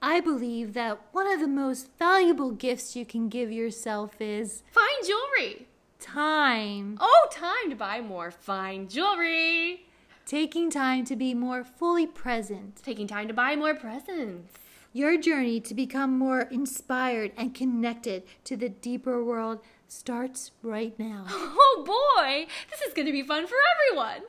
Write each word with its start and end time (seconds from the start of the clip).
I 0.00 0.20
believe 0.20 0.74
that 0.74 1.00
one 1.12 1.26
of 1.32 1.40
the 1.40 1.48
most 1.48 1.90
valuable 1.98 2.52
gifts 2.52 2.94
you 2.94 3.04
can 3.04 3.28
give 3.28 3.50
yourself 3.50 4.20
is 4.20 4.62
Fine 4.70 5.04
jewelry. 5.04 5.66
time. 5.98 6.96
Oh, 7.00 7.26
time 7.32 7.70
to 7.70 7.76
buy 7.76 8.00
more 8.00 8.30
fine 8.30 8.88
jewelry. 8.88 9.86
Taking 10.24 10.70
time 10.70 11.04
to 11.06 11.16
be 11.16 11.34
more 11.34 11.64
fully 11.64 12.06
present. 12.06 12.76
Taking 12.84 13.06
time 13.08 13.28
to 13.28 13.34
buy 13.34 13.56
more 13.56 13.74
presents. 13.74 14.54
Your 14.92 15.18
journey 15.18 15.58
to 15.60 15.74
become 15.74 16.16
more 16.18 16.42
inspired 16.42 17.32
and 17.36 17.54
connected 17.54 18.22
to 18.44 18.56
the 18.56 18.68
deeper 18.68 19.22
world 19.24 19.60
starts 19.88 20.52
right 20.62 20.96
now. 20.98 21.26
Oh 21.70 21.84
boy, 22.16 22.46
this 22.70 22.80
is 22.82 22.92
going 22.94 23.06
to 23.06 23.12
be 23.12 23.22
fun 23.22 23.46
for 23.46 23.56
everyone. 23.74 24.22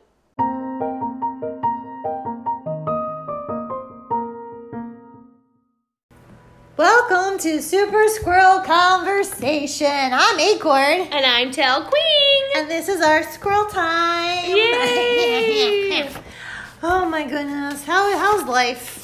Welcome 6.79 7.37
to 7.39 7.61
Super 7.61 8.07
Squirrel 8.07 8.61
Conversation. 8.61 9.85
I'm 10.13 10.39
Acorn. 10.39 11.09
And 11.11 11.25
I'm 11.25 11.51
Tail 11.51 11.81
Queen. 11.81 12.43
And 12.55 12.71
this 12.71 12.87
is 12.87 13.01
our 13.01 13.21
squirrel 13.23 13.65
time. 13.65 14.45
Yay! 14.45 16.09
oh 16.83 17.05
my 17.09 17.27
goodness. 17.27 17.83
How 17.83 18.17
how's 18.17 18.47
life? 18.47 18.95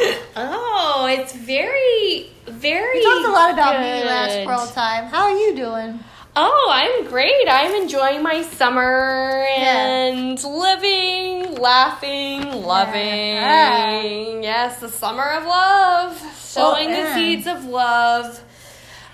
Oh, 0.36 1.08
it's 1.10 1.34
very, 1.34 2.30
very. 2.46 2.98
We 2.98 3.04
talked 3.04 3.26
a 3.26 3.30
lot 3.30 3.52
about 3.52 3.80
me 3.80 4.04
last 4.04 4.40
squirrel 4.40 4.66
time. 4.68 5.10
How 5.10 5.24
are 5.24 5.36
you 5.36 5.54
doing? 5.54 6.00
Oh, 6.40 6.68
I'm 6.70 7.08
great. 7.08 7.48
I'm 7.48 7.74
enjoying 7.82 8.22
my 8.22 8.42
summer 8.42 9.44
Yeah. 9.56 9.86
and 9.88 10.44
living, 10.44 11.56
laughing, 11.56 12.62
loving. 12.62 13.34
Yeah. 13.34 14.02
Yes, 14.40 14.78
the 14.78 14.88
summer 14.88 15.24
of 15.30 15.44
love, 15.46 16.22
showing 16.48 16.90
yeah. 16.90 17.02
the 17.02 17.14
seeds 17.14 17.46
of 17.48 17.64
love. 17.64 18.40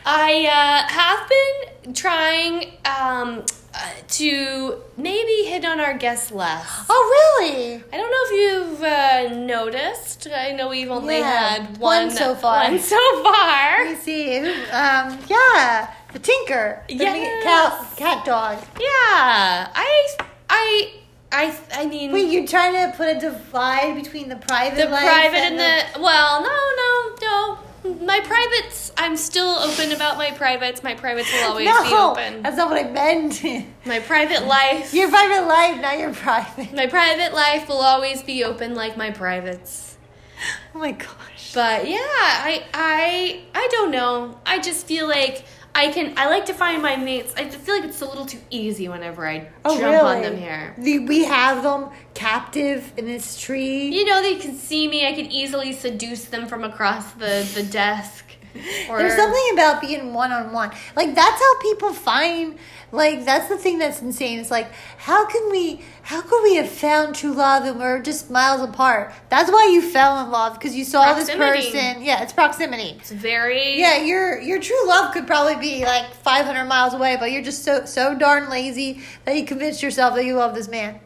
I 0.04 0.44
uh, 0.44 0.92
have 0.92 1.26
been 1.30 1.94
trying 1.94 2.72
um, 2.84 3.42
uh, 3.74 3.90
to 4.08 4.82
maybe 4.98 5.48
hit 5.48 5.64
on 5.64 5.80
our 5.80 5.94
guests 5.96 6.30
less. 6.30 6.84
Oh 6.90 7.38
really? 7.40 7.82
I 7.90 7.96
don't 7.96 8.10
know 8.10 8.24
if 8.28 8.32
you've 8.42 8.82
uh, 8.82 9.34
noticed. 9.46 10.28
I 10.28 10.52
know 10.52 10.68
we've 10.68 10.90
only 10.90 11.20
Yeah, 11.20 11.54
had 11.54 11.78
one 11.78 12.08
one, 12.08 12.10
so 12.10 12.34
far. 12.34 12.64
One 12.64 12.78
so 12.78 13.22
far. 13.22 13.86
Me 13.86 13.94
see. 13.94 14.38
Um, 14.70 15.18
yeah, 15.26 15.90
the 16.14 16.18
Tinker. 16.20 16.82
The 16.88 16.94
Yes. 16.94 17.42
cat, 17.44 17.96
cat 17.96 18.24
dog. 18.24 18.58
Yeah, 18.80 19.68
I, 19.74 20.16
I, 20.48 20.92
I, 21.32 21.56
I 21.74 21.86
mean, 21.86 22.12
Wait, 22.12 22.30
you're 22.30 22.46
trying 22.46 22.72
to 22.90 22.96
put 22.96 23.08
a 23.14 23.18
divide 23.18 23.94
between 23.96 24.28
the 24.28 24.36
private 24.36 24.76
the 24.80 24.86
private 24.86 25.36
and 25.36 25.58
and 25.60 25.94
the 25.94 26.00
well, 26.00 26.40
no, 26.42 26.56
no, 26.76 27.16
no. 27.20 27.58
My 28.06 28.20
privates, 28.20 28.92
I'm 28.96 29.14
still 29.16 29.48
open 29.58 29.92
about 29.92 30.16
my 30.16 30.30
privates. 30.30 30.82
My 30.82 30.94
privates 30.94 31.30
will 31.32 31.50
always 31.50 31.66
no, 31.66 31.82
be 31.84 31.92
open. 31.92 32.42
that's 32.42 32.56
not 32.56 32.70
what 32.70 32.82
I 32.82 32.88
meant. 32.90 33.44
My 33.84 34.00
private 34.00 34.46
life, 34.46 34.94
your 34.94 35.10
private 35.10 35.46
life, 35.46 35.82
not 35.82 35.98
your 35.98 36.14
private. 36.14 36.72
my 36.72 36.86
private 36.86 37.34
life 37.34 37.68
will 37.68 37.82
always 37.82 38.22
be 38.22 38.42
open 38.42 38.74
like 38.74 38.96
my 38.96 39.10
privates. 39.10 39.98
Oh 40.74 40.78
my 40.78 40.92
gosh. 40.92 41.52
But 41.54 41.86
yeah, 41.88 41.98
I, 42.00 42.64
I, 42.74 43.42
I 43.54 43.68
don't 43.70 43.90
know. 43.90 44.40
I 44.46 44.58
just 44.60 44.86
feel 44.86 45.06
like. 45.06 45.44
I 45.76 45.88
can. 45.88 46.14
I 46.16 46.28
like 46.28 46.46
to 46.46 46.54
find 46.54 46.80
my 46.82 46.94
mates. 46.96 47.34
I 47.36 47.44
just 47.44 47.58
feel 47.58 47.74
like 47.76 47.84
it's 47.84 48.00
a 48.00 48.06
little 48.06 48.26
too 48.26 48.38
easy 48.50 48.88
whenever 48.88 49.26
I 49.26 49.48
Oh, 49.64 49.78
jump 49.78 49.92
really? 49.92 50.16
on 50.16 50.22
them 50.22 50.36
here. 50.36 50.74
The- 50.78 51.00
We 51.00 51.24
have 51.24 51.62
them 51.64 51.90
captive 52.14 52.92
in 52.96 53.06
this 53.06 53.38
tree. 53.40 53.88
You 53.88 54.04
know, 54.04 54.22
they 54.22 54.36
can 54.36 54.54
see 54.56 54.86
me. 54.86 55.06
I 55.06 55.12
can 55.12 55.26
easily 55.26 55.72
seduce 55.72 56.26
them 56.26 56.46
from 56.46 56.62
across 56.64 57.12
the, 57.12 57.44
the 57.54 57.64
desk. 57.64 58.23
Or, 58.88 58.98
There's 58.98 59.16
something 59.16 59.42
about 59.54 59.80
being 59.80 60.12
one 60.12 60.30
on 60.30 60.52
one. 60.52 60.70
Like 60.94 61.14
that's 61.14 61.40
how 61.40 61.58
people 61.60 61.92
find. 61.92 62.56
Like 62.92 63.24
that's 63.24 63.48
the 63.48 63.56
thing 63.56 63.78
that's 63.78 64.00
insane. 64.02 64.38
It's 64.38 64.50
like 64.50 64.70
how 64.98 65.26
can 65.26 65.50
we? 65.50 65.82
How 66.02 66.20
could 66.20 66.42
we 66.42 66.56
have 66.56 66.68
found 66.68 67.14
true 67.14 67.32
love 67.32 67.64
and 67.64 67.80
we're 67.80 68.00
just 68.00 68.30
miles 68.30 68.60
apart? 68.60 69.12
That's 69.30 69.50
why 69.50 69.70
you 69.72 69.82
fell 69.82 70.24
in 70.24 70.30
love 70.30 70.54
because 70.54 70.76
you 70.76 70.84
saw 70.84 71.14
this 71.14 71.30
person. 71.30 72.02
Yeah, 72.02 72.22
it's 72.22 72.32
proximity. 72.32 72.96
It's 73.00 73.10
very. 73.10 73.78
Yeah, 73.78 74.02
your 74.02 74.40
your 74.40 74.60
true 74.60 74.86
love 74.86 75.12
could 75.12 75.26
probably 75.26 75.56
be 75.56 75.84
like 75.84 76.12
500 76.12 76.64
miles 76.66 76.94
away, 76.94 77.16
but 77.18 77.32
you're 77.32 77.42
just 77.42 77.64
so 77.64 77.84
so 77.86 78.14
darn 78.14 78.50
lazy 78.50 79.00
that 79.24 79.36
you 79.36 79.44
convinced 79.44 79.82
yourself 79.82 80.14
that 80.14 80.24
you 80.24 80.36
love 80.36 80.54
this 80.54 80.68
man. 80.68 81.00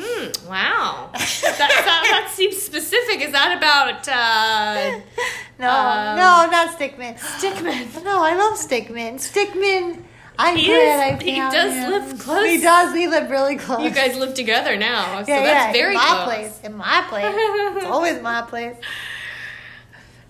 Hmm. 0.00 0.48
Wow. 0.48 1.10
that, 1.12 1.56
that, 1.58 2.06
that 2.10 2.30
seems 2.34 2.56
specific. 2.62 3.20
Is 3.20 3.32
that 3.32 3.56
about 3.58 4.06
uh, 4.08 5.00
No, 5.58 5.68
Um, 5.68 6.16
no, 6.16 6.50
not 6.52 6.78
Stickman. 6.78 7.18
Stickman? 7.18 8.04
No, 8.04 8.22
I 8.22 8.36
love 8.36 8.56
Stickman. 8.58 9.14
Stickman. 9.16 10.02
I'm 10.38 10.56
He 10.56 10.66
glad 10.66 11.14
is- 11.14 11.20
I 11.20 11.24
he 11.24 11.36
does 11.36 11.74
him. 11.74 11.90
live 11.90 12.18
close. 12.20 12.46
He 12.48 12.60
does. 12.60 12.94
We 12.94 13.08
live 13.08 13.28
really 13.28 13.56
close. 13.56 13.82
You 13.82 13.90
guys 13.90 14.16
live 14.16 14.34
together 14.34 14.76
now, 14.76 15.24
so 15.24 15.32
yeah, 15.32 15.42
that's 15.42 15.66
yeah, 15.66 15.72
very 15.72 15.94
in 15.94 16.00
my 16.00 16.06
close. 16.06 16.24
place. 16.26 16.60
In 16.62 16.74
my 16.76 17.04
place. 17.08 17.34
it's 17.76 17.86
always 17.96 18.22
my 18.22 18.42
place. 18.42 18.76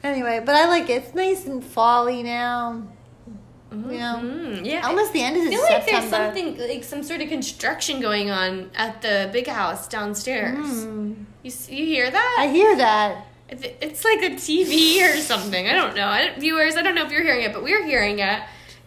Anyway, 0.03 0.41
but 0.45 0.55
I 0.55 0.67
like 0.67 0.89
it. 0.89 1.03
It's 1.05 1.15
nice 1.15 1.45
and 1.45 1.63
folly 1.63 2.23
now. 2.23 2.85
You 3.71 3.77
know, 3.99 4.21
Mm, 4.23 4.65
yeah. 4.65 4.87
almost 4.87 5.13
the 5.13 5.23
end 5.23 5.37
of 5.37 5.43
the. 5.45 5.49
I 5.49 5.53
feel 5.53 5.61
like 5.63 5.83
September. 5.85 6.11
there's 6.11 6.11
something 6.35 6.59
like 6.69 6.85
some 6.85 7.03
sort 7.03 7.21
of 7.21 7.29
construction 7.29 8.01
going 8.01 8.31
on 8.31 8.71
at 8.75 9.03
the 9.03 9.29
big 9.33 9.47
house 9.47 9.87
downstairs. 9.89 10.67
Mm. 10.87 11.25
You 11.43 11.53
you 11.69 11.85
hear 11.85 12.11
that? 12.11 12.37
I 12.39 12.47
hear 12.49 12.77
that. 12.77 13.27
It- 13.51 13.77
It's 13.81 14.05
like 14.05 14.23
a 14.23 14.31
TV 14.37 15.03
or 15.03 15.17
something. 15.21 15.69
I 15.69 15.73
don't 15.75 15.95
know. 15.95 16.07
I 16.09 16.27
don't, 16.27 16.39
viewers, 16.41 16.77
I 16.77 16.83
don't 16.83 16.95
know 16.95 17.05
if 17.05 17.13
you're 17.13 17.23
hearing 17.23 17.43
it, 17.45 17.53
but 17.53 17.63
we're 17.63 17.85
hearing 17.85 18.19
it. 18.21 18.41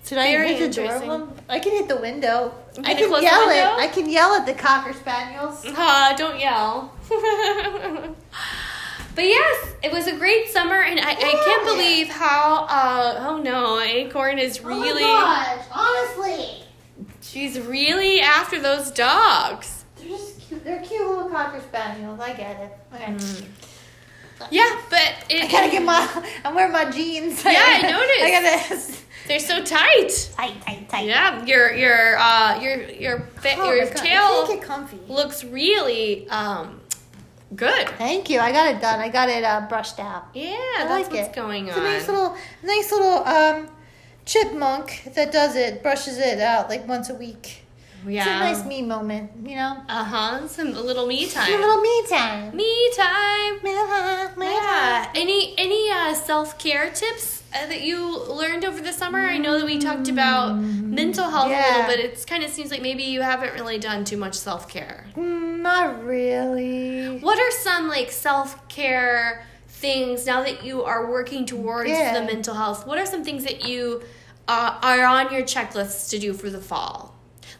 Should 0.03 0.17
I 0.17 0.27
hit 0.47 0.73
the 0.73 0.81
door? 0.87 1.27
I 1.47 1.59
can 1.59 1.71
hit 1.73 1.87
the 1.87 1.97
window. 1.97 2.53
Can 2.73 2.85
I 2.85 2.95
can 2.95 3.07
close 3.07 3.19
the 3.21 3.25
yell 3.27 3.47
window? 3.47 3.75
it. 3.77 3.79
I 3.83 3.87
can 3.87 4.09
yell 4.09 4.33
at 4.33 4.45
the 4.47 4.53
cocker 4.53 4.93
spaniels. 4.93 5.63
Uh, 5.65 6.13
don't 6.17 6.39
yell. 6.39 6.91
but 9.15 9.23
yes, 9.25 9.75
it 9.83 9.91
was 9.91 10.07
a 10.07 10.15
great 10.15 10.49
summer, 10.49 10.81
and 10.81 10.99
I, 10.99 11.11
I 11.11 11.15
can't 11.15 11.65
believe 11.65 12.07
how. 12.09 12.65
Uh, 12.69 13.27
oh 13.29 13.37
no, 13.41 13.79
Acorn 13.79 14.39
is 14.39 14.61
really. 14.63 15.03
Oh 15.03 15.25
my 15.25 15.55
gosh! 15.57 15.65
Honestly, 15.71 16.63
She's 17.21 17.59
really 17.59 18.19
after 18.21 18.59
those 18.59 18.91
dogs. 18.91 19.85
they're 19.97 20.09
just 20.09 20.39
cute. 20.41 20.63
They're 20.63 20.81
cute 20.81 21.07
little 21.07 21.29
cocker 21.29 21.61
spaniels. 21.61 22.19
I 22.19 22.33
get 22.33 22.59
it. 22.61 22.77
Okay. 22.95 23.45
Yeah, 24.49 24.81
but 24.89 25.13
it, 25.29 25.43
I 25.43 25.51
gotta 25.51 25.71
get 25.71 25.83
my. 25.83 26.25
I'm 26.43 26.55
wearing 26.55 26.71
my 26.71 26.89
jeans. 26.89 27.43
Yeah, 27.45 27.51
I 27.63 27.81
noticed. 27.91 28.21
I 28.21 28.29
gotta. 28.31 29.01
they're 29.27 29.39
so 29.39 29.63
tight. 29.63 30.31
Tight, 30.35 30.61
tight, 30.65 30.89
tight. 30.89 31.05
Yeah, 31.07 31.45
your 31.45 31.71
your 31.73 32.17
uh 32.17 32.59
your 32.59 32.81
your 32.89 33.19
fa- 33.37 33.53
Oh 33.57 33.71
your 33.71 33.85
I 33.85 33.89
tail 33.91 34.57
comfy. 34.61 34.97
looks 35.07 35.43
really 35.43 36.27
um 36.29 36.80
good. 37.55 37.89
Thank 37.97 38.29
you. 38.29 38.39
I 38.39 38.51
got 38.51 38.73
it 38.75 38.81
done. 38.81 38.99
I 38.99 39.09
got 39.09 39.29
it 39.29 39.43
uh, 39.43 39.61
brushed 39.67 39.99
out. 39.99 40.27
Yeah, 40.33 40.49
I 40.51 40.85
that's 40.87 41.09
like 41.09 41.11
what's 41.11 41.29
it. 41.29 41.35
going 41.35 41.63
on. 41.69 41.69
It's 41.69 41.77
a 41.77 41.81
nice 41.81 42.07
little, 42.07 42.37
nice 42.63 42.91
little 42.91 43.23
um, 43.25 43.69
chipmunk 44.25 45.03
that 45.15 45.31
does 45.31 45.55
it, 45.55 45.81
brushes 45.83 46.17
it 46.17 46.39
out 46.39 46.69
like 46.69 46.87
once 46.87 47.09
a 47.09 47.15
week. 47.15 47.60
Yeah. 48.07 48.21
It's 48.21 48.27
a 48.57 48.61
nice 48.61 48.65
me 48.67 48.81
moment, 48.81 49.31
you 49.43 49.55
know. 49.55 49.77
Uh 49.87 50.03
huh. 50.03 50.47
Some 50.47 50.69
a 50.75 50.81
little 50.81 51.05
me 51.07 51.25
A 51.25 51.29
time. 51.29 51.51
little 51.51 51.81
me 51.81 52.03
time. 52.09 52.55
me 52.55 52.91
time. 52.95 53.53
Me 53.63 53.73
time, 53.75 54.39
me 54.39 54.45
Yeah. 54.45 55.03
time. 55.05 55.11
Any 55.15 55.53
any 55.57 55.89
uh, 55.91 56.13
self 56.13 56.57
care 56.57 56.89
tips 56.91 57.43
uh, 57.53 57.67
that 57.67 57.81
you 57.81 58.17
learned 58.27 58.63
over 58.65 58.81
the 58.81 58.93
summer? 58.93 59.19
I 59.19 59.37
know 59.37 59.57
that 59.59 59.65
we 59.65 59.77
talked 59.79 60.07
about 60.09 60.55
mental 60.57 61.29
health 61.29 61.47
a 61.47 61.49
little, 61.49 61.83
but 61.83 61.99
it 61.99 62.25
kind 62.27 62.43
of 62.43 62.49
seems 62.49 62.71
like 62.71 62.81
maybe 62.81 63.03
you 63.03 63.21
haven't 63.21 63.53
really 63.53 63.77
done 63.77 64.03
too 64.05 64.17
much 64.17 64.35
self 64.35 64.67
care. 64.69 65.05
Mm, 65.15 65.59
not 65.61 66.03
really. 66.03 67.19
What 67.19 67.39
are 67.39 67.51
some 67.51 67.87
like 67.87 68.11
self 68.11 68.67
care 68.67 69.45
things 69.67 70.25
now 70.25 70.43
that 70.43 70.63
you 70.63 70.83
are 70.83 71.09
working 71.09 71.45
towards 71.45 71.89
Yeah. 71.89 72.13
the 72.19 72.25
mental 72.25 72.55
health? 72.55 72.85
What 72.87 72.97
are 72.97 73.05
some 73.05 73.23
things 73.23 73.43
that 73.45 73.65
you 73.67 74.01
uh, 74.47 74.79
are 74.81 75.03
on 75.05 75.31
your 75.33 75.43
checklists 75.43 76.09
to 76.11 76.19
do 76.19 76.33
for 76.33 76.49
the 76.49 76.61
fall? 76.61 77.10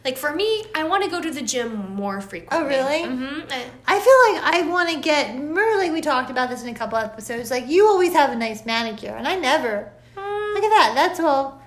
Like 0.04 0.16
for 0.16 0.34
me, 0.34 0.64
I 0.74 0.84
want 0.84 1.04
to 1.04 1.10
go 1.10 1.20
to 1.20 1.30
the 1.30 1.42
gym 1.42 1.94
more 1.94 2.20
frequently. 2.20 2.58
Oh, 2.58 2.68
really? 2.68 3.04
Mm-hmm. 3.04 3.48
I 3.86 4.00
feel 4.00 4.34
like 4.34 4.54
I 4.54 4.68
want 4.68 4.90
to 4.90 5.00
get. 5.00 5.34
Remember, 5.34 5.76
like 5.78 5.92
we 5.92 6.00
talked 6.00 6.30
about 6.30 6.50
this 6.50 6.62
in 6.62 6.68
a 6.68 6.74
couple 6.74 6.98
episodes. 6.98 7.50
Like 7.50 7.68
you 7.68 7.86
always 7.86 8.12
have 8.12 8.30
a 8.30 8.36
nice 8.36 8.66
manicure, 8.66 9.14
and 9.14 9.28
I 9.28 9.36
never. 9.36 9.92
Look 10.16 10.64
at 10.64 10.70
that. 10.70 10.92
That's 10.94 11.20
all. 11.20 11.62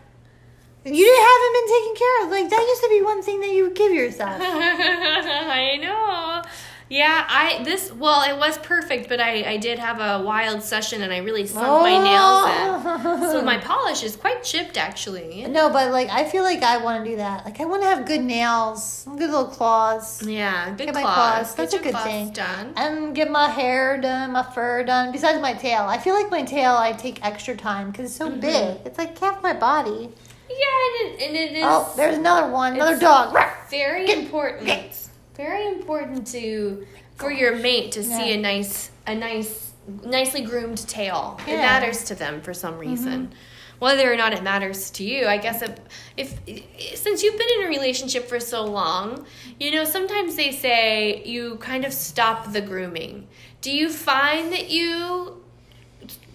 You 0.84 1.28
haven't 1.28 1.54
been 1.54 1.68
taken 1.68 1.96
care 1.96 2.24
of. 2.24 2.30
Like 2.30 2.50
that 2.50 2.66
used 2.68 2.84
to 2.84 2.90
be 2.90 3.02
one 3.02 3.24
thing 3.24 3.40
that 3.40 3.50
you 3.50 3.64
would 3.64 3.76
give 3.76 3.92
yourself. 3.92 4.38
I 4.42 5.78
know. 5.82 6.44
Yeah, 6.88 7.26
I 7.28 7.64
this 7.64 7.92
well, 7.92 8.22
it 8.32 8.38
was 8.38 8.60
perfect, 8.60 9.10
but 9.10 9.20
I 9.20 9.44
I 9.54 9.58
did 9.58 9.80
have 9.80 10.00
a 10.00 10.24
wild 10.24 10.62
session 10.62 11.02
and 11.02 11.12
I 11.12 11.18
really 11.18 11.48
sunk 11.48 11.66
my 11.82 11.98
nails 11.98 12.46
in. 12.46 13.22
So 13.36 13.42
my 13.42 13.58
polish 13.58 14.04
is 14.04 14.16
quite 14.16 14.44
chipped 14.44 14.78
actually. 14.78 15.46
No, 15.48 15.70
but 15.72 15.92
like 15.92 16.10
I 16.10 16.26
feel 16.26 16.44
like 16.44 16.62
I 16.62 16.78
want 16.78 17.04
to 17.04 17.10
do 17.10 17.18
that. 17.18 17.44
Like 17.44 17.60
I 17.60 17.66
want 17.66 17.82
to 17.82 17.88
have 17.88 18.06
good 18.06 18.22
nails, 18.22 19.04
good 19.18 19.32
little 19.32 19.46
claws, 19.48 20.22
Yeah, 20.28 20.70
good 20.78 20.86
Get 20.86 20.94
my 20.94 21.02
claws. 21.02 21.16
claws. 21.16 21.56
That's 21.56 21.74
a 21.74 21.80
good 21.80 21.98
thing. 21.98 22.30
Done. 22.32 22.74
and 22.78 23.16
get 23.16 23.32
my 23.32 23.50
hair 23.50 24.00
done, 24.00 24.32
my 24.34 24.44
fur 24.44 24.84
done. 24.84 25.12
Besides 25.12 25.42
my 25.42 25.54
tail, 25.54 25.84
I 25.84 25.98
feel 25.98 26.14
like 26.14 26.30
my 26.30 26.44
tail 26.44 26.74
I 26.74 26.92
take 26.94 27.26
extra 27.26 27.56
time 27.58 27.90
because 27.92 28.06
it's 28.06 28.16
so 28.16 28.30
Mm-hmm. 28.30 28.40
big. 28.42 28.78
It's 28.86 28.98
like 29.00 29.18
half 29.18 29.42
my 29.42 29.54
body. 29.54 30.10
Yeah, 30.50 30.86
and 30.86 30.96
it, 31.02 31.22
and 31.28 31.36
it 31.36 31.52
is 31.58 31.64
Oh, 31.66 31.92
there's 31.98 32.18
another 32.18 32.52
one, 32.52 32.76
another 32.76 33.00
dog. 33.00 33.36
very 33.72 34.06
Get- 34.06 34.20
important. 34.20 34.66
get. 34.68 35.02
Very 35.36 35.68
important 35.68 36.28
to 36.28 36.86
for 37.16 37.32
your 37.32 37.56
mate 37.56 37.92
to 37.94 38.04
see 38.04 38.34
a 38.34 38.38
nice 38.38 38.92
a 39.08 39.16
nice 39.16 39.74
nicely 40.04 40.42
groomed 40.42 40.88
tail. 40.88 41.40
It 41.48 41.58
matters 41.58 42.06
to 42.06 42.16
them 42.16 42.42
for 42.42 42.54
some 42.54 42.74
mm-hmm. 42.74 42.90
reason. 42.90 43.34
Whether 43.80 44.12
or 44.12 44.16
not 44.16 44.32
it 44.32 44.42
matters 44.42 44.90
to 44.92 45.04
you, 45.04 45.28
I 45.28 45.38
guess 45.38 45.62
if, 45.62 45.78
if 46.16 46.98
since 46.98 47.24
you've 47.24 47.38
been 47.38 47.48
in 47.60 47.66
a 47.66 47.68
relationship 47.68 48.26
for 48.26 48.40
so 48.40 48.64
long, 48.64 49.26
you 49.60 49.70
know, 49.70 49.84
sometimes 49.84 50.38
they 50.38 50.54
say 50.54 51.22
you 51.26 51.58
kind 51.58 51.84
of 51.84 51.92
stop 51.92 52.54
the 52.54 52.62
grooming. 52.62 53.28
Do 53.60 53.76
you 53.76 53.90
find 53.90 54.54
that 54.54 54.70
you 54.70 55.44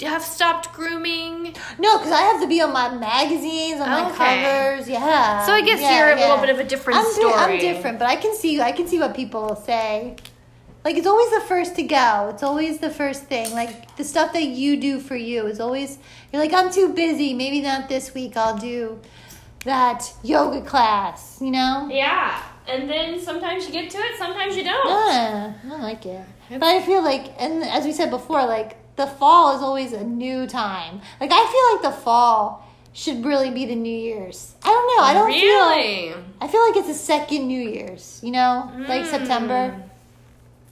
have 0.07 0.23
stopped 0.23 0.73
grooming? 0.73 1.55
No, 1.79 1.99
because 1.99 2.13
I 2.13 2.23
have 2.23 2.41
to 2.41 2.47
be 2.49 2.61
on 2.61 2.73
my 2.73 2.95
magazines, 2.95 3.81
on 3.81 3.89
my 3.89 4.11
Okay. 4.11 4.17
covers. 4.43 4.89
Yeah. 4.89 5.45
So 5.47 5.53
I 5.53 5.61
guess 5.63 5.81
yeah, 5.81 5.99
you're 5.99 6.17
a 6.17 6.21
little 6.21 6.39
bit 6.39 6.51
of 6.51 6.59
a 6.59 6.65
different 6.65 6.99
I'm 6.99 7.05
di- 7.05 7.11
story. 7.13 7.35
I'm 7.35 7.59
different, 7.59 7.99
but 7.99 8.07
I 8.09 8.17
can 8.17 8.35
see 8.35 8.61
I 8.61 8.73
can 8.73 8.87
see 8.87 8.99
what 8.99 9.15
people 9.15 9.57
say. 9.57 10.17
Like 10.85 10.97
it's 10.97 11.07
always 11.07 11.31
the 11.31 11.43
first 11.43 11.77
to 11.77 11.83
go. 11.83 12.31
It's 12.33 12.43
always 12.43 12.79
the 12.79 12.89
first 12.91 13.25
thing. 13.25 13.53
Like 13.53 13.97
the 13.97 14.05
stuff 14.05 14.33
that 14.33 14.45
you 14.45 14.81
do 14.81 14.99
for 15.01 15.17
you 15.17 15.47
is 15.47 15.61
always 15.61 15.99
you're 16.33 16.41
like 16.43 16.55
I'm 16.55 16.71
too 16.73 16.93
busy. 16.95 17.35
Maybe 17.35 17.61
not 17.61 17.89
this 17.89 18.15
week. 18.15 18.37
I'll 18.37 18.57
do 18.57 18.99
that 19.65 20.11
yoga 20.23 20.63
class. 20.63 21.39
You 21.41 21.51
know. 21.51 21.89
Yeah. 21.91 22.43
And 22.69 22.89
then 22.89 23.21
sometimes 23.21 23.67
you 23.67 23.73
get 23.73 23.91
to 23.91 23.99
it, 23.99 24.17
sometimes 24.17 24.57
you 24.57 24.63
don't. 24.63 24.87
Yeah, 24.89 25.53
I 25.73 25.83
like 25.83 26.07
it. 26.07 26.25
But 26.51 26.63
I 26.63 26.81
feel 26.83 27.03
like, 27.03 27.33
and 27.39 27.65
as 27.65 27.85
we 27.85 27.91
said 27.93 28.11
before, 28.11 28.47
like 28.47 28.77
the 29.01 29.07
fall 29.07 29.57
is 29.57 29.63
always 29.63 29.93
a 29.93 30.05
new 30.05 30.47
time. 30.47 31.01
Like 31.21 31.31
I 31.33 31.43
feel 31.53 31.67
like 31.71 31.95
the 31.97 32.03
fall 32.03 32.67
should 32.93 33.25
really 33.25 33.51
be 33.51 33.65
the 33.67 33.77
New 33.77 33.97
Year's. 34.09 34.55
I 34.63 34.69
don't 34.69 34.87
know. 34.93 35.03
I 35.05 35.15
don't 35.15 35.31
feel. 35.33 35.43
really? 35.43 36.15
I 36.41 36.49
feel 36.49 36.61
like 36.67 36.77
it's 36.77 36.89
a 36.89 36.95
second 37.13 37.47
New 37.49 37.61
Year's. 37.77 38.21
You 38.23 38.33
know, 38.33 38.71
like 38.89 39.03
Mm. 39.05 39.11
September. 39.11 39.83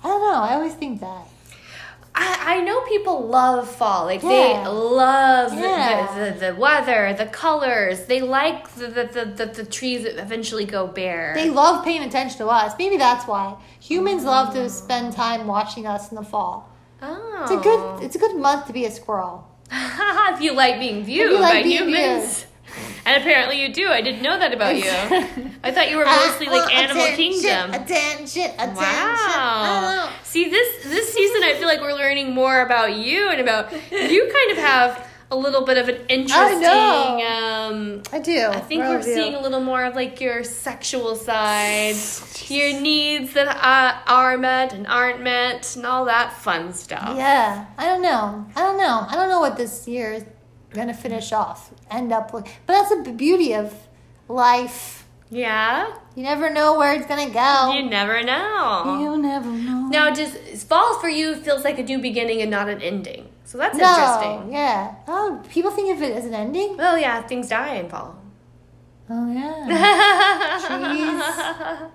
I 0.03 0.07
don't 0.07 0.21
know. 0.21 0.41
I 0.43 0.55
always 0.55 0.75
think 0.75 1.01
that. 1.01 1.25
I, 2.15 2.57
I 2.57 2.61
know 2.65 2.81
people 2.83 3.29
love 3.29 3.71
fall. 3.71 4.05
Like 4.07 4.23
Yeah. 4.23 4.29
they 4.65 4.69
love 4.69 5.51
the- 5.53 5.57
Yeah. 5.61 6.07
the, 6.17 6.31
the, 6.41 6.47
the 6.53 6.61
weather, 6.61 7.15
the 7.17 7.27
colors. 7.27 8.07
They 8.07 8.21
like 8.21 8.69
the, 8.75 8.89
the, 8.89 9.05
the, 9.05 9.25
the, 9.39 9.47
the 9.63 9.65
trees 9.65 10.03
that 10.03 10.21
eventually 10.21 10.65
go 10.65 10.87
bare. 10.89 11.33
They 11.37 11.49
love 11.51 11.85
paying 11.85 12.03
attention 12.03 12.39
to 12.39 12.49
us. 12.49 12.75
Maybe 12.79 12.97
that's 12.97 13.27
why 13.29 13.55
humans 13.81 14.25
love 14.25 14.53
to 14.55 14.69
spend 14.69 15.15
time 15.15 15.47
watching 15.47 15.87
us 15.87 16.11
in 16.11 16.17
the 16.17 16.25
fall. 16.25 16.68
Oh. 17.03 17.39
It's 17.43 17.51
a 17.53 17.57
good. 17.57 18.03
It's 18.05 18.17
a 18.17 18.19
good 18.19 18.37
month 18.37 18.67
to 18.67 18.73
be 18.73 18.85
a 18.85 18.91
squirrel. 18.91 19.47
if 19.71 20.41
you 20.41 20.53
like 20.55 20.79
being 20.79 21.05
viewed 21.05 21.41
like 21.41 21.53
by 21.55 21.63
being 21.63 21.85
humans. 21.89 22.47
And 23.07 23.23
apparently 23.23 23.63
you 23.63 23.73
do. 23.73 23.89
I 23.89 24.03
didn't 24.03 24.21
know 24.21 24.39
that 24.39 24.53
about 24.53 24.77
you. 24.77 24.85
I 25.65 25.73
thought 25.73 25.91
you 25.91 25.97
were 25.97 26.05
Ah, 26.07 26.27
mostly 26.27 26.47
like 26.47 26.71
Animal 26.71 27.03
attention, 27.05 27.17
Kingdom. 27.17 27.71
Attention, 27.73 28.51
attention. 28.51 28.77
Wow. 28.77 30.13
See 30.23 30.51
this 30.51 30.85
this 30.85 31.15
season 31.15 31.43
I 31.43 31.55
feel 31.55 31.67
like 31.67 31.81
we're 31.81 31.95
learning 31.95 32.35
more 32.35 32.61
about 32.61 32.95
you 32.95 33.31
and 33.31 33.41
about 33.41 33.73
you 33.73 34.31
kind 34.31 34.51
of 34.53 34.59
have 34.59 35.08
a 35.31 35.37
little 35.37 35.65
bit 35.65 35.77
of 35.77 35.89
an 35.89 36.07
interesting 36.09 37.23
um 37.23 38.03
I 38.13 38.19
do. 38.19 38.47
I 38.47 38.61
think 38.61 38.83
we're 38.83 39.03
seeing 39.03 39.35
a 39.35 39.41
little 39.41 39.61
more 39.61 39.85
of 39.85 39.95
like 39.95 40.21
your 40.21 40.43
sexual 40.45 41.15
side, 41.17 41.97
your 42.49 42.81
needs 42.81 43.35
that 43.35 43.49
uh, 43.49 44.01
are 44.11 44.39
met 44.39 44.73
and 44.73 44.87
aren't 44.87 45.23
met, 45.23 45.77
and 45.77 45.85
all 45.85 46.07
that 46.07 46.33
fun 46.33 46.73
stuff. 46.73 47.17
Yeah, 47.17 47.67
I 47.77 47.85
don't 47.87 48.03
know. 48.03 48.47
I 48.57 48.61
don't 48.61 48.79
know. 48.79 49.07
I 49.09 49.15
don't 49.15 49.29
know 49.29 49.41
what 49.41 49.57
this 49.57 49.87
year 49.87 50.13
is 50.13 50.25
gonna 50.73 50.95
finish 50.95 51.33
off. 51.33 51.73
End 51.91 52.13
up 52.13 52.33
with, 52.33 52.45
but 52.67 52.73
that's 52.75 53.05
the 53.05 53.13
beauty 53.13 53.55
of 53.55 53.75
life. 54.29 55.07
Yeah? 55.31 55.95
You 56.15 56.23
never 56.23 56.51
know 56.51 56.79
where 56.79 56.95
it's 56.95 57.07
gonna 57.07 57.31
go. 57.31 57.73
You 57.75 57.89
never 57.89 58.23
know. 58.23 58.99
You 59.01 59.19
never 59.21 59.51
know. 59.51 59.78
Now, 59.91 60.11
does 60.13 60.65
fall 60.65 60.99
for 61.01 61.09
you 61.09 61.37
feels 61.37 61.65
like 61.65 61.79
a 61.79 61.83
new 61.83 61.99
beginning 61.99 62.43
and 62.43 62.51
not 62.51 62.69
an 62.69 62.81
ending? 62.83 63.29
So 63.45 63.57
that's 63.59 63.79
no, 63.79 63.89
interesting. 63.89 64.53
yeah. 64.53 64.95
Oh, 65.07 65.43
people 65.51 65.71
think 65.71 65.95
of 65.97 66.03
it 66.03 66.15
as 66.17 66.25
an 66.27 66.35
ending. 66.35 66.77
Well, 66.77 66.99
yeah, 66.99 67.23
things 67.23 67.49
die 67.49 67.77
in 67.77 67.89
fall. 67.89 68.17
Oh 69.11 69.33
yeah. 69.33 69.67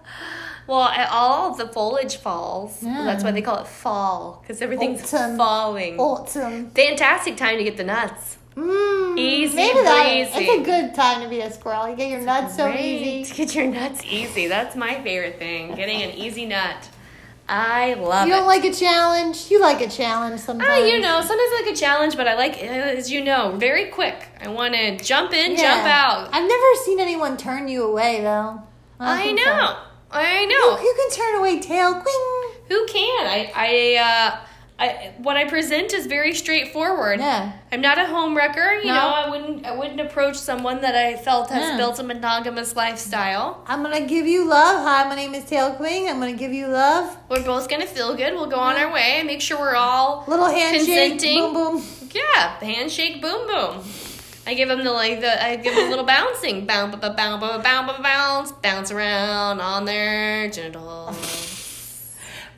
well, 0.67 0.91
all 1.11 1.53
the 1.55 1.67
foliage 1.67 2.15
falls. 2.17 2.81
Yeah. 2.81 3.03
That's 3.03 3.23
why 3.23 3.29
they 3.31 3.43
call 3.43 3.59
it 3.59 3.67
fall 3.67 4.39
because 4.41 4.61
everything's 4.63 5.13
Autumn. 5.13 5.37
falling. 5.37 5.99
Autumn. 5.99 6.71
Fantastic 6.71 7.37
time 7.37 7.57
to 7.59 7.63
get 7.63 7.77
the 7.77 7.83
nuts. 7.83 8.37
Mm, 8.55 9.17
Easy 9.17 9.55
maybe 9.55 9.81
that. 9.81 10.03
breezy. 10.31 10.45
It's 10.45 10.61
a 10.61 10.63
good 10.63 10.93
time 10.95 11.21
to 11.23 11.29
be 11.29 11.41
a 11.41 11.51
squirrel. 11.51 11.89
You 11.89 11.95
get 11.95 12.09
your 12.09 12.21
nuts 12.21 12.55
so 12.55 12.71
Great. 12.71 13.01
easy. 13.01 13.33
Get 13.35 13.55
your 13.55 13.65
nuts 13.67 14.03
easy. 14.05 14.47
That's 14.47 14.75
my 14.75 15.01
favorite 15.01 15.39
thing. 15.39 15.73
Getting 15.75 16.01
an 16.03 16.11
easy 16.11 16.45
nut. 16.45 16.87
I 17.47 17.95
love 17.95 18.27
You 18.27 18.33
don't 18.33 18.47
like 18.47 18.63
a 18.63 18.73
challenge. 18.73 19.51
You 19.51 19.59
like 19.59 19.81
a 19.81 19.89
challenge 19.89 20.39
sometimes. 20.39 20.69
Ah, 20.71 20.77
you 20.85 20.99
know, 21.01 21.19
sometimes 21.19 21.39
I 21.39 21.61
like 21.65 21.73
a 21.73 21.77
challenge, 21.77 22.15
but 22.15 22.27
I 22.27 22.35
like, 22.35 22.53
uh, 22.53 22.97
as 22.97 23.11
you 23.11 23.23
know, 23.23 23.55
very 23.57 23.85
quick. 23.89 24.15
I 24.41 24.47
want 24.47 24.73
to 24.73 24.97
jump 24.97 25.33
in, 25.33 25.57
jump 25.57 25.85
out. 25.85 26.29
I've 26.33 26.47
never 26.47 26.65
seen 26.85 26.99
anyone 26.99 27.35
turn 27.37 27.67
you 27.67 27.83
away 27.83 28.21
though. 28.21 28.61
don't 28.99 29.07
I 29.07 29.23
think 29.23 29.39
so. 29.39 29.45
know. 29.45 29.77
I 30.11 30.41
You, 30.41 30.47
know. 30.47 30.79
you 30.79 30.93
can 30.97 31.09
turn 31.11 31.35
away 31.39 31.59
tail. 31.59 31.93
Queen. 31.95 32.51
Who 32.69 32.85
can? 32.87 33.25
I, 33.27 33.51
I, 33.55 33.97
uh, 34.31 34.37
I, 34.83 35.13
what 35.19 35.37
I 35.37 35.45
present 35.45 35.93
is 35.93 36.07
very 36.07 36.33
straightforward. 36.33 37.19
Yeah. 37.19 37.53
I'm 37.71 37.79
not 37.79 37.97
a 37.97 38.05
home 38.05 38.35
wrecker. 38.35 38.73
You 38.75 38.87
No. 38.87 38.93
know, 38.95 39.07
I 39.07 39.29
wouldn't, 39.29 39.65
I 39.65 39.71
wouldn't 39.75 40.01
approach 40.01 40.35
someone 40.35 40.81
that 40.81 40.93
I 40.95 41.15
felt 41.15 41.49
has 41.51 41.69
Yeah. 41.69 41.77
built 41.77 41.99
a 41.99 42.03
monogamous 42.03 42.75
lifestyle. 42.75 43.63
I'm 43.67 43.81
gonna 43.81 44.01
give 44.01 44.27
you 44.27 44.45
love. 44.45 44.83
Hi, 44.85 45.07
my 45.07 45.15
name 45.15 45.33
is 45.35 45.45
Tail 45.45 45.71
Queen. 45.71 46.09
I'm 46.09 46.19
gonna 46.19 46.33
give 46.33 46.51
you 46.51 46.67
love. 46.67 47.15
We're 47.29 47.43
both 47.43 47.69
gonna 47.69 47.87
feel 47.87 48.13
good. 48.15 48.33
We'll 48.33 48.47
go 48.47 48.57
on 48.59 48.75
our 48.75 48.91
way. 48.91 49.15
And 49.19 49.27
make 49.27 49.41
sure 49.41 49.57
we're 49.57 49.75
all 49.75 50.25
Little 50.27 50.47
handshake. 50.49 51.11
Consenting. 51.11 51.39
Boom 51.39 51.53
boom. 51.53 51.83
Yeah, 52.11 52.59
handshake, 52.59 53.21
boom, 53.21 53.47
boom. 53.47 53.83
I 54.45 54.53
give 54.55 54.67
them 54.67 54.83
the 54.83 54.91
like 54.91 55.21
the 55.21 55.31
I 55.43 55.55
give 55.55 55.73
them 55.73 55.87
a 55.87 55.89
little 55.89 56.05
bouncing, 56.05 56.65
bounce, 56.65 56.95
bounce, 56.97 57.15
bounce, 57.15 57.41
bounce, 57.41 57.63
bounce, 57.63 58.01
bounce, 58.03 58.51
bounce 58.51 58.91
around 58.91 59.61
on 59.61 59.85
their 59.85 60.49
genitals. 60.49 61.62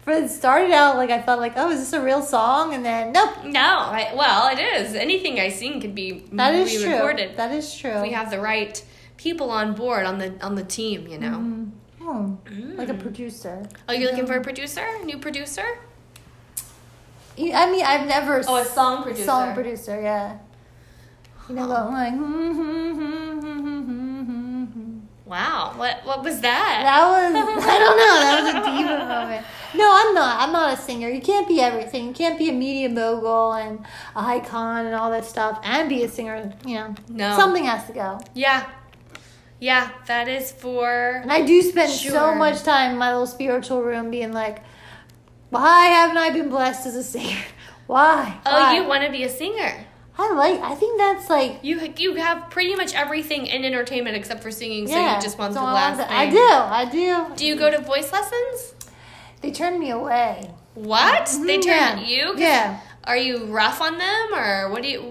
But 0.05 0.23
it 0.23 0.29
started 0.29 0.71
out 0.71 0.97
like 0.97 1.09
I 1.09 1.19
thought 1.19 1.39
like, 1.39 1.53
oh, 1.55 1.71
is 1.71 1.79
this 1.79 1.93
a 1.93 2.01
real 2.01 2.21
song? 2.21 2.73
And 2.73 2.85
then 2.85 3.11
nope. 3.11 3.43
No, 3.43 3.59
I, 3.59 4.13
well, 4.15 4.55
it 4.55 4.59
is. 4.59 4.93
Anything 4.93 5.39
I 5.39 5.49
sing 5.49 5.81
can 5.81 5.93
be 5.95 6.23
That 6.31 6.53
is 6.53 6.71
true. 6.71 6.85
re-recorded. 6.85 7.37
That 7.37 7.51
is 7.51 7.75
true. 7.75 8.01
we 8.01 8.11
have 8.11 8.29
the 8.29 8.39
right 8.39 8.83
people 9.17 9.49
on 9.49 9.73
board 9.73 10.05
on 10.05 10.19
the 10.19 10.33
on 10.45 10.55
the 10.55 10.63
team. 10.63 11.07
You 11.07 11.17
know. 11.17 11.65
Hmm. 11.99 12.77
Like 12.77 12.89
a 12.89 12.93
producer. 12.93 13.67
Are 13.89 13.95
you're 13.95 14.11
looking 14.11 14.27
for 14.27 14.35
a 14.37 14.41
producer? 14.43 14.85
New 15.03 15.17
producer? 15.17 15.79
I 17.37 17.71
mean, 17.71 17.83
I've 17.83 18.07
never. 18.07 18.43
Oh, 18.47 18.57
a 18.57 18.65
song 18.65 19.03
producer. 19.03 19.25
Song 19.25 19.53
producer, 19.53 19.99
yeah. 20.01 20.37
You 21.49 21.55
know, 21.55 21.67
going 21.67 21.93
like. 21.93 22.13
hmm, 22.13 22.51
hmm, 22.51 22.51
hmm, 22.51 23.39
hmm, 23.39 23.59
hmm, 23.59 23.81
hmm, 23.81 24.23
hmm, 24.23 24.63
hmm. 24.65 24.99
Wow. 25.25 25.73
What 25.75 26.05
what 26.05 26.23
was 26.23 26.41
that? 26.41 26.81
That 26.83 27.03
was 27.33 27.65
I 27.65 27.79
don't 27.79 27.97
know. 27.97 28.19
That 28.19 28.43
was 28.43 28.53
a 28.53 28.77
diva 28.77 29.05
moment. 29.05 29.45
No, 29.73 29.91
I'm 29.91 30.13
not. 30.13 30.39
I'm 30.39 30.53
not 30.53 30.73
a 30.77 30.81
singer. 30.81 31.09
You 31.09 31.19
can't 31.21 31.47
be 31.47 31.59
everything. 31.59 32.07
You 32.07 32.13
can't 32.13 32.37
be 32.37 32.49
a 32.49 32.53
media 32.53 32.89
mogul 32.89 33.53
and 33.53 33.79
a 34.15 34.19
icon 34.19 34.85
and 34.85 34.95
all 34.95 35.09
that 35.11 35.25
stuff 35.25 35.59
and 35.63 35.89
be 35.89 36.03
a 36.03 36.09
singer. 36.09 36.53
You 36.65 36.75
know, 36.75 36.95
No. 37.09 37.35
something 37.35 37.65
has 37.65 37.85
to 37.87 37.93
go. 37.93 38.19
Yeah. 38.33 38.69
Yeah, 39.59 39.89
that 40.07 40.27
is 40.27 40.51
for 40.51 41.19
And 41.23 41.31
I 41.31 41.41
do 41.45 41.61
spend 41.61 41.91
so 41.91 42.35
much 42.35 42.61
time 42.63 42.91
in 42.91 42.97
my 42.97 43.11
little 43.11 43.25
spiritual 43.25 43.81
room 43.81 44.11
being 44.11 44.31
like, 44.33 44.61
why 45.49 45.85
haven't 45.87 46.17
I 46.17 46.29
been 46.31 46.49
blessed 46.49 46.85
as 46.85 46.95
a 46.95 47.03
singer? 47.03 47.39
Why? 47.87 48.39
Oh, 48.45 48.51
Why? 48.51 48.75
you 48.75 48.83
want 48.87 49.03
to 49.05 49.11
be 49.11 49.23
a 49.23 49.29
singer. 49.29 49.84
I 50.17 50.33
like. 50.33 50.59
I 50.61 50.75
think 50.75 50.97
that's 50.97 51.29
like. 51.29 51.59
You 51.63 51.93
you 51.97 52.15
have 52.15 52.49
pretty 52.49 52.75
much 52.75 52.93
everything 52.93 53.47
in 53.47 53.65
entertainment 53.65 54.15
except 54.15 54.41
for 54.41 54.51
singing, 54.51 54.87
so 54.87 54.93
yeah. 54.95 55.15
you 55.15 55.21
just 55.21 55.37
want 55.37 55.53
so 55.53 55.59
the 55.59 55.65
I 55.65 55.73
last 55.73 55.97
thing. 55.97 56.07
I 56.09 56.29
do. 56.29 56.39
I 56.39 56.85
do. 56.85 57.35
Do 57.35 57.45
you 57.45 57.55
go 57.57 57.69
to 57.69 57.79
voice 57.81 58.11
lessons? 58.11 58.73
They 59.41 59.51
turned 59.51 59.79
me 59.79 59.91
away. 59.91 60.49
What? 60.73 61.25
They 61.45 61.57
Mhm, 61.57 61.63
turn 61.63 61.97
yeah. 61.99 61.99
you? 61.99 62.33
Yeah. 62.37 62.79
Are 63.03 63.17
you 63.17 63.45
rough 63.45 63.81
on 63.81 63.97
them 63.97 64.33
or 64.33 64.69
what 64.71 64.81
do 64.81 64.87
you? 64.89 65.09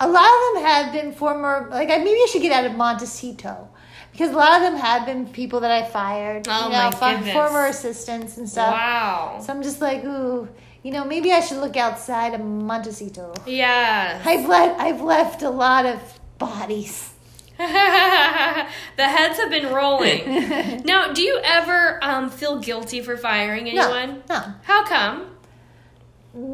A 0.00 0.08
lot 0.08 0.28
of 0.28 0.54
them 0.54 0.64
have 0.64 0.92
been 0.92 1.12
former. 1.12 1.68
Like 1.70 1.90
I 1.90 1.98
maybe 1.98 2.10
I 2.20 2.28
should 2.30 2.42
get 2.42 2.52
out 2.52 2.64
of 2.64 2.76
Montecito 2.76 3.68
because 4.12 4.30
a 4.30 4.36
lot 4.36 4.56
of 4.56 4.62
them 4.62 4.76
have 4.76 5.06
been 5.06 5.26
people 5.26 5.60
that 5.60 5.70
I 5.70 5.82
fired. 5.88 6.46
Oh, 6.48 6.66
you 6.66 6.72
know, 6.72 6.90
my 7.00 7.14
goodness. 7.14 7.32
former 7.32 7.66
assistants 7.66 8.36
and 8.36 8.48
stuff. 8.48 8.72
Wow. 8.72 9.40
So 9.44 9.52
I'm 9.52 9.62
just 9.62 9.80
like, 9.80 10.04
ooh, 10.04 10.48
you 10.82 10.90
know, 10.90 11.04
maybe 11.04 11.32
I 11.32 11.40
should 11.40 11.58
look 11.58 11.76
outside 11.76 12.34
of 12.34 12.40
Montecito. 12.40 13.34
Yeah. 13.46 14.20
I've 14.24 14.48
let 14.48 14.78
I've 14.80 15.00
left 15.00 15.42
a 15.42 15.50
lot 15.50 15.86
of 15.86 16.20
bodies. 16.38 17.10
the 17.58 17.64
heads 17.64 19.38
have 19.38 19.50
been 19.50 19.72
rolling. 19.72 20.24
now, 20.84 21.12
do 21.12 21.22
you 21.22 21.38
ever 21.44 22.02
um, 22.02 22.30
feel 22.30 22.58
guilty 22.58 23.00
for 23.00 23.16
firing 23.16 23.68
anyone? 23.68 24.22
No, 24.28 24.54
How 24.62 24.84
come? 24.84 25.28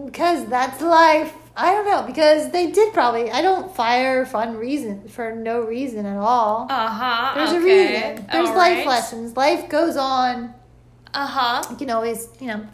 because 0.07 0.47
that's 0.49 0.83
life. 0.83 1.33
I 1.57 1.73
don't 1.73 1.87
know 1.87 2.03
because 2.03 2.51
they 2.51 2.71
did 2.71 2.93
probably. 2.93 3.31
I 3.31 3.43
don't 3.43 3.75
fire 3.75 4.27
fun 4.27 4.57
reason 4.57 5.09
for 5.09 5.35
no 5.35 5.61
reason 5.61 6.07
at 6.07 6.17
all. 6.17 6.67
Uh 6.71 6.89
huh. 6.89 7.33
There's 7.35 7.51
okay. 7.51 7.59
a 7.59 8.11
reason. 8.11 8.27
There's 8.31 8.49
All 8.49 8.57
life 8.57 8.79
right. 8.79 8.87
lessons. 8.87 9.37
Life 9.37 9.69
goes 9.69 9.97
on. 9.97 10.55
Uh 11.15 11.27
huh. 11.27 11.65
You 11.71 11.77
can 11.77 11.91
always, 11.91 12.29
you 12.41 12.49
know, 12.49 12.67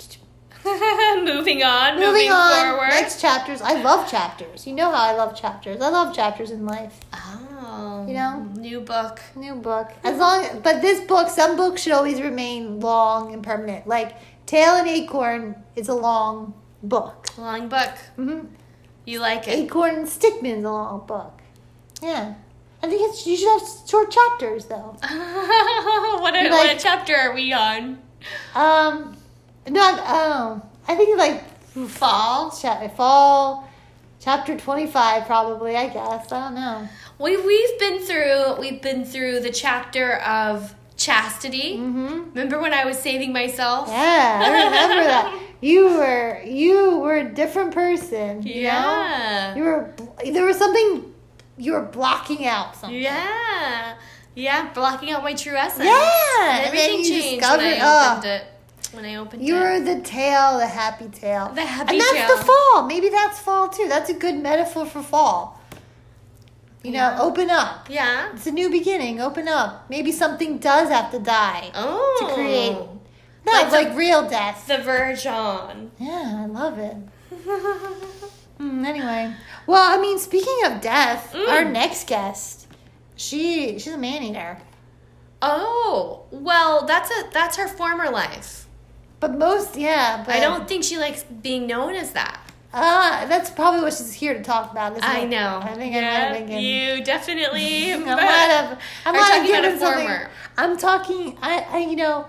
moving 1.25 1.63
on. 1.63 1.95
moving 1.97 2.09
Moving, 2.13 2.31
on. 2.31 2.71
forward. 2.73 2.89
Next 2.89 3.21
chapters. 3.21 3.61
I 3.61 3.83
love 3.83 4.11
chapters. 4.11 4.67
You 4.67 4.75
know 4.75 4.91
how 4.91 5.13
I 5.13 5.15
love 5.15 5.37
chapters. 5.37 5.81
I 5.81 5.89
love 5.91 6.15
chapters 6.15 6.51
in 6.51 6.65
life. 6.65 7.01
oh. 7.13 8.05
You 8.07 8.15
know? 8.15 8.43
New 8.57 8.81
book. 8.81 9.21
New 9.37 9.55
book. 9.57 9.91
As 10.05 10.19
long, 10.19 10.61
but 10.63 10.81
this 10.83 11.01
book, 11.07 11.29
some 11.29 11.57
books 11.57 11.83
should 11.83 11.93
always 11.93 12.21
remain 12.21 12.81
long 12.81 13.33
and 13.33 13.43
permanent. 13.43 13.87
Like 13.87 14.15
Tail 14.47 14.75
and 14.77 14.89
Acorn 14.89 15.57
is 15.77 15.89
a 15.89 15.95
long 15.95 16.55
book. 16.83 17.27
Long 17.39 17.69
book. 17.69 17.91
hmm 18.17 18.41
You 19.05 19.21
like 19.21 19.49
it. 19.49 19.59
Acorn 19.59 19.95
and 19.97 20.07
Stickman 20.07 20.59
is 20.59 20.65
a 20.65 20.71
long 20.71 21.07
book. 21.07 21.41
Yeah, 22.03 22.35
I 22.83 22.89
think 22.89 23.01
it's 23.11 23.27
you 23.27 23.37
should 23.37 23.49
have 23.59 23.69
short 23.89 24.11
chapters 24.11 24.67
though. 24.67 24.97
what, 25.01 26.35
You 26.35 26.51
what 26.51 26.79
chapter 26.79 27.15
are 27.17 27.35
we 27.35 27.53
on? 27.53 27.99
Um, 28.55 29.17
not 29.69 29.99
um, 30.01 30.63
I 30.87 30.95
think 30.95 31.11
it's 31.11 31.19
like 31.19 31.89
fall, 31.89 32.51
fall, 32.51 33.71
chapter 34.21 34.57
twenty 34.57 34.87
five 34.87 35.27
probably. 35.27 35.77
I 35.77 35.89
guess 35.89 36.31
I 36.33 36.45
don't 36.45 36.55
know. 36.55 36.89
We 37.19 37.37
we've 37.37 37.79
been 37.79 38.01
through 38.01 38.61
we've 38.61 38.83
been 38.83 39.05
through 39.05 39.41
the 39.41 39.51
chapter 39.51 40.17
of 40.19 40.75
chastity. 40.97 41.77
Mm-hmm. 41.77 42.31
Remember 42.31 42.61
when 42.61 42.73
I 42.73 42.85
was 42.85 42.99
saving 42.99 43.33
myself? 43.33 43.89
Yeah, 43.89 44.41
I 44.43 44.49
remember 44.65 45.05
that. 45.05 45.41
You 45.61 45.87
were 45.97 46.43
you 46.43 46.99
were 46.99 47.17
a 47.17 47.33
different 47.33 47.73
person. 47.73 48.43
You 48.43 48.55
know? 48.55 48.61
Yeah. 48.61 49.55
You 49.55 49.63
were 49.63 49.95
there 50.25 50.45
was 50.45 50.59
something 50.59 51.15
you 51.57 51.73
were 51.73 51.83
blocking 51.83 52.47
out 52.47 52.77
something. 52.77 53.01
Yeah. 53.01 53.97
Yeah, 54.35 54.73
blocking 54.73 55.13
out 55.13 55.23
my 55.23 55.35
true 55.35 55.55
essence. 55.55 55.85
Yeah, 55.85 56.51
And 56.51 56.59
and 56.59 56.67
everything 56.67 56.99
you 56.99 57.21
changed 57.21 57.47
when 57.47 57.61
I 57.61 57.79
oh. 57.81 58.17
opened 58.19 58.31
it. 58.33 58.47
When 58.93 59.05
I 59.05 59.17
opened 59.17 59.43
You 59.47 59.57
it. 59.57 59.85
the 59.85 60.01
tail, 60.03 60.59
the 60.59 60.67
happy 60.67 61.09
tail. 61.09 61.49
The 61.55 61.63
happy 61.63 61.93
and 61.95 62.01
that's 62.01 62.13
tail. 62.13 62.37
the 62.37 62.45
fall. 62.45 62.87
Maybe 62.87 63.09
that's 63.09 63.39
fall 63.41 63.69
too. 63.69 63.87
That's 63.89 64.11
a 64.11 64.15
good 64.15 64.37
metaphor 64.37 64.87
for 64.87 65.03
fall. 65.03 65.61
You 66.83 66.93
Yeah. 66.93 67.17
know, 67.17 67.23
open 67.25 67.51
up. 67.51 67.89
Yeah. 67.91 68.31
It's 68.35 68.47
a 68.47 68.53
new 68.53 68.71
beginning. 68.71 69.21
Open 69.21 69.49
up. 69.49 69.87
Maybe 69.89 70.13
something 70.13 70.59
does 70.59 70.91
have 70.91 71.11
to 71.13 71.19
die 71.19 71.71
Oh. 71.75 72.17
to 72.29 72.35
create. 72.35 72.77
No, 73.47 73.53
Like 73.53 73.65
it's 73.67 73.75
the- 73.75 73.83
like 73.83 73.97
real 73.97 74.29
death. 74.29 74.67
The 74.69 74.79
Virgin. 74.79 75.91
Yeah, 75.99 76.43
I 76.43 76.47
love 76.47 76.79
it. 76.79 76.97
Mm, 78.61 78.87
anyway, 78.87 79.35
well, 79.67 79.83
I 79.83 80.01
mean, 80.01 80.17
speaking 80.21 80.59
of 80.65 80.81
death, 80.81 81.33
Mm. 81.35 81.49
our 81.49 81.65
next 81.65 82.07
guest, 82.07 82.69
she 83.17 83.81
she's 83.81 83.93
a 83.93 83.99
man 83.99 84.23
eater, 84.23 84.59
oh, 85.43 86.23
well, 86.31 86.87
that's 86.87 87.11
a 87.11 87.25
that's 87.33 87.57
her 87.57 87.67
former 87.67 88.09
life. 88.11 88.64
But 89.25 89.39
most 89.39 89.77
yeah, 89.77 90.23
but 90.27 90.35
I 90.35 90.41
don't 90.41 90.69
think 90.69 90.85
she 90.85 90.99
likes 90.99 91.23
being 91.23 91.67
known 91.67 91.95
as 91.95 92.13
that. 92.13 92.41
Ah, 92.75 93.25
that's 93.29 93.51
probably 93.51 93.81
what 93.81 93.95
she's 93.95 94.13
here 94.13 94.35
to 94.35 94.43
talk 94.43 94.71
about. 94.71 94.93
isn't 94.93 95.05
I 95.05 95.21
it? 95.21 95.29
know. 95.29 95.61
I 95.63 95.75
think 95.75 95.95
I 95.97 96.01
might 96.01 96.07
yeah, 96.07 96.25
have 96.25 96.37
been 96.37 96.47
getting. 96.49 96.65
you 96.65 97.05
definitely. 97.05 97.93
I 97.95 97.99
might 97.99 98.21
have. 98.21 98.81
I 99.07 99.13
might 99.13 99.19
have 99.19 99.29
talking 99.29 99.51
about 99.51 99.59
a 99.59 99.63
given 99.63 99.79
something. 99.79 100.29
I'm 100.59 100.77
talking. 100.77 101.39
I, 101.41 101.67
I, 101.71 101.79
you 101.79 101.97
know, 101.97 102.27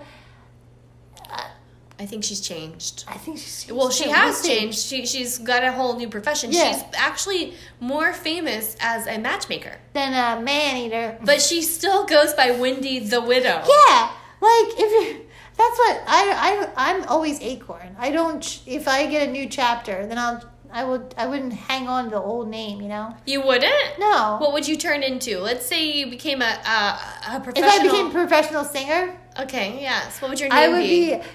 I 1.98 2.06
think 2.06 2.24
she's 2.24 2.40
changed. 2.40 3.04
I 3.08 3.18
think 3.18 3.38
she's. 3.38 3.70
Well, 3.70 3.90
she 3.90 4.08
has 4.08 4.42
we'll 4.42 4.50
changed. 4.50 4.78
She 4.78 5.04
she's 5.04 5.36
got 5.38 5.64
a 5.64 5.72
whole 5.72 5.96
new 5.98 6.08
profession. 6.08 6.50
Yeah. 6.52 6.72
She's 6.72 6.84
actually 6.94 7.54
more 7.80 8.12
famous 8.14 8.76
as 8.80 9.06
a 9.06 9.18
matchmaker, 9.18 9.76
Than 9.92 10.12
a 10.12 10.40
man 10.40 10.76
eater. 10.76 11.18
but 11.24 11.42
she 11.42 11.60
still 11.60 12.06
goes 12.06 12.32
by 12.32 12.52
Wendy 12.52 13.00
the 13.00 13.20
Widow. 13.20 13.62
Yeah, 13.66 14.10
like 14.40 14.68
if 14.78 14.90
you. 15.18 15.25
That's 15.58 15.78
what 15.78 16.02
I 16.06 16.68
I 16.76 16.90
I'm 16.90 17.04
always 17.04 17.40
acorn. 17.40 17.96
I 17.98 18.10
don't. 18.10 18.60
If 18.66 18.86
I 18.88 19.06
get 19.06 19.28
a 19.28 19.30
new 19.30 19.48
chapter, 19.48 20.06
then 20.06 20.18
I'll. 20.18 20.42
I 20.70 20.84
would. 20.84 21.14
I 21.16 21.26
wouldn't 21.26 21.52
hang 21.52 21.88
on 21.88 22.04
to 22.04 22.10
the 22.10 22.20
old 22.20 22.48
name. 22.48 22.82
You 22.82 22.88
know. 22.88 23.16
You 23.24 23.40
wouldn't? 23.40 23.98
No. 23.98 24.36
What 24.40 24.52
would 24.52 24.68
you 24.68 24.76
turn 24.76 25.02
into? 25.02 25.38
Let's 25.38 25.64
say 25.64 25.90
you 25.92 26.10
became 26.10 26.42
a 26.42 26.44
a, 26.44 27.36
a 27.36 27.42
if. 27.54 27.64
I 27.64 27.82
became 27.82 28.08
a 28.08 28.10
professional 28.10 28.64
singer, 28.64 29.18
okay, 29.40 29.80
yes. 29.80 30.20
What 30.20 30.30
would 30.30 30.40
your 30.40 30.48
name 30.50 30.58
be? 30.58 30.64
I 30.64 30.68
would 30.68 31.20
be, 31.22 31.28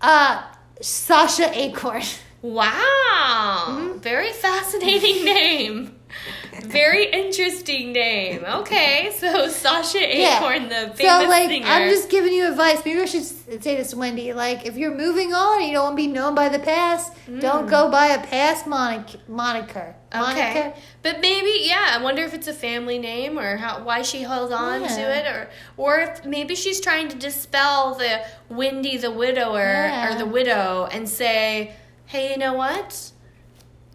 uh, 0.00 0.42
Sasha 0.80 1.50
Acorn. 1.58 2.02
Wow. 2.42 3.66
Mm-hmm. 3.70 3.98
Very 4.00 4.32
fascinating 4.32 5.24
name. 5.34 5.96
Very 6.62 7.10
interesting 7.10 7.92
name. 7.92 8.44
Okay, 8.44 9.12
so 9.16 9.48
Sasha 9.48 9.98
Acorn, 9.98 10.68
the 10.68 10.92
famous 10.94 10.98
so 10.98 11.28
like 11.28 11.48
singer. 11.48 11.66
I'm 11.66 11.88
just 11.90 12.10
giving 12.10 12.32
you 12.32 12.48
advice. 12.48 12.84
Maybe 12.84 13.00
I 13.00 13.04
should 13.06 13.22
say 13.24 13.76
this, 13.76 13.90
to 13.90 13.96
Wendy. 13.96 14.32
Like 14.32 14.66
if 14.66 14.76
you're 14.76 14.94
moving 14.94 15.34
on, 15.34 15.60
and 15.60 15.68
you 15.68 15.74
don't 15.74 15.84
want 15.84 15.96
to 15.98 16.02
be 16.02 16.06
known 16.06 16.34
by 16.34 16.48
the 16.48 16.58
past. 16.58 17.12
Don't 17.40 17.68
go 17.68 17.90
by 17.90 18.06
a 18.08 18.26
past 18.26 18.66
monic- 18.66 19.28
moniker. 19.28 19.94
Mm. 20.12 20.32
Okay, 20.32 20.74
but 21.02 21.20
maybe 21.20 21.62
yeah. 21.62 21.96
I 21.98 22.02
wonder 22.02 22.22
if 22.22 22.34
it's 22.34 22.46
a 22.46 22.52
family 22.52 22.98
name 22.98 23.38
or 23.38 23.56
how 23.56 23.82
why 23.82 24.02
she 24.02 24.22
held 24.22 24.52
on 24.52 24.82
to 24.82 25.00
it, 25.00 25.26
or 25.26 25.50
or 25.76 25.98
if 26.00 26.24
maybe 26.24 26.54
she's 26.54 26.80
trying 26.80 27.08
to 27.08 27.16
dispel 27.16 27.94
the 27.94 28.20
Wendy 28.48 28.96
the 28.96 29.10
widower 29.10 30.08
or 30.08 30.14
the 30.16 30.26
widow 30.26 30.88
and 30.90 31.08
say, 31.08 31.74
hey, 32.06 32.30
you 32.30 32.38
know 32.38 32.54
what? 32.54 33.10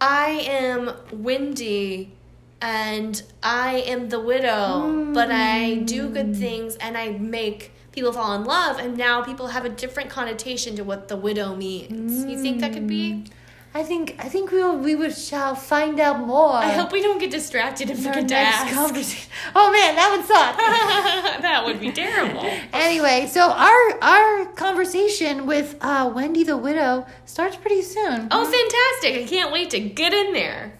I 0.00 0.30
am 0.46 0.92
Wendy. 1.12 2.16
And 2.62 3.22
I 3.42 3.76
am 3.86 4.10
the 4.10 4.20
widow, 4.20 5.12
but 5.14 5.30
I 5.30 5.76
do 5.76 6.08
good 6.10 6.36
things 6.36 6.76
and 6.76 6.96
I 6.96 7.10
make 7.10 7.72
people 7.92 8.12
fall 8.12 8.34
in 8.34 8.44
love, 8.44 8.78
and 8.78 8.96
now 8.96 9.22
people 9.22 9.48
have 9.48 9.64
a 9.64 9.68
different 9.68 10.10
connotation 10.10 10.76
to 10.76 10.84
what 10.84 11.08
the 11.08 11.16
widow 11.16 11.56
means. 11.56 12.24
You 12.24 12.40
think 12.40 12.60
that 12.60 12.72
could 12.72 12.86
be? 12.86 13.24
I 13.72 13.84
think 13.84 14.16
I 14.18 14.28
think 14.28 14.50
we 14.50 14.58
will, 14.58 14.76
we 14.76 14.96
would 14.96 15.16
shall 15.16 15.54
find 15.54 16.00
out 16.00 16.26
more. 16.26 16.54
I 16.54 16.70
hope 16.70 16.90
we 16.90 17.02
don't 17.02 17.20
get 17.20 17.30
distracted 17.30 17.88
our 17.88 17.96
forget 17.96 18.28
to 18.28 18.34
next 18.34 18.74
conversation. 18.74 19.30
Oh 19.54 19.70
man, 19.70 19.94
that 19.94 20.10
would 20.10 20.26
suck. 20.26 20.56
that 21.42 21.64
would 21.64 21.78
be 21.78 21.92
terrible. 21.92 22.40
anyway, 22.72 23.28
so 23.30 23.52
our 23.52 23.98
our 24.02 24.46
conversation 24.56 25.46
with 25.46 25.76
uh, 25.80 26.10
Wendy 26.12 26.42
the 26.42 26.56
widow 26.56 27.06
starts 27.26 27.54
pretty 27.54 27.82
soon. 27.82 28.26
Oh, 28.32 28.44
fantastic! 28.44 29.24
I 29.24 29.28
can't 29.28 29.52
wait 29.52 29.70
to 29.70 29.78
get 29.78 30.12
in 30.12 30.32
there. 30.32 30.79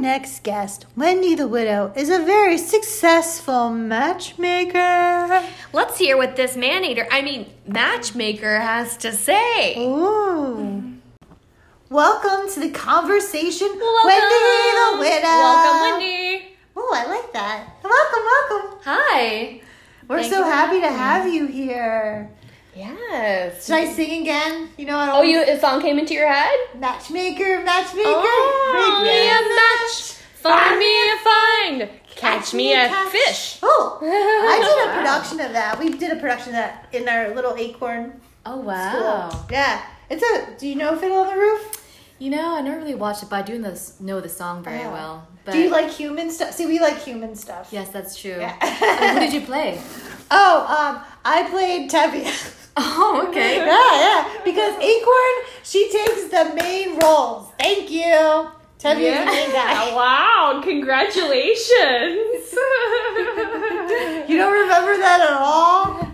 Next 0.00 0.42
guest, 0.44 0.86
Wendy 0.96 1.34
the 1.34 1.48
widow, 1.48 1.92
is 1.96 2.08
a 2.08 2.24
very 2.24 2.56
successful 2.56 3.70
matchmaker. 3.70 5.44
Let's 5.72 5.98
hear 5.98 6.16
what 6.16 6.36
this 6.36 6.56
man 6.56 6.84
eater, 6.84 7.06
I 7.10 7.22
mean, 7.22 7.46
matchmaker, 7.66 8.60
has 8.60 8.96
to 8.98 9.12
say. 9.12 9.76
Ooh. 9.78 10.94
Welcome 11.90 12.52
to 12.54 12.60
the 12.60 12.70
conversation, 12.70 13.68
Welcome. 13.68 14.06
Wendy 14.06 14.20
the 14.22 14.98
widow. 15.00 15.28
Welcome, 15.28 15.98
Wendy. 15.98 16.56
Oh, 16.76 16.92
I 16.94 17.06
like 17.06 17.32
that. 17.32 17.66
Welcome, 17.82 18.24
welcome. 18.24 18.80
Hi. 18.84 19.60
We're 20.06 20.20
Thank 20.20 20.32
so 20.32 20.44
happy 20.44 20.80
to 20.80 20.88
having 20.88 21.32
have 21.32 21.34
you 21.34 21.46
here. 21.46 22.30
Yes. 22.78 23.66
Should 23.66 23.74
I 23.74 23.92
sing 23.92 24.22
again? 24.22 24.68
You 24.76 24.86
know 24.86 24.96
what? 24.96 25.08
Oh, 25.10 25.22
you 25.22 25.42
a 25.42 25.58
song 25.58 25.80
came 25.82 25.98
into 25.98 26.14
your 26.14 26.32
head? 26.32 26.56
matchmaker, 26.78 27.60
matchmaker. 27.64 28.04
Oh, 28.06 29.02
make 29.02 29.10
me 29.10 29.18
me 29.18 29.28
a 29.28 29.40
match. 29.58 30.12
Find 30.38 30.78
me 30.78 31.10
a 31.12 31.16
find. 31.28 32.00
Catch 32.14 32.54
me 32.54 32.72
a 32.74 32.86
catch- 32.88 33.08
fish. 33.08 33.58
Oh, 33.62 33.98
I 34.00 34.58
did 34.62 34.90
a 34.90 34.96
production 34.98 35.40
of 35.40 35.52
that. 35.52 35.78
We 35.78 35.90
did 35.90 36.12
a 36.16 36.20
production 36.20 36.50
of 36.50 36.54
that 36.54 36.88
in 36.92 37.08
our 37.08 37.34
little 37.34 37.54
acorn 37.56 38.20
Oh 38.46 38.60
school. 38.62 39.46
Yeah, 39.50 39.82
it's 40.08 40.22
a. 40.22 40.58
Do 40.58 40.68
you 40.68 40.76
know 40.76 40.96
Fiddle 40.96 41.18
on 41.18 41.26
the 41.34 41.34
Roof? 41.40 41.74
You 42.20 42.30
know, 42.30 42.56
I 42.56 42.60
never 42.62 42.78
really 42.78 42.94
watched 42.94 43.22
it, 43.24 43.28
but 43.30 43.36
I 43.36 43.42
do 43.42 43.58
know, 43.58 43.70
this, 43.70 44.00
know 44.00 44.20
the 44.20 44.28
song 44.28 44.62
very 44.64 44.82
Oh. 44.84 44.90
well. 44.92 45.28
But 45.44 45.52
Do 45.52 45.58
you 45.60 45.70
like 45.70 45.88
human 45.90 46.30
stuff? 46.30 46.52
See, 46.52 46.66
we 46.66 46.78
like 46.80 46.98
human 46.98 47.34
stuff. 47.36 47.68
Yes, 47.72 47.90
that's 47.90 48.20
true. 48.20 48.36
Yeah. 48.40 48.56
And 48.60 49.18
who 49.18 49.20
did 49.24 49.32
you 49.32 49.40
play? 49.46 49.80
Oh, 50.30 50.58
um, 50.68 51.02
I 51.24 51.48
played 51.48 51.90
Tevye. 51.90 52.54
Oh, 52.80 53.26
okay. 53.28 53.56
Yeah, 53.66 54.00
yeah. 54.04 54.20
Because 54.44 54.74
Acorn, 54.80 55.34
she 55.62 55.90
takes 55.90 56.24
the 56.28 56.54
main 56.54 56.98
roles. 56.98 57.50
Thank 57.58 57.90
you. 57.90 58.48
Tevye 58.78 59.10
is 59.10 59.18
the 59.18 59.24
main 59.26 59.50
guy. 59.52 59.92
Wow, 59.94 60.60
congratulations. 60.62 62.54
You 64.28 64.36
don't 64.36 64.52
remember 64.52 64.96
that 64.98 65.20
at 65.22 65.32
all? 65.32 66.06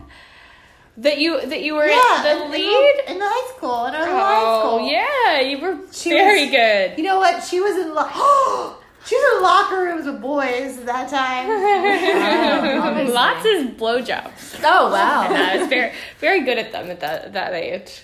that 0.97 1.19
you 1.19 1.41
that 1.45 1.63
you 1.63 1.75
were 1.75 1.87
Yeah, 1.89 2.23
the 2.23 2.45
in- 2.45 2.51
lead? 2.53 2.95
in, 3.09 3.17
in 3.17 3.21
high 3.21 3.47
school, 3.57 3.87
in 3.87 3.95
our 3.97 4.07
high 4.07 4.43
Oh, 4.47 4.77
school. 4.79 4.89
yeah, 4.89 5.41
you 5.41 5.59
were 5.59 5.77
She 5.93 6.11
very 6.11 6.43
was- 6.43 6.51
good. 6.53 6.97
You 6.99 7.03
know 7.05 7.19
what? 7.19 7.43
She 7.43 7.61
was 7.61 7.77
in 7.77 7.93
lo- 7.93 8.07
oh, 8.15 8.79
she 9.07 9.15
was 9.17 9.37
in 9.37 9.43
locker 9.43 9.83
rooms 9.83 10.07
with 10.07 10.21
boys 10.21 10.79
at 10.79 10.87
that 10.87 11.09
time. 11.09 11.51
obviously. 12.83 13.13
Lots 13.13 13.39
of 13.47 13.77
blowjobs. 13.77 14.61
Oh, 14.65 14.91
wow. 14.91 15.25
And 15.29 15.37
I 15.37 15.57
was 15.59 15.69
very, 15.69 15.93
very 16.19 16.43
good 16.45 16.59
at 16.59 16.73
them 16.73 16.91
at 16.91 17.01
that, 17.01 17.33
that 17.33 17.53
age. 17.55 18.03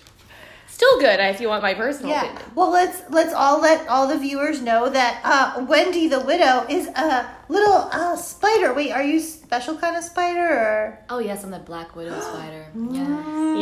Still 0.69 0.99
good, 1.01 1.21
if 1.21 1.41
you 1.43 1.49
want 1.49 1.63
my 1.63 1.75
personal 1.75 2.11
Yeah. 2.11 2.23
opinion. 2.25 2.43
Well, 2.55 2.71
let's 2.71 3.03
let's 3.11 3.35
all 3.35 3.61
let 3.61 3.87
all 3.87 4.07
the 4.09 4.17
viewers 4.17 4.63
know 4.63 4.89
that 4.89 5.21
uh, 5.25 5.67
Wendy 5.67 6.09
the 6.09 6.21
widow 6.21 6.65
is 6.71 6.87
a 6.89 7.29
little 7.51 7.75
uh, 7.93 8.17
spider. 8.17 8.73
Wait, 8.73 8.91
are 8.91 9.03
you 9.03 9.21
special 9.21 9.77
kind 9.77 9.95
of 9.95 10.03
spider 10.05 10.41
or? 10.49 10.99
Oh, 11.11 11.19
yes, 11.19 11.45
I'm 11.45 11.51
the 11.51 11.59
Black 11.59 11.95
Widow 11.95 12.19
spider. 12.21 12.65
Mm. 12.75 12.95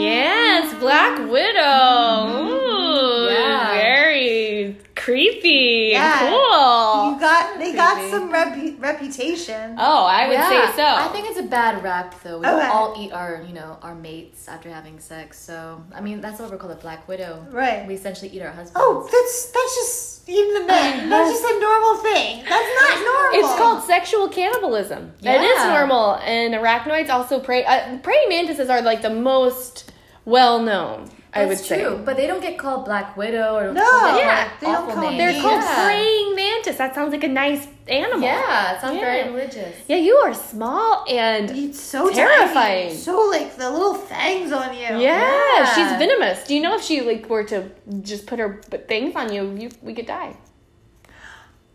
Yes. 0.00 0.64
Yes, 0.70 0.78
Black 0.78 1.18
Widow. 1.28 2.28
Ooh, 2.38 3.28
Yeah. 3.32 3.72
very 3.74 4.76
creepy 5.08 5.90
Yeah. 5.92 6.28
cool. 6.28 7.12
You 7.14 7.20
got 7.20 7.58
they 7.58 7.72
got 7.72 7.96
some 8.10 8.30
repu- 8.30 8.76
reputation. 8.80 9.74
Oh, 9.78 10.04
I 10.04 10.28
would 10.28 10.34
Yeah, 10.34 10.48
say 10.70 10.76
so. 10.76 10.86
I 11.04 11.08
think 11.12 11.30
it's 11.30 11.38
a 11.38 11.48
bad 11.58 11.82
rap, 11.82 12.14
though. 12.22 12.38
We 12.40 12.46
Okay. 12.46 12.56
don't 12.66 12.70
all 12.76 12.94
eat 13.00 13.12
our, 13.12 13.42
you 13.48 13.54
know, 13.54 13.78
our 13.82 13.94
mates 13.94 14.48
after 14.48 14.68
having 14.68 15.00
sex. 15.00 15.38
So, 15.38 15.80
I 15.94 16.00
mean, 16.02 16.20
that's 16.20 16.38
what 16.40 16.50
we're 16.50 16.58
called 16.58 16.72
a 16.80 16.82
Black 16.86 17.08
Widow. 17.08 17.32
Right. 17.50 17.86
We 17.88 17.94
essentially 17.94 18.30
eat 18.34 18.42
our 18.42 18.50
husbands. 18.50 18.72
Oh, 18.76 19.08
that's 19.10 19.34
that's 19.56 19.74
just 19.80 20.28
eating 20.28 20.52
the 20.60 20.64
men. 20.74 21.08
That's 21.08 21.30
just 21.30 21.44
a 21.54 21.58
normal 21.68 21.94
thing. 22.08 22.44
That's 22.46 22.70
not 22.82 22.94
normal. 23.10 23.38
It's 23.40 23.54
called 23.60 23.82
sexual 23.84 24.28
cannibalism. 24.28 25.12
That 25.22 25.40
is 25.40 25.56
Yeah. 25.56 25.72
normal, 25.74 26.16
and 26.36 26.52
arachnoids 26.54 27.08
also 27.08 27.40
prey. 27.40 27.64
Uh, 27.64 27.96
praying 28.02 28.28
mantises 28.28 28.68
are 28.68 28.82
like 28.82 29.00
the 29.00 29.14
most 29.32 29.90
well 30.26 30.60
known. 30.60 31.10
I 31.38 31.46
would 31.46 31.58
That's 31.58 31.66
say 31.68 31.82
true, 31.82 32.00
but 32.04 32.16
they 32.16 32.26
don't 32.26 32.40
get 32.42 32.58
called 32.58 32.84
Black 32.84 33.16
Widow 33.16 33.56
or 33.56 33.72
No, 33.72 33.82
Yeah, 34.16 34.48
they 34.60 34.66
don't 34.66 34.90
call. 34.90 35.02
Names. 35.02 35.18
They're 35.18 35.30
Yeah. 35.30 35.42
called 35.42 35.64
praying 35.86 36.34
mantis. 36.36 36.76
That 36.76 36.94
sounds 36.94 37.12
like 37.12 37.24
a 37.24 37.28
nice 37.28 37.66
animal. 37.86 38.20
Yeah, 38.22 38.74
it 38.74 38.80
sounds 38.80 38.96
Yeah. 38.96 39.04
very 39.04 39.22
religious. 39.30 39.74
Yeah, 39.88 39.96
you 39.96 40.14
are 40.24 40.34
small 40.34 41.04
and 41.08 41.50
It's 41.50 41.80
so 41.80 42.10
Terrifying. 42.10 42.88
tiny. 42.88 42.96
So 42.96 43.14
like 43.36 43.56
the 43.56 43.70
little 43.70 43.94
fangs 43.94 44.52
on 44.52 44.74
you. 44.74 44.80
yeah, 44.80 44.98
Yeah. 44.98 45.64
she's 45.74 45.90
venomous. 45.98 46.44
Do 46.48 46.54
you 46.54 46.60
know 46.60 46.74
if 46.76 46.82
she 46.82 47.00
like 47.02 47.28
were 47.28 47.44
to 47.44 47.70
just 48.02 48.26
put 48.26 48.38
her 48.38 48.60
b- 48.70 48.78
things 48.88 49.14
on 49.16 49.32
you, 49.32 49.42
you 49.56 49.68
we 49.82 49.94
could 49.94 50.06
die. 50.06 50.34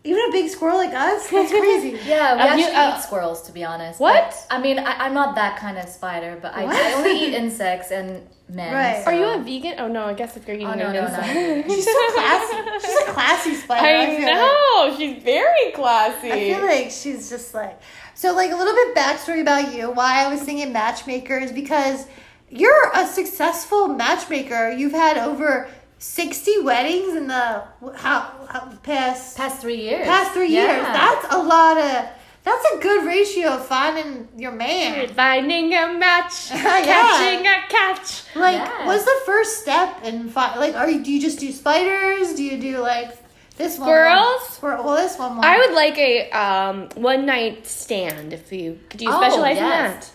Even 0.06 0.20
a 0.28 0.32
big 0.32 0.50
squirrel 0.50 0.76
like 0.76 0.92
us. 0.92 1.28
That's 1.30 1.50
crazy. 1.62 1.98
Yeah, 2.06 2.34
we 2.34 2.40
Um, 2.42 2.46
actually 2.48 2.62
you- 2.74 2.78
uh, 2.78 2.94
eat 2.98 3.02
squirrels, 3.02 3.40
to 3.46 3.52
be 3.52 3.64
honest. 3.64 3.98
What? 3.98 4.22
But, 4.30 4.46
I 4.54 4.60
mean, 4.60 4.78
I, 4.78 4.92
I'm 5.06 5.14
not 5.14 5.34
that 5.36 5.56
kind 5.58 5.78
of 5.78 5.88
spider, 5.88 6.38
but 6.42 6.54
I, 6.54 6.64
I 6.64 6.92
only 6.92 7.12
eat 7.18 7.32
insects 7.34 7.90
and 7.90 8.28
men. 8.48 8.72
Right. 8.74 9.04
so- 9.04 9.10
Are 9.10 9.14
you 9.14 9.24
a 9.26 9.38
vegan? 9.42 9.74
Oh 9.78 9.88
no, 9.88 10.04
I 10.06 10.14
guess 10.14 10.36
if 10.36 10.44
oh, 10.44 10.52
you're 10.52 10.56
eating 10.56 10.68
Oh, 10.68 10.74
no, 10.74 10.92
no, 10.92 11.02
no. 11.06 11.62
She's 11.68 11.84
so 11.84 12.12
classy. 12.14 12.86
She's 12.86 12.96
a 13.08 13.12
classy 13.12 13.54
spider. 13.54 13.86
I 13.86 14.16
feel 14.16 14.26
like. 14.26 14.34
know 14.34 14.96
she's 14.96 15.22
very 15.22 15.70
classy. 15.72 16.30
I 16.32 16.38
feel 16.54 16.62
like 16.66 16.90
she's 16.90 17.28
just 17.30 17.54
like 17.54 17.80
so. 18.14 18.34
Like 18.34 18.50
a 18.52 18.56
little 18.56 18.74
bit 18.74 18.94
backstory 18.96 19.40
about 19.40 19.74
you. 19.74 19.90
Why 19.90 20.24
I 20.24 20.28
was 20.28 20.40
thinking 20.42 20.72
matchmaker 20.72 21.36
is 21.38 21.52
because 21.52 22.06
you're 22.50 22.90
a 22.94 23.06
successful 23.06 23.88
matchmaker. 23.88 24.70
You've 24.70 24.92
had 24.92 25.16
over 25.18 25.68
sixty 25.98 26.60
weddings 26.60 27.16
in 27.16 27.28
the 27.28 27.64
how, 27.96 28.30
how 28.50 28.70
past 28.82 29.36
Past 29.36 29.60
three 29.60 29.80
years. 29.80 30.06
past 30.06 30.32
three 30.32 30.52
Yeah. 30.52 30.74
years. 30.76 30.86
That's 30.86 31.34
a 31.34 31.38
lot 31.42 31.78
of. 31.78 32.08
That's 32.44 32.64
a 32.74 32.78
good 32.78 33.06
ratio 33.06 33.48
of 33.54 33.64
finding 33.66 34.28
your 34.36 34.52
man. 34.52 35.08
Finding 35.08 35.72
a 35.74 35.94
match, 35.94 36.50
Yeah. 36.50 36.84
catching 36.84 37.46
a 37.46 37.66
catch. 37.68 38.22
Like, 38.36 38.56
Yeah. 38.58 38.86
what's 38.86 39.04
the 39.04 39.20
first 39.24 39.62
step 39.62 40.04
in 40.04 40.28
fi- 40.28 40.56
like? 40.58 40.74
Are 40.74 40.88
you 40.90 41.02
do 41.02 41.10
you 41.10 41.20
just 41.20 41.38
do 41.38 41.50
spiders? 41.52 42.34
Do 42.34 42.42
you 42.44 42.60
do 42.60 42.78
like 42.78 43.16
this 43.56 43.78
one? 43.78 43.88
Squirrels? 43.88 44.48
Squirrel. 44.50 44.84
Well, 44.84 44.96
this 44.96 45.18
one. 45.18 45.42
I 45.42 45.56
would 45.58 45.74
like 45.74 45.96
a 45.96 46.30
um, 46.32 46.88
one 46.96 47.24
night 47.24 47.66
stand 47.66 48.32
if 48.34 48.52
you 48.52 48.78
do 48.90 49.04
you 49.04 49.10
Oh, 49.10 49.20
specialize 49.20 49.56
in 49.56 49.62
that. 49.64 50.10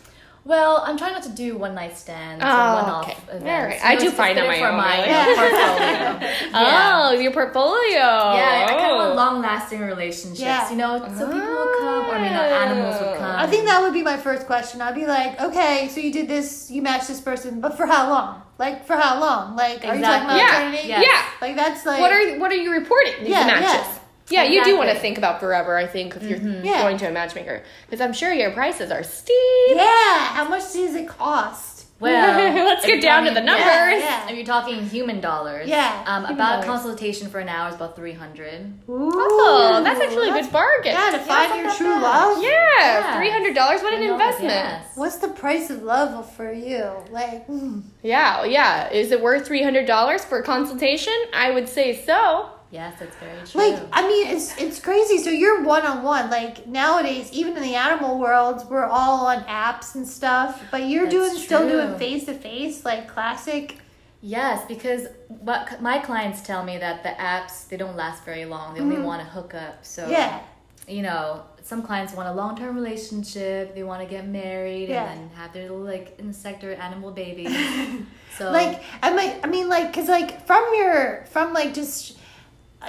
Well, 0.50 0.82
I'm 0.84 0.98
trying 0.98 1.13
not 1.13 1.22
to 1.24 1.29
do 1.29 1.58
one 1.58 1.75
night 1.75 1.96
stands 1.96 2.44
Oh, 2.44 2.48
or 2.50 2.74
one 2.82 2.89
off 2.89 3.04
okay. 3.06 3.17
events. 3.38 3.45
All 3.45 3.63
right. 3.69 3.80
I 3.86 3.93
know, 3.93 4.00
do 4.02 4.10
find 4.10 4.17
fine 4.17 4.32
it's 4.38 4.39
on 4.39 4.43
good 4.45 4.47
my 4.50 4.60
for 4.60 4.67
own, 4.74 4.78
my 4.78 4.97
really. 5.06 5.36
portfolio. 5.39 6.62
Yeah. 6.63 7.02
Oh, 7.06 7.12
your 7.24 7.32
portfolio. 7.32 8.08
Yeah, 8.39 8.65
I 8.67 8.74
kind 8.74 8.91
of 8.91 8.97
Oh. 8.97 8.97
want 9.06 9.15
long-lasting 9.15 9.80
relationships. 9.82 10.39
Yeah. 10.41 10.71
You 10.71 10.78
know, 10.78 10.97
so 11.17 11.26
people 11.32 11.39
will 11.47 11.74
come, 11.80 12.06
or 12.10 12.15
I 12.15 12.21
mean, 12.24 12.34
uh, 12.34 12.41
animals 12.65 13.00
will 13.00 13.13
come. 13.15 13.36
I 13.39 13.45
think 13.45 13.65
that 13.65 13.80
would 13.84 13.93
be 13.93 14.02
my 14.02 14.17
first 14.17 14.47
question. 14.47 14.82
I'd 14.82 14.95
be 14.95 15.06
like, 15.06 15.39
okay, 15.39 15.88
so 15.93 16.00
you 16.00 16.12
did 16.12 16.28
this, 16.28 16.71
you 16.71 16.82
matched 16.82 17.08
this 17.10 17.21
person, 17.21 17.62
but 17.62 17.78
for 17.78 17.86
how 17.86 18.10
long? 18.10 18.41
Like 18.58 18.86
for 18.88 18.95
how 18.97 19.19
long? 19.21 19.56
Like 19.56 19.86
are 19.86 19.95
you 19.95 20.02
talking 20.02 20.26
about 20.26 20.36
Exactly. 20.36 20.39
Yeah, 20.39 20.58
eternity? 20.58 20.88
yes. 20.89 21.06
yeah. 21.08 21.47
Like 21.47 21.56
that's 21.56 21.86
like 21.86 22.02
What 22.02 22.12
are 22.12 22.39
what 22.39 22.52
are 22.52 22.56
you 22.56 22.71
reporting? 22.71 23.13
These 23.21 23.30
Yeah, 23.30 23.45
matches. 23.45 23.63
Yeah, 23.71 23.99
you 24.30 24.63
do 24.63 24.78
want 24.78 24.89
to 24.89 24.96
think 25.00 25.18
about 25.18 25.39
forever. 25.39 25.78
I 25.78 25.88
think 25.88 26.15
if 26.15 26.24
you're 26.24 26.39
Yeah. 26.39 26.82
going 26.84 26.98
to 26.98 27.08
a 27.08 27.12
matchmaker, 27.12 27.63
because 27.86 28.02
I'm 28.02 28.13
sure 28.13 28.32
your 28.34 28.52
prices 28.52 28.92
are 28.92 29.04
steep. 29.04 29.36
Yeah, 29.76 30.26
how 30.36 30.48
much 30.48 30.74
does 30.74 30.96
it 30.96 31.08
cost? 31.08 31.86
Well, 32.00 32.56
Let's 32.65 32.86
get 32.86 32.94
you're 32.94 33.02
down 33.02 33.26
to 33.26 33.32
the 33.34 33.42
numbers. 33.42 34.02
yeah. 34.02 34.30
If 34.30 34.36
you're 34.38 34.46
talking 34.46 34.86
human 34.86 35.20
dollars, 35.20 35.68
Yeah, 35.68 36.02
um, 36.08 36.24
human 36.24 36.36
about 36.36 36.52
dollars. 36.52 36.63
a 36.63 36.68
consultation 36.70 37.28
for 37.30 37.39
an 37.39 37.50
hour 37.50 37.68
is 37.68 37.76
about 37.76 37.98
three 37.98 38.13
hundred. 38.13 38.54
Ooh, 38.88 39.12
Oh, 39.13 39.82
that's 39.84 40.00
actually 40.00 40.30
a 40.30 40.32
good 40.32 40.50
bargain. 40.50 40.94
Yeah, 40.94 41.10
to 41.12 41.20
find 41.20 41.50
not 41.50 41.60
your 41.62 41.72
true 41.76 41.88
bad. 42.00 42.02
love. 42.02 42.42
Yeah, 42.42 42.50
Yeah. 42.78 43.18
three 43.18 43.30
hundred 43.30 43.54
dollars. 43.54 43.82
What 43.82 43.94
an 43.94 44.04
investment. 44.04 44.50
Yes. 44.54 44.86
What's 44.96 45.18
the 45.18 45.28
price 45.28 45.70
of 45.70 45.84
love 45.84 46.32
for 46.38 46.50
you? 46.54 46.89
Like, 47.12 47.46
mm. 47.50 47.82
Yeah, 48.02 48.46
yeah. 48.46 48.89
Is 48.94 49.12
it 49.12 49.22
worth 49.22 49.46
three 49.46 49.62
hundred 49.63 49.86
dollars 49.86 50.24
for 50.24 50.39
a 50.39 50.44
consultation? 50.44 51.12
I 51.34 51.52
would 51.52 51.68
say 51.68 52.02
so. 52.06 52.50
Yes, 52.71 52.99
that's 52.99 53.15
very 53.15 53.45
true. 53.47 53.62
like 53.62 53.82
I 53.91 54.08
mean, 54.08 54.27
it's 54.27 54.55
it's 54.58 54.79
crazy. 54.79 55.17
So 55.17 55.32
you're 55.32 55.63
one 55.63 55.86
on 55.86 56.03
one. 56.03 56.29
Like 56.29 56.67
nowadays, 56.67 57.32
even 57.32 57.58
in 57.58 57.63
the 57.63 57.75
animal 57.75 58.19
world, 58.19 58.69
we're 58.69 58.86
all 58.86 59.25
on 59.25 59.43
apps 59.45 59.95
and 59.95 60.08
stuff. 60.08 60.62
But 60.69 60.88
you're 60.88 61.05
That's 61.05 61.15
doing 61.15 61.36
still 61.36 61.67
doing 61.67 61.97
face 61.97 62.25
to 62.25 62.34
face, 62.34 62.86
like 62.86 63.08
classic. 63.08 63.77
Yes, 64.21 64.65
because 64.67 65.08
what 65.27 65.82
my 65.82 65.97
clients 65.97 66.41
tell 66.41 66.63
me 66.63 66.77
that 66.77 67.03
the 67.03 67.10
apps 67.10 67.67
they 67.69 67.77
don't 67.77 67.95
last 67.95 68.23
very 68.23 68.45
long. 68.45 68.75
They 68.75 68.82
only 68.82 68.97
mm-hmm. 68.97 69.05
want 69.05 69.21
to 69.23 69.27
hook 69.27 69.55
up. 69.55 69.84
So 69.84 70.08
Yeah. 70.08 70.39
you 70.88 71.01
know, 71.01 71.43
some 71.63 71.82
clients 71.82 72.13
want 72.13 72.29
a 72.29 72.34
long 72.34 72.55
term 72.55 72.75
relationship. 72.75 73.73
They 73.73 73.84
want 73.84 74.01
to 74.03 74.08
get 74.08 74.27
married 74.27 74.89
Yeah. 74.89 75.12
and 75.12 75.32
have 75.32 75.53
their 75.53 75.63
little 75.63 75.79
like 75.79 76.19
insect 76.19 76.63
or 76.63 76.73
animal 76.73 77.10
baby. 77.12 77.47
so 78.38 78.51
like 78.51 78.84
I 79.01 79.10
might 79.12 79.39
I 79.43 79.47
mean 79.47 79.69
like 79.69 79.91
cuz 79.91 80.08
like 80.08 80.45
from 80.45 80.65
your 80.75 81.25
from 81.32 81.53
like 81.53 81.73
just 81.73 82.18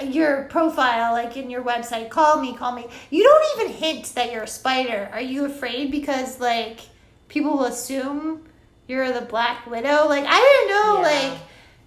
your 0.05 0.43
profile 0.43 1.11
like 1.13 1.35
in 1.37 1.49
your 1.49 1.63
website. 1.63 2.09
Call 2.09 2.41
me 2.41 2.55
call 2.55 2.71
me. 2.73 2.85
You 3.09 3.23
don't 3.23 3.61
even 3.61 3.73
hint 3.77 4.05
that 4.15 4.31
you're 4.31 4.43
a 4.43 4.47
spider. 4.47 5.09
Are 5.11 5.21
you 5.21 5.45
afraid 5.45 5.91
because 5.91 6.39
like 6.39 6.79
people 7.27 7.51
will 7.51 7.65
assume 7.65 8.43
you're 8.87 9.11
the 9.11 9.21
black 9.21 9.65
widow? 9.67 10.07
Like 10.07 10.25
I 10.27 10.39
didn't 10.39 10.69
know 10.69 10.95
Yeah. 10.97 11.29
like 11.31 11.39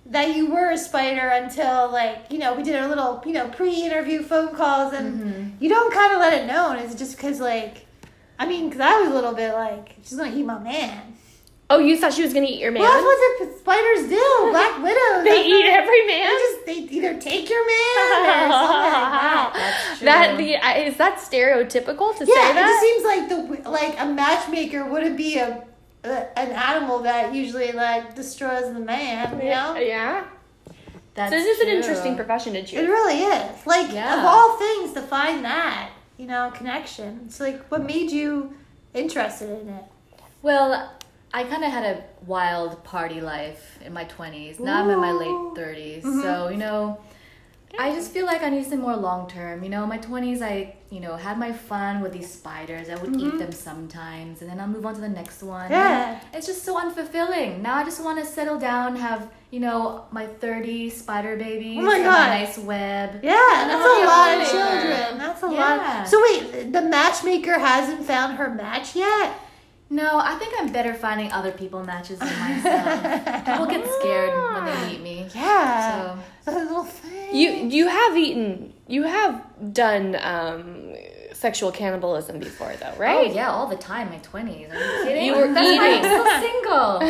that 0.06 0.36
you 0.36 0.52
were 0.52 0.70
a 0.70 0.76
spider 0.76 1.28
until 1.28 1.90
like 1.90 2.26
you 2.30 2.38
know 2.38 2.52
we 2.54 2.62
did 2.62 2.76
our 2.76 2.88
little 2.88 3.22
you 3.24 3.32
know 3.32 3.48
pre-interview 3.48 4.22
phone 4.22 4.54
calls 4.54 4.92
and 4.92 5.14
Mm-hmm. 5.24 5.64
you 5.64 5.70
don't 5.70 5.92
kind 5.92 6.12
of 6.12 6.18
let 6.20 6.34
it 6.34 6.46
known. 6.46 6.76
It's 6.76 6.94
just 6.94 7.16
because 7.16 7.40
like 7.40 7.86
I 8.38 8.46
mean 8.46 8.68
because 8.68 8.82
I 8.82 9.00
was 9.00 9.08
a 9.10 9.14
little 9.14 9.32
bit 9.32 9.54
like 9.54 9.96
she's 10.02 10.18
gonna 10.18 10.36
eat 10.36 10.44
my 10.44 10.58
man 10.58 11.16
Oh, 11.70 11.78
you 11.78 11.96
thought 11.96 12.12
she 12.12 12.22
was 12.22 12.34
gonna 12.34 12.46
eat 12.46 12.60
your 12.60 12.70
man? 12.72 12.82
well, 12.82 12.92
that's 12.92 13.40
what 13.40 13.48
the 13.52 13.58
spiders 13.58 14.08
do. 14.08 14.48
Black 14.50 14.82
widows. 14.82 15.24
they 15.24 15.46
eat 15.46 15.64
what- 15.64 15.78
every 15.78 16.00
They 16.02 16.06
man. 16.06 16.30
just 16.30 16.66
they 16.66 16.74
either 16.96 17.18
take 17.20 17.48
your 17.48 17.66
man 17.66 18.50
or 18.50 18.52
something 18.52 18.82
like 18.82 18.92
that. 18.92 19.50
that's 19.54 19.98
true. 19.98 20.04
That 20.06 20.36
the 20.36 20.88
is 20.90 20.96
that 20.98 21.16
stereotypical 21.18 22.12
to 22.18 22.26
say 22.26 22.32
that? 22.32 22.52
Yeah, 22.54 22.60
it 22.60 22.66
just 22.68 22.80
seems 22.82 23.04
like 23.04 23.62
the 23.64 23.70
like 23.70 23.98
a 23.98 24.04
matchmaker 24.06 24.84
wouldn't 24.84 25.16
be 25.16 25.38
a, 25.38 25.64
a 26.04 26.38
an 26.38 26.52
animal 26.52 26.98
that 27.00 27.34
usually 27.34 27.72
like 27.72 28.14
destroys 28.14 28.72
the 28.72 28.80
man. 28.80 29.38
You 29.38 29.50
know, 29.50 29.74
Yeah. 29.76 30.24
that's 31.14 31.32
so 31.32 31.38
this 31.38 31.56
is 31.58 31.60
an 31.66 31.68
interesting 31.74 32.14
profession 32.14 32.52
to 32.54 32.62
choose. 32.62 32.80
it 32.80 32.88
really 32.88 33.20
is. 33.22 33.66
Like 33.66 33.90
Yeah. 33.90 34.18
of 34.18 34.24
all 34.26 34.58
things, 34.58 34.92
to 34.92 35.00
find 35.00 35.42
that 35.46 35.90
you 36.18 36.26
know 36.26 36.52
connection. 36.54 37.22
It's 37.24 37.40
like 37.40 37.62
what 37.70 37.84
made 37.84 38.10
you 38.10 38.54
interested 38.92 39.48
in 39.62 39.68
it. 39.70 39.84
Well, 40.42 40.92
I 41.38 41.42
kind 41.44 41.64
of 41.64 41.70
had 41.72 41.84
a 41.84 42.04
wild 42.26 42.72
party 42.84 43.20
life 43.20 43.78
in 43.84 43.92
my 43.92 44.04
20s. 44.04 44.60
Now 44.60 44.82
I'm 44.82 44.88
in 44.90 45.00
my 45.00 45.12
late 45.12 45.40
30s. 45.60 46.02
So, 46.22 46.48
you 46.48 46.56
know, 46.56 47.00
I 47.76 47.90
just 47.92 48.12
feel 48.12 48.24
like 48.24 48.42
I 48.44 48.50
need 48.50 48.62
something 48.62 48.80
more 48.80 48.94
long 48.94 49.28
term. 49.28 49.64
You 49.64 49.68
know, 49.68 49.82
in 49.82 49.88
my 49.88 49.96
twenties, 49.98 50.40
I 50.40 50.76
you 50.94 51.00
know 51.00 51.16
had 51.16 51.36
my 51.46 51.52
fun 51.52 52.02
with 52.02 52.12
these 52.12 52.30
spiders. 52.32 52.88
I 52.88 52.94
would 52.94 53.10
Mm-hmm. 53.10 53.26
eat 53.34 53.38
them 53.40 53.50
sometimes, 53.50 54.42
and 54.42 54.48
then 54.50 54.60
I'll 54.60 54.68
move 54.68 54.86
on 54.86 54.94
to 54.94 55.00
the 55.00 55.08
next 55.08 55.42
one. 55.42 55.68
Yeah. 55.72 56.20
it's 56.32 56.46
just 56.46 56.62
so 56.62 56.72
unfulfilling. 56.82 57.60
Now 57.62 57.74
I 57.74 57.82
just 57.82 58.00
want 58.06 58.20
to 58.20 58.24
settle 58.38 58.60
down, 58.60 58.94
have 58.94 59.28
you 59.50 59.58
know 59.58 60.04
my 60.12 60.24
thirty 60.44 60.88
spider 60.88 61.34
babies. 61.36 61.78
Oh 61.80 61.82
my 61.82 61.96
and 61.96 62.04
God. 62.04 62.28
a 62.28 62.38
nice 62.44 62.58
web. 62.58 63.08
Yeah, 63.24 63.54
that's 63.68 63.86
a 63.92 64.06
lot 64.12 64.40
of 64.40 64.46
children. 64.54 65.18
That's 65.18 65.42
a 65.42 65.50
Yeah. 65.52 65.74
lot. 65.74 66.08
So 66.08 66.16
wait, 66.26 66.72
the 66.72 66.82
matchmaker 66.82 67.58
hasn't 67.58 68.04
found 68.06 68.36
her 68.36 68.50
match 68.50 68.94
yet. 68.94 69.34
No, 69.90 70.18
I 70.18 70.34
think 70.36 70.54
I'm 70.58 70.72
better 70.72 70.94
finding 70.94 71.30
other 71.30 71.52
people 71.52 71.84
matches 71.84 72.18
than 72.18 72.38
myself. 72.40 73.02
People 73.46 73.66
get 73.66 73.86
scared 74.00 74.32
when 74.54 74.64
they 74.64 74.92
meet 74.92 75.02
me. 75.02 75.28
Yeah, 75.34 76.16
So 76.44 76.52
that 76.52 76.58
little 76.66 76.84
thing. 76.84 77.34
You 77.34 77.50
you 77.68 77.88
have 77.88 78.16
eaten 78.16 78.72
you 78.88 79.02
have 79.04 79.42
done 79.72 80.16
um, 80.20 80.94
sexual 81.44 81.70
cannibalism 81.70 82.38
before 82.38 82.72
though, 82.80 82.94
oh, 82.94 82.98
right? 82.98 83.30
Oh 83.30 83.34
yeah, 83.34 83.50
all 83.50 83.66
the 83.66 83.76
time. 83.76 84.08
My 84.08 84.16
twenties. 84.18 84.66
Are 84.70 84.78
you 84.78 85.04
kidding? 85.04 85.24
You 85.26 85.34
were 85.36 85.52
That's 85.52 85.78
why 85.78 85.88
I'm 85.88 85.98
eating. 85.98 86.04
still 86.08 86.24
single. 86.40 87.00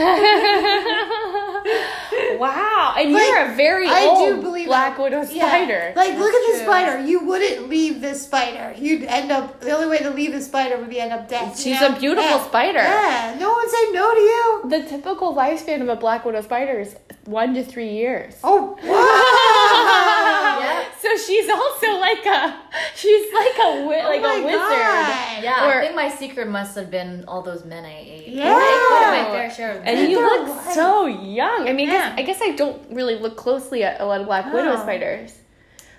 wow, 2.41 2.95
and 2.99 3.13
Like, 3.13 3.23
you're 3.29 3.53
a 3.53 3.55
very 3.55 3.87
I 3.89 4.07
old 4.07 4.19
do 4.37 4.43
believe 4.43 4.67
black 4.67 4.99
widow 4.99 5.23
Yeah. 5.31 5.47
spider. 5.47 5.93
Like, 5.95 6.19
look 6.19 6.35
at 6.35 6.43
this 6.49 6.63
spider. 6.63 6.99
You 7.07 7.25
wouldn't 7.25 7.69
leave 7.69 8.01
this 8.01 8.23
spider. 8.25 8.75
You'd 8.77 9.05
end 9.05 9.31
up. 9.31 9.61
The 9.61 9.71
only 9.71 9.87
way 9.87 9.99
to 9.99 10.11
leave 10.11 10.33
this 10.33 10.47
spider 10.47 10.79
would 10.79 10.91
be 10.91 10.99
end 10.99 11.13
up 11.13 11.29
dead. 11.29 11.57
She's 11.57 11.81
know? 11.81 11.95
a 11.95 12.01
beautiful 12.01 12.39
Yeah. 12.39 12.45
spider. 12.49 12.79
Yeah, 12.83 13.37
no 13.39 13.53
one 13.53 13.69
said 13.71 13.93
no 13.93 14.13
to 14.15 14.21
you. 14.21 14.63
The 14.69 14.83
typical 14.83 15.33
lifespan 15.33 15.81
of 15.81 15.89
a 15.89 15.95
black 15.95 16.25
widow 16.25 16.41
spider 16.41 16.81
is 16.81 16.97
one 17.25 17.55
to 17.55 17.63
three 17.65 17.91
years. 17.93 18.35
Oh, 18.43 18.77
wow. 18.83 20.71
yeah. 21.05 21.17
So 21.17 21.25
she's 21.27 21.49
also 21.51 21.99
like 22.01 22.25
a 22.27 22.57
she's 22.95 23.33
like 23.33 23.55
a 23.59 23.81
wi- 23.83 24.07
like 24.07 24.21
oh 24.21 24.23
my 24.23 24.35
a 24.37 24.45
wizard. 24.45 24.61
God. 24.61 25.43
Yeah, 25.45 25.67
Or- 25.69 25.79
I 25.81 25.81
think 25.85 25.97
my 25.97 26.09
secret 26.09 26.49
must 26.49 26.75
have 26.77 26.91
been 26.91 27.25
all 27.29 27.43
those 27.43 27.65
men 27.65 27.85
I 27.85 27.99
ate. 27.99 28.29
Yeah. 28.29 28.55
I 28.57 29.23
my 29.25 29.31
fair 29.37 29.51
share 29.51 29.79
of 29.79 29.83
And 29.85 30.11
you 30.11 30.21
look 30.21 30.49
alive. 30.49 30.73
so 30.75 31.07
young. 31.07 31.69
I 31.69 31.73
mean, 31.73 31.91
I 31.91 31.93
Yeah. 31.93 32.09
guess, 32.11 32.19
I 32.19 32.23
guess 32.23 32.41
I 32.43 32.51
don't 32.57 32.81
really 32.91 33.17
look 33.17 33.37
closely 33.37 33.85
at 33.85 34.01
a 34.01 34.05
lot 34.05 34.21
of 34.21 34.27
black 34.27 34.53
widow 34.53 34.77
spiders. 34.77 35.39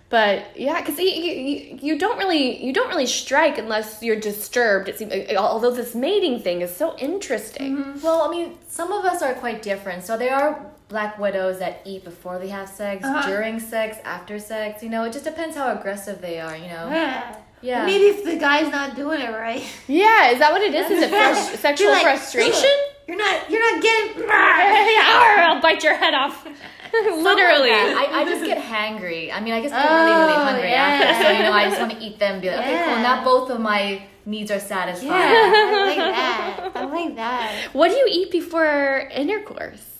But 0.09 0.55
yeah, 0.55 0.79
because 0.81 0.99
you, 0.99 1.05
you, 1.07 1.79
you 1.81 1.97
don't 1.99 2.17
really 2.19 2.63
you 2.63 2.71
don't 2.73 2.89
really 2.89 3.07
strike 3.07 3.57
unless 3.57 4.03
you're 4.03 4.19
disturbed. 4.19 4.87
It 4.87 4.99
seems, 4.99 5.11
although 5.35 5.71
this 5.71 5.95
mating 5.95 6.39
thing 6.41 6.61
is 6.61 6.73
so 6.75 6.95
interesting. 6.97 7.77
Mm-hmm. 7.77 8.01
Well, 8.01 8.21
I 8.21 8.29
mean, 8.29 8.57
some 8.69 8.91
of 8.91 9.03
us 9.03 9.21
are 9.23 9.33
quite 9.33 9.61
different. 9.63 10.05
So 10.05 10.15
there 10.15 10.35
are 10.35 10.71
black 10.87 11.17
widows 11.17 11.59
that 11.59 11.81
eat 11.85 12.03
before 12.03 12.37
they 12.39 12.47
have 12.49 12.69
sex, 12.69 13.03
Uh-huh. 13.03 13.27
during 13.27 13.59
sex, 13.59 13.97
after 14.05 14.37
sex. 14.39 14.83
You 14.83 14.89
know, 14.89 15.03
it 15.03 15.13
just 15.13 15.25
depends 15.25 15.55
how 15.55 15.71
aggressive 15.77 16.21
they 16.21 16.39
are. 16.39 16.55
You 16.55 16.67
know. 16.67 16.89
Yeah. 16.91 17.35
Yeah. 17.61 17.85
Maybe 17.85 18.05
if 18.05 18.23
the 18.23 18.35
guy's 18.35 18.69
not 18.71 18.95
doing 18.95 19.21
it 19.21 19.31
right. 19.31 19.63
Yeah, 19.87 20.29
is 20.31 20.39
that 20.39 20.51
what 20.51 20.61
it 20.61 20.75
is? 20.75 20.91
Is 20.91 21.03
it 21.03 21.11
Yeah. 21.11 21.33
frus- 21.33 21.57
sexual 21.67 21.91
like, 21.91 22.03
frustration? 22.03 22.69
You're 23.07 23.17
not. 23.17 23.49
You're 23.49 23.61
not 23.71 23.81
getting. 23.81 24.21
yeah, 24.27 25.21
or 25.25 25.39
I'll 25.47 25.61
bite 25.61 25.83
your 25.83 25.95
head 25.95 26.13
off. 26.13 26.45
Literally. 26.93 27.71
I, 27.71 28.07
I 28.21 28.25
just 28.25 28.45
get 28.45 28.57
hangry. 28.57 29.31
I 29.33 29.39
mean, 29.41 29.53
I 29.53 29.61
just 29.61 29.73
get 29.73 29.83
really, 29.89 30.11
really 30.11 30.33
Oh, 30.33 30.43
hungry 30.45 30.69
yeah. 30.69 30.83
after. 30.83 31.23
So, 31.23 31.29
you 31.31 31.43
know, 31.43 31.51
I 31.51 31.65
just 31.69 31.79
want 31.79 31.91
to 31.91 31.97
eat 31.99 32.19
them 32.19 32.33
and 32.33 32.41
be 32.41 32.49
like, 32.49 32.59
okay, 32.59 32.83
cool. 32.85 32.93
Yeah. 32.93 33.01
Now 33.01 33.23
both 33.23 33.49
of 33.49 33.59
my 33.59 34.01
needs 34.25 34.49
are 34.51 34.59
satisfied. 34.59 35.05
Yeah, 35.07 35.13
I 35.13 35.85
like 35.87 35.97
that. 35.97 36.71
I 36.75 36.85
like 36.85 37.15
that. 37.15 37.69
What 37.73 37.89
do 37.89 37.95
you 37.95 38.07
eat 38.09 38.31
before 38.31 39.09
intercourse? 39.13 39.94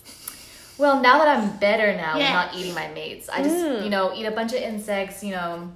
Well, 0.78 1.00
now 1.02 1.18
that 1.20 1.28
I'm 1.28 1.58
better 1.58 1.96
now, 1.96 2.18
Yeah. 2.18 2.26
with 2.46 2.54
not 2.54 2.56
eating 2.60 2.74
my 2.74 2.88
mates. 2.90 3.30
I 3.30 3.42
just, 3.44 3.56
Mm. 3.66 3.84
you 3.84 3.90
know, 3.90 4.12
eat 4.14 4.26
a 4.26 4.32
bunch 4.32 4.52
of 4.54 4.60
insects, 4.62 5.24
you 5.24 5.32
know, 5.32 5.72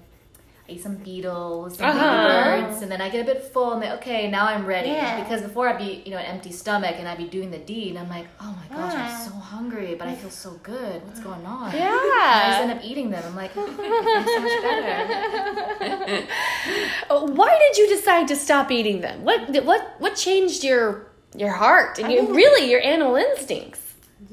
I 0.67 0.73
eat 0.73 0.83
some 0.83 0.95
beetles, 0.97 1.77
some 1.77 1.89
Uh-huh. 1.89 2.27
birds, 2.27 2.81
and 2.83 2.91
then 2.91 3.01
I 3.01 3.09
get 3.09 3.21
a 3.21 3.23
bit 3.23 3.43
full 3.51 3.71
and 3.73 3.81
then, 3.81 3.93
okay, 3.93 4.29
now 4.29 4.45
I'm 4.45 4.65
ready. 4.67 4.89
Yeah. 4.89 5.19
Because 5.23 5.41
before 5.41 5.67
I'd 5.69 5.79
be, 5.79 6.03
you 6.05 6.11
know, 6.11 6.17
an 6.19 6.25
empty 6.25 6.51
stomach 6.51 6.95
and 6.99 7.07
I'd 7.07 7.17
be 7.17 7.23
doing 7.23 7.49
the 7.49 7.57
deed, 7.57 7.89
and 7.95 7.97
I'm 7.99 8.09
like, 8.09 8.27
oh 8.39 8.53
my 8.59 8.67
gosh, 8.77 8.93
Yeah. 8.93 9.07
I'm 9.09 9.31
so 9.31 9.35
hungry, 9.35 9.95
but 9.97 10.07
I 10.07 10.13
feel 10.13 10.29
so 10.29 10.51
good. 10.61 11.01
What's 11.07 11.21
going 11.21 11.43
on? 11.45 11.71
Yeah. 11.71 11.89
I 11.89 12.49
just 12.49 12.61
end 12.61 12.71
up 12.73 12.81
eating 12.83 13.09
them. 13.09 13.23
I'm 13.25 13.35
like, 13.35 13.51
I 13.57 13.65
feel 13.65 14.25
so 14.25 14.39
much 14.41 14.61
better. 14.61 16.27
Uh, 17.09 17.21
Why 17.25 17.57
did 17.57 17.77
you 17.77 17.87
decide 17.89 18.27
to 18.27 18.35
stop 18.35 18.69
eating 18.71 19.01
them? 19.01 19.23
What 19.23 19.49
what 19.65 19.95
what 19.99 20.15
changed 20.15 20.63
your 20.63 21.07
your 21.35 21.51
heart 21.51 21.97
and 21.97 22.07
I 22.07 22.11
you 22.11 22.33
really 22.33 22.69
your 22.69 22.81
animal 22.81 23.15
instincts? 23.15 23.79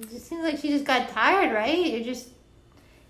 It 0.00 0.10
just 0.10 0.28
seems 0.28 0.42
like 0.44 0.58
she 0.58 0.68
just 0.68 0.84
got 0.84 1.08
tired, 1.08 1.54
right? 1.54 1.78
You're 1.86 2.04
just. 2.04 2.28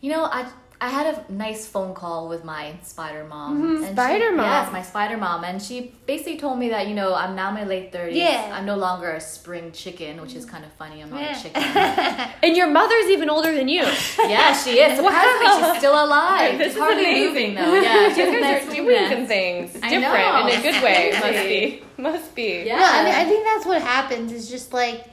You 0.01 0.11
know, 0.13 0.25
I 0.25 0.47
I 0.79 0.91
had 0.91 1.07
a 1.15 1.33
nice 1.33 1.67
phone 1.67 1.95
call 1.95 2.29
with 2.29 2.45
my 2.45 2.75
spider 2.83 3.25
mom. 3.25 3.63
Mhm. 3.63 3.77
And 3.79 3.87
she- 3.87 3.93
Spider 3.93 4.31
mom. 4.33 4.45
Yes, 4.45 4.71
my 4.71 4.83
spider 4.83 5.17
mom, 5.17 5.43
and 5.43 5.61
she 5.61 5.93
basically 6.07 6.37
told 6.37 6.59
me 6.59 6.69
that 6.69 6.87
you 6.87 6.95
know 6.95 7.15
I'm 7.15 7.35
now 7.35 7.49
in 7.49 7.55
my 7.55 7.65
late 7.65 7.93
thirties. 7.93 8.19
Yeah. 8.19 8.53
I'm 8.55 8.67
no 8.67 8.77
longer 8.77 9.09
a 9.13 9.21
spring 9.21 9.73
chicken, 9.73 10.21
which 10.21 10.35
is 10.35 10.45
kind 10.45 10.65
of 10.67 10.73
funny. 10.75 11.01
I'm 11.03 11.11
not 11.11 11.23
a 11.23 11.43
chicken. 11.43 11.63
And 12.45 12.55
your 12.57 12.67
mother's 12.69 13.07
even 13.09 13.31
older 13.31 13.53
than 13.55 13.69
you. 13.69 13.83
yeah, 14.35 14.53
she 14.53 14.79
is. 14.79 14.97
Surprisingly, 14.99 15.47
Wow. 15.47 15.71
she's 15.73 15.79
still 15.79 15.95
alive. 16.05 16.59
This 16.59 16.67
she's 16.69 16.75
is 16.77 16.79
hardly 16.83 17.05
amazing. 17.07 17.27
moving 17.33 17.55
though. 17.55 17.75
Yeah, 17.81 18.09
she's 18.15 18.19
you 18.19 18.41
guys 18.41 18.69
are 18.69 18.75
doing 18.75 19.09
some 19.11 19.27
things 19.27 19.77
I 19.83 19.89
different 19.89 20.29
know. 20.29 20.47
in 20.49 20.59
a 20.59 20.63
good 20.63 20.83
way. 20.85 21.11
Must 21.15 21.33
be. 21.49 21.83
Must 22.03 22.35
be. 22.35 22.63
Yeah. 22.67 22.77
No, 22.79 22.85
I 22.85 23.05
mean, 23.05 23.15
I 23.15 23.25
think 23.25 23.45
that's 23.45 23.65
what 23.67 23.81
happens. 23.81 24.31
Is 24.31 24.49
just 24.51 24.73
like, 24.75 25.07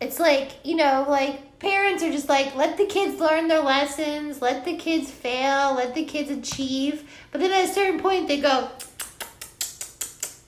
it's 0.00 0.18
like 0.20 0.52
you 0.64 0.76
know, 0.76 1.06
like 1.08 1.58
parents 1.58 2.02
are 2.02 2.12
just 2.12 2.28
like, 2.28 2.54
let 2.54 2.76
the 2.76 2.84
kids 2.86 3.18
learn 3.20 3.48
their 3.48 3.62
lessons, 3.62 4.42
let 4.42 4.64
the 4.64 4.76
kids 4.76 5.10
fail, 5.10 5.74
let 5.74 5.94
the 5.94 6.04
kids 6.04 6.30
achieve. 6.30 7.08
But 7.32 7.40
then 7.40 7.50
at 7.52 7.64
a 7.70 7.72
certain 7.72 7.98
point, 8.00 8.28
they 8.28 8.40
go, 8.40 8.68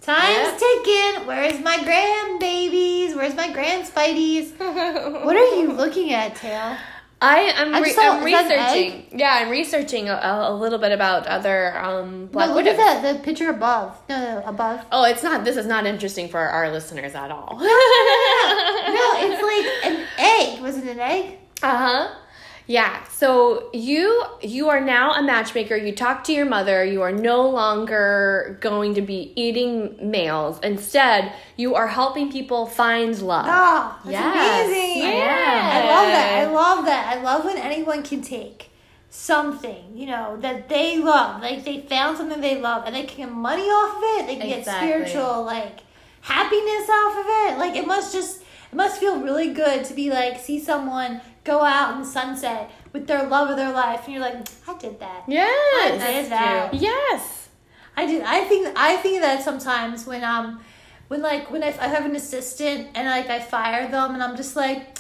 time's 0.02 0.52
Yeah. 0.52 0.58
ticking. 0.58 1.26
Where's 1.26 1.61
my 1.61 1.78
grandbabies? 1.78 3.16
Where's 3.16 3.34
my 3.34 3.50
grand 3.52 3.87
spideys? 3.88 4.52
What 5.24 5.37
are 5.37 5.54
you 5.56 5.72
looking 5.72 6.12
at, 6.12 6.37
Tail? 6.37 6.76
I 7.20 7.38
am 7.40 7.83
re- 7.83 7.94
I'm 7.98 8.22
researching. 8.22 9.07
Yeah, 9.18 9.40
I'm 9.40 9.50
researching 9.50 10.09
a, 10.09 10.46
a 10.48 10.54
little 10.54 10.78
bit 10.78 10.92
about 10.92 11.26
other 11.26 11.76
um, 11.78 12.26
black 12.26 12.50
no, 12.50 12.57
widows. 12.57 12.74
at 12.74 13.02
that. 13.02 13.16
The 13.16 13.22
picture 13.24 13.50
above. 13.50 14.00
No, 14.09 14.18
no, 14.18 14.42
above. 14.46 14.85
Oh, 14.92 15.04
it's 15.04 15.22
not. 15.22 15.44
This 15.44 15.57
is 15.57 15.66
not 15.66 15.85
interesting 15.85 16.28
for 16.28 16.38
our 16.38 16.70
listeners 16.70 17.14
at 17.14 17.31
all. 17.31 17.59
No, 17.59 17.66
it's 19.20 19.42
like 19.42 19.92
an 19.92 20.07
egg. 20.18 20.62
Was 20.62 20.78
it 20.78 20.88
an 20.88 21.00
egg? 21.00 21.38
Uh 21.62 21.76
huh. 21.76 22.14
Yeah. 22.70 23.02
So 23.09 23.70
you 23.72 24.22
you 24.42 24.68
are 24.68 24.81
now 24.81 25.14
a 25.14 25.22
matchmaker. 25.22 25.74
You 25.74 25.92
talk 25.94 26.22
to 26.24 26.33
your 26.35 26.44
mother. 26.44 26.85
You 26.85 27.00
are 27.00 27.11
no 27.12 27.48
longer 27.48 28.59
going 28.61 28.94
to 28.94 29.00
be 29.02 29.33
eating 29.37 30.11
males. 30.11 30.61
Instead, 30.62 31.33
you 31.57 31.74
are 31.74 31.87
helping 31.88 32.31
people 32.31 32.66
find 32.66 33.18
love. 33.22 33.46
Oh, 33.48 33.98
that's 34.04 34.12
Yes, 34.12 34.66
amazing. 34.68 35.02
I 35.02 35.12
am. 35.12 35.64
I 35.64 35.88
love 35.88 36.07
that. 36.12 36.38
I 36.38 36.52
love 36.52 36.85
that. 36.85 37.16
I 37.16 37.22
love 37.22 37.44
when 37.46 37.57
anyone 37.57 38.02
can 38.02 38.20
take 38.20 38.68
something, 39.09 39.96
you 39.96 40.07
know, 40.07 40.37
that 40.40 40.68
they 40.68 40.98
love. 40.98 41.40
Like 41.42 41.64
they 41.64 41.81
found 41.81 42.18
something 42.18 42.40
they 42.42 42.61
love 42.61 42.85
and 42.87 42.94
they 42.94 43.04
can 43.04 43.16
get 43.16 43.33
money 43.33 43.62
off 43.62 43.96
of 43.96 44.02
it. 44.02 44.26
They 44.26 44.37
can 44.37 44.59
Exactly. 44.59 44.88
get 44.88 45.09
spiritual 45.09 45.42
like 45.44 45.81
happiness 46.20 46.88
off 46.90 47.16
of 47.18 47.26
it. 47.26 47.59
Like 47.59 47.76
it 47.76 47.87
must 47.87 48.12
just 48.12 48.42
it 48.70 48.74
must 48.76 49.00
feel 49.00 49.20
really 49.20 49.54
good 49.54 49.87
to 49.87 49.94
be 49.94 50.11
like 50.11 50.38
see 50.38 50.61
someone 50.61 51.22
go 51.48 51.62
out 51.62 51.94
in 51.94 52.00
the 52.02 52.06
sunset 52.06 52.70
with 52.92 53.06
their 53.06 53.24
love 53.26 53.50
of 53.50 53.56
their 53.56 53.72
life 53.72 54.00
and 54.04 54.12
you're 54.14 54.22
like, 54.28 54.37
I 54.68 54.74
did 54.84 55.00
that. 55.00 55.20
I 55.26 55.32
Yes. 55.32 56.00
did 56.22 56.32
that. 56.32 56.74
Yes. 56.74 57.22
I 57.96 58.06
do. 58.06 58.22
I 58.24 58.44
think. 58.48 58.62
I 58.76 58.96
think 59.02 59.16
that 59.22 59.42
sometimes 59.42 60.06
when 60.06 60.22
um, 60.22 60.61
when 61.08 61.20
like 61.30 61.50
when 61.50 61.62
I, 61.64 61.68
I 61.80 61.88
have 61.88 62.04
an 62.11 62.14
assistant 62.14 62.80
and 62.94 63.08
like 63.08 63.28
I 63.28 63.40
fire 63.40 63.90
them 63.90 64.14
and 64.14 64.22
I'm 64.22 64.37
just 64.37 64.54
like, 64.54 64.98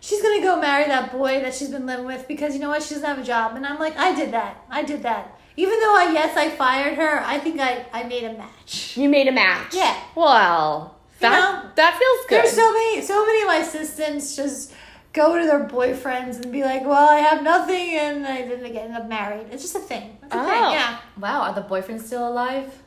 she's 0.00 0.20
gonna 0.20 0.42
go 0.42 0.60
marry 0.60 0.84
that 0.94 1.10
boy 1.10 1.40
that 1.40 1.54
she's 1.54 1.70
been 1.70 1.86
living 1.86 2.04
with 2.04 2.28
because 2.28 2.52
you 2.54 2.60
know 2.60 2.68
what 2.68 2.82
she 2.82 2.94
doesn't 2.94 3.08
have 3.08 3.18
a 3.18 3.24
job 3.34 3.56
and 3.56 3.64
I'm 3.64 3.78
like 3.78 3.96
I 3.96 4.14
did 4.14 4.30
that. 4.38 4.62
I 4.68 4.82
did 4.82 5.02
that. 5.04 5.24
Even 5.56 5.78
though 5.80 5.96
I 5.96 6.10
yes 6.12 6.36
I 6.36 6.50
fired 6.50 6.94
her, 6.98 7.14
I 7.24 7.38
think 7.38 7.56
I 7.60 7.86
I 7.92 8.02
made 8.04 8.24
a 8.24 8.34
match. 8.36 8.96
You 9.00 9.08
made 9.08 9.28
a 9.28 9.32
match. 9.32 9.72
Yeah. 9.74 9.96
Well, 10.14 10.96
You 11.14 11.20
that 11.20 11.38
know, 11.40 11.70
that 11.80 11.92
feels 12.00 12.20
good. 12.28 12.42
There's 12.42 12.52
so 12.62 12.68
many 12.78 13.00
so 13.00 13.24
many 13.24 13.40
of 13.44 13.48
my 13.48 13.56
assistants 13.66 14.36
just 14.36 14.72
go 15.14 15.38
to 15.38 15.46
their 15.46 15.64
boyfriends 15.64 16.42
and 16.42 16.52
be 16.52 16.62
like, 16.62 16.84
well 16.84 17.08
I 17.08 17.16
have 17.16 17.42
nothing 17.42 17.96
and 17.96 18.26
I 18.26 18.42
didn't 18.42 18.70
get 18.72 18.84
end 18.84 18.96
up 18.96 19.08
married. 19.08 19.46
It's 19.50 19.62
just 19.62 19.76
a 19.76 19.80
thing. 19.80 20.18
It's 20.22 20.34
a 20.34 20.44
thing. 20.44 20.64
Oh. 20.64 20.72
Yeah. 20.72 20.98
Wow, 21.18 21.40
are 21.42 21.54
the 21.54 21.62
boyfriends 21.62 22.02
still 22.02 22.28
alive? 22.28 22.82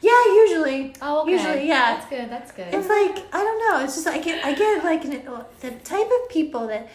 Yeah. 0.00 0.24
Usually. 0.44 0.94
Oh, 1.00 1.22
okay. 1.22 1.32
Usually, 1.32 1.68
yeah. 1.68 1.94
That's 1.94 2.06
good. 2.10 2.30
That's 2.30 2.52
good. 2.52 2.74
It's 2.74 2.88
like 2.88 3.34
I 3.34 3.42
don't 3.42 3.58
know. 3.64 3.84
It's 3.84 3.94
just 3.94 4.06
I 4.06 4.18
get 4.18 4.44
I 4.44 4.54
get 4.54 4.84
like 4.84 5.04
an, 5.04 5.22
the 5.60 5.70
type 5.70 6.10
of 6.18 6.28
people 6.28 6.68
that 6.68 6.88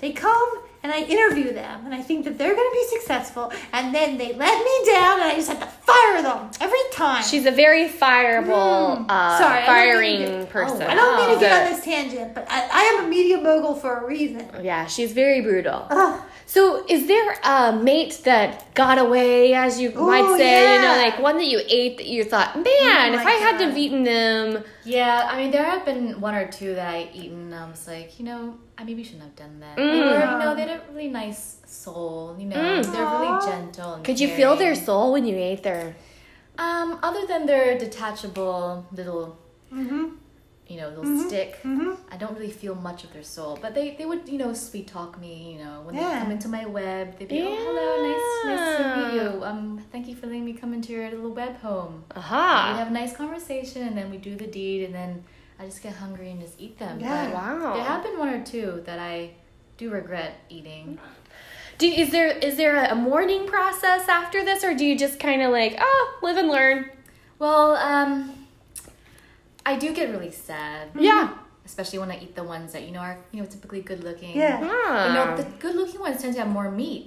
they 0.00 0.12
come 0.12 0.50
and 0.82 0.92
I 0.92 1.00
interview 1.02 1.52
them, 1.52 1.84
and 1.86 1.94
I 1.94 2.02
think 2.02 2.24
that 2.24 2.38
they're 2.38 2.54
going 2.54 2.70
to 2.70 2.76
be 2.80 2.98
successful, 2.98 3.52
and 3.72 3.94
then 3.94 4.16
they 4.18 4.32
let 4.34 4.58
me 4.64 4.92
down, 4.92 5.20
and 5.20 5.24
I 5.30 5.34
just 5.34 5.48
have 5.48 5.60
to 5.60 5.66
fire 5.66 6.22
them 6.22 6.50
every 6.60 6.78
time. 6.92 7.22
She's 7.24 7.46
a 7.46 7.50
very 7.50 7.88
fireable, 7.88 9.04
uh, 9.08 9.38
Sorry, 9.38 9.62
I 9.62 9.66
firing 9.66 10.18
get- 10.20 10.50
person. 10.50 10.82
I 10.82 10.94
don't 10.94 11.16
mean 11.26 11.34
to 11.38 11.40
get 11.40 11.66
on 11.66 11.72
this 11.72 11.84
tangent, 11.84 12.34
but 12.34 12.46
I, 12.48 12.68
I 12.72 12.82
am 12.98 13.04
a 13.04 13.08
media 13.08 13.38
mogul 13.40 13.74
for 13.74 13.98
a 13.98 14.06
reason. 14.06 14.48
Yeah, 14.62 14.86
she's 14.86 15.12
very 15.12 15.40
brutal. 15.40 15.86
Ugh. 15.90 16.20
So, 16.48 16.82
is 16.88 17.06
there 17.06 17.38
a 17.44 17.72
mate 17.76 18.22
that 18.24 18.74
got 18.74 18.96
away, 18.96 19.52
as 19.52 19.78
you 19.78 19.92
might 19.92 20.34
say? 20.38 20.76
You 20.76 20.80
know, 20.80 20.96
like 20.96 21.18
one 21.20 21.36
that 21.36 21.46
you 21.46 21.60
ate 21.68 21.98
that 21.98 22.06
you 22.06 22.24
thought, 22.24 22.56
man, 22.56 22.64
Oh 22.64 23.18
if 23.18 23.22
my 23.22 23.30
I 23.32 23.34
had 23.34 23.58
to 23.58 23.66
have 23.66 23.76
eaten 23.76 24.02
them, 24.02 24.64
Yeah, 24.82 25.28
I 25.30 25.36
mean, 25.36 25.50
there 25.50 25.64
have 25.64 25.84
been 25.84 26.22
one 26.22 26.34
or 26.34 26.50
two 26.50 26.74
that 26.74 26.88
I 26.88 27.10
eaten. 27.12 27.52
I 27.52 27.68
was 27.68 27.86
like, 27.86 28.18
you 28.18 28.24
know, 28.24 28.56
I 28.78 28.84
maybe 28.84 29.04
shouldn't 29.04 29.24
have 29.24 29.36
done 29.36 29.60
that. 29.60 29.76
They 29.76 29.82
Mm. 29.82 30.08
were, 30.08 30.24
you 30.32 30.38
know, 30.38 30.54
they 30.54 30.62
had 30.62 30.80
a 30.80 30.82
really 30.90 31.08
nice 31.08 31.58
soul. 31.66 32.34
You 32.40 32.46
know, 32.46 32.56
Mm. 32.56 32.92
they're 32.92 33.12
really 33.18 33.36
gentle. 33.44 33.92
And 33.92 34.04
could 34.06 34.18
you 34.18 34.28
feel 34.28 34.56
their 34.56 34.74
soul 34.74 35.12
when 35.12 35.26
you 35.26 35.36
ate 35.36 35.62
their? 35.62 35.96
Um, 36.56 36.98
other 37.02 37.26
than 37.26 37.44
their 37.44 37.76
detachable 37.78 38.86
little, 38.90 39.36
Mm-hmm. 39.70 40.16
You 40.68 40.76
know, 40.78 40.88
little 40.90 41.26
stick, 41.26 41.58
Mm-hmm. 41.64 41.92
I 42.12 42.16
don't 42.18 42.34
really 42.34 42.50
feel 42.50 42.74
much 42.74 43.02
of 43.04 43.12
their 43.12 43.22
soul. 43.22 43.58
But 43.60 43.74
they, 43.74 43.94
they 43.96 44.04
would, 44.04 44.28
you 44.28 44.36
know, 44.38 44.52
sweet 44.52 44.86
talk 44.86 45.18
me. 45.18 45.52
You 45.56 45.64
know, 45.64 45.80
when 45.84 45.94
Yeah. 45.94 46.12
they 46.14 46.18
come 46.20 46.30
into 46.30 46.48
my 46.48 46.66
web, 46.66 47.18
they'd 47.18 47.28
be, 47.28 47.42
oh, 47.42 47.56
hello, 47.66 47.88
nice, 48.08 48.58
nice 48.60 48.76
to 48.78 48.96
meet 48.96 49.22
you. 49.22 49.44
Um, 49.44 49.82
thank 49.90 50.06
you 50.08 50.14
for 50.14 50.26
letting 50.26 50.44
me 50.44 50.52
come 50.52 50.74
into 50.74 50.92
your 50.92 51.10
little 51.10 51.32
web 51.32 51.56
home. 51.60 52.04
We'd 52.14 52.18
Aha! 52.18 52.74
have 52.78 52.88
a 52.88 52.90
nice 52.90 53.16
conversation, 53.16 53.82
and 53.88 53.96
then 53.96 54.10
we 54.10 54.18
do 54.18 54.36
the 54.36 54.46
deed, 54.46 54.84
and 54.84 54.94
then 54.94 55.24
I 55.58 55.64
just 55.64 55.82
get 55.82 55.94
hungry 55.94 56.30
and 56.30 56.40
just 56.40 56.60
eat 56.60 56.78
them. 56.78 57.00
Yeah. 57.00 57.26
But 57.26 57.34
Wow. 57.34 57.74
there 57.74 57.84
have 57.84 58.02
been 58.02 58.18
one 58.18 58.28
or 58.28 58.44
two 58.44 58.82
that 58.86 58.98
I 58.98 59.30
do 59.78 59.90
regret 59.90 60.34
eating. 60.50 60.98
Do, 61.78 61.86
is 61.86 62.10
there 62.10 62.28
is 62.28 62.56
there 62.56 62.84
a 62.84 62.94
mourning 62.94 63.46
process 63.46 64.08
after 64.08 64.44
this, 64.44 64.64
or 64.64 64.74
do 64.74 64.84
you 64.84 64.98
just 64.98 65.18
kind 65.20 65.40
of 65.42 65.50
like, 65.52 65.76
oh, 65.80 66.18
live 66.22 66.36
and 66.36 66.48
learn? 66.48 66.90
Well, 67.38 67.76
um, 67.76 68.37
I 69.70 69.76
do 69.82 69.88
get 69.98 70.06
really 70.14 70.30
sad. 70.48 70.88
Yeah. 70.98 71.24
Especially 71.70 71.98
when 72.02 72.10
I 72.10 72.16
eat 72.24 72.34
the 72.40 72.44
ones 72.56 72.68
that 72.74 72.82
you 72.86 72.92
know 72.96 73.00
are 73.08 73.16
you 73.32 73.38
know 73.40 73.46
typically 73.54 73.82
good 73.90 74.02
looking. 74.08 74.32
Yeah. 74.36 74.60
You 74.60 75.12
know, 75.16 75.24
Ah. 75.32 75.36
the 75.40 75.44
good 75.64 75.74
looking 75.80 76.00
ones 76.06 76.16
tend 76.22 76.32
to 76.34 76.40
have 76.42 76.48
more 76.58 76.70
meat. 76.82 77.04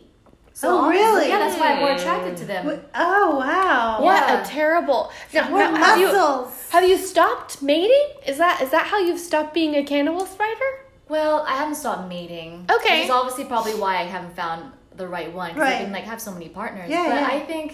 So 0.53 0.67
Oh, 0.69 0.89
really? 0.89 1.29
Yeah, 1.29 1.39
that's 1.43 1.57
why 1.59 1.67
I'm 1.71 1.79
more 1.79 1.93
attracted 1.99 2.33
to 2.41 2.45
them. 2.51 2.63
Oh 2.93 3.27
wow! 3.43 4.01
What 4.07 4.17
Yeah. 4.27 4.41
a 4.43 4.45
terrible. 4.45 5.01
Now, 5.33 5.49
More 5.49 5.59
now, 5.59 5.75
have 5.85 5.97
you 6.03 6.07
muscles. 6.07 6.69
have 6.75 6.85
you 6.91 6.97
stopped 7.13 7.51
mating? 7.73 8.07
Is 8.31 8.37
that 8.43 8.55
is 8.61 8.69
that 8.75 8.85
how 8.91 8.99
you've 9.05 9.19
stopped 9.29 9.51
being 9.59 9.73
a 9.75 9.83
cannibal 9.93 10.25
spider? 10.35 10.71
Well, 11.15 11.35
I 11.51 11.53
haven't 11.61 11.75
stopped 11.83 12.05
mating. 12.17 12.51
Okay. 12.77 12.95
Which 12.99 13.05
is 13.05 13.11
obviously 13.19 13.45
probably 13.53 13.75
why 13.83 13.93
I 14.03 14.05
haven't 14.15 14.35
found 14.43 14.59
the 15.01 15.07
right 15.07 15.31
one. 15.41 15.49
Because 15.53 15.67
Right. 15.69 15.79
I 15.81 15.83
can 15.85 15.91
like 15.97 16.03
have 16.13 16.21
so 16.27 16.31
many 16.37 16.49
partners. 16.61 16.89
Yeah, 16.95 17.05
but 17.13 17.21
yeah. 17.21 17.35
I 17.35 17.39
think 17.51 17.67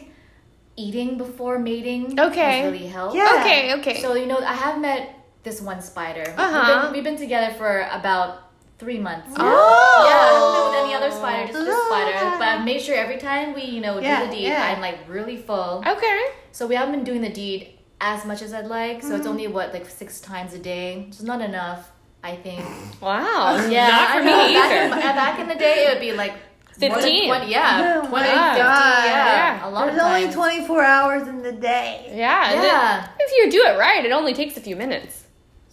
eating 0.78 1.18
before 1.18 1.60
mating 1.60 2.20
Okay. 2.20 2.62
has 2.62 2.72
really 2.72 2.88
helped. 2.88 3.16
Yeah. 3.16 3.38
Okay, 3.42 3.74
okay. 3.80 4.02
So 4.02 4.14
you 4.16 4.26
know, 4.28 4.40
I 4.40 4.54
have 4.54 4.80
met 4.80 5.14
this 5.44 5.62
one 5.62 5.82
spider. 5.82 6.24
We've, 6.28 6.40
Uh-huh. 6.40 6.84
been, 6.84 6.94
we've 6.94 7.04
been 7.04 7.18
together 7.18 7.54
for 7.56 7.88
about 7.92 8.44
three 8.80 9.00
months. 9.00 9.30
Oh. 9.36 10.06
Yeah, 10.08 10.14
I 10.14 10.26
haven't 10.34 10.54
been 10.56 10.66
with 10.70 10.80
any 10.86 10.94
other 10.94 11.12
spider, 11.16 11.52
just 11.52 11.66
this 11.66 11.86
spider. 11.88 12.38
But 12.38 12.48
I've 12.48 12.66
made 12.66 12.82
sure 12.82 12.96
every 12.96 13.18
time 13.18 13.54
we, 13.56 13.64
you 13.64 13.82
know, 13.82 14.00
Yeah, 14.00 14.22
do 14.22 14.28
the 14.30 14.36
deed, 14.36 14.44
yeah. 14.44 14.72
I'm 14.76 14.82
like 14.82 15.00
really 15.10 15.38
full. 15.38 15.84
okay. 15.86 16.26
So 16.52 16.68
we 16.68 16.76
haven't 16.76 16.94
been 16.96 17.04
doing 17.04 17.22
the 17.22 17.30
deed 17.30 17.74
as 18.02 18.26
much 18.26 18.42
as 18.42 18.54
I'd 18.54 18.68
like. 18.68 19.02
So 19.02 19.08
Mm-hmm. 19.10 19.18
it's 19.18 19.28
only 19.28 19.48
what 19.48 19.74
like 19.74 19.90
six 19.90 20.22
times 20.22 20.54
a 20.54 20.60
day, 20.60 21.06
which 21.08 21.16
is 21.18 21.24
not 21.24 21.42
enough. 21.42 21.92
I 22.24 22.36
think. 22.36 22.66
Wow. 23.00 23.68
Yeah, 23.70 23.88
Not 23.88 24.10
for 24.12 24.18
I 24.18 24.20
me 24.22 24.26
know. 24.32 24.38
Back 24.60 24.72
in, 24.72 24.92
either. 24.94 25.14
back 25.24 25.40
in 25.40 25.48
the 25.48 25.56
day, 25.56 25.86
it 25.86 25.90
would 25.94 26.02
be 26.02 26.12
like 26.14 26.34
more 26.34 26.36
than 26.36 26.47
15. 26.80 27.28
20, 27.28 27.52
yeah, 27.52 28.02
Oh 28.04 28.08
20, 28.08 28.12
my 28.12 28.20
50, 28.20 28.36
God. 28.36 29.06
yeah, 29.06 29.26
Yeah. 29.26 29.68
a 29.68 29.70
lot 29.70 29.86
There's 29.88 29.98
of 30.00 30.04
only 30.06 30.32
24 30.34 30.84
hours 30.84 31.28
in 31.28 31.42
the 31.42 31.52
day. 31.52 32.12
Yeah. 32.14 32.54
Yeah. 32.62 33.04
it- 33.04 33.10
if 33.20 33.32
you 33.38 33.52
do 33.52 33.66
it 33.68 33.78
right, 33.78 34.06
it 34.06 34.12
only 34.12 34.34
takes 34.34 34.56
a 34.58 34.62
few 34.62 34.76
minutes. 34.76 35.24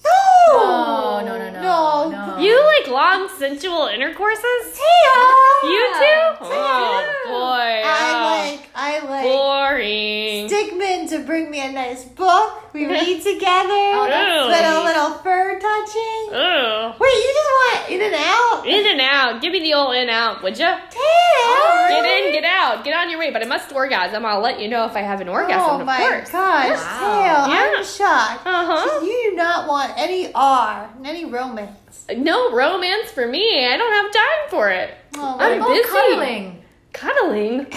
No! 0.05 1.21
No, 1.21 1.21
no, 1.25 1.39
no, 1.39 1.51
no, 1.51 1.61
No. 2.11 2.37
no. 2.37 2.39
You 2.39 2.63
like 2.77 2.89
long 2.89 3.29
sensual 3.39 3.87
intercourses? 3.89 4.45
Teo! 4.75 5.23
Uh, 5.23 5.67
you 5.67 5.89
Yeah. 5.93 6.01
too? 6.01 6.37
Oh 6.43 7.23
boy. 7.27 7.83
I 7.87 8.11
Oh, 8.13 8.51
like, 8.51 8.69
I 8.75 8.99
like 8.99 9.25
boring. 9.25 10.49
Stickman 10.49 11.09
to 11.11 11.21
bring 11.21 11.51
me 11.51 11.61
a 11.61 11.73
nice 11.73 12.05
book. 12.05 12.64
We 12.75 12.87
read 12.87 13.23
together. 13.23 13.85
Oh, 13.95 14.07
that's 14.11 14.51
little, 14.51 14.83
sweet. 14.83 14.85
little 14.85 15.11
fur 15.23 15.61
touching. 15.61 16.35
Ugh. 16.35 16.97
Wait, 16.99 17.15
you 17.15 17.33
just 17.33 17.51
want 17.55 17.91
in 17.91 18.01
and 18.03 18.15
out? 18.17 18.63
In 18.67 18.87
and 18.91 19.01
out. 19.01 19.41
Give 19.41 19.53
me 19.53 19.61
the 19.61 19.75
old 19.75 19.95
in 19.95 20.09
out, 20.11 20.43
would 20.43 20.59
ya? 20.59 20.81
Teo! 20.91 21.89
Get 21.89 22.05
in, 22.05 22.33
get 22.33 22.43
out, 22.45 22.83
get 22.85 22.97
on 22.97 23.09
your 23.11 23.21
way. 23.21 23.31
But 23.31 23.43
I 23.43 23.47
must 23.47 23.73
orgasm. 23.73 24.27
I'll 24.27 24.41
let 24.41 24.59
you 24.61 24.69
know 24.69 24.87
if 24.87 24.97
I 24.97 25.03
have 25.03 25.21
an 25.21 25.29
orgasm, 25.29 25.61
Oh 25.65 25.81
of 25.81 25.87
my 25.87 25.99
course. 25.99 26.31
gosh, 26.33 26.71
Wow. 26.71 27.47
Teo, 27.47 27.55
Yeah. 27.55 27.75
I'm 27.79 27.85
shocked. 27.85 28.43
Uh-huh. 28.45 29.05
You 29.05 29.31
do 29.31 29.37
not 29.37 29.69
want 29.69 29.93
any 29.97 30.33
R, 30.35 30.91
any 31.05 31.25
romance. 31.27 32.07
No 32.17 32.53
romance 32.53 33.09
for 33.13 33.29
me. 33.29 33.67
I 33.67 33.77
don't 33.77 33.93
have 33.93 34.13
time 34.13 34.51
for 34.51 34.69
it. 34.71 34.95
Oh 35.17 35.37
I'm 35.39 35.63
busy. 35.63 35.89
cuddling? 35.89 36.65
Cuddling. 36.93 37.67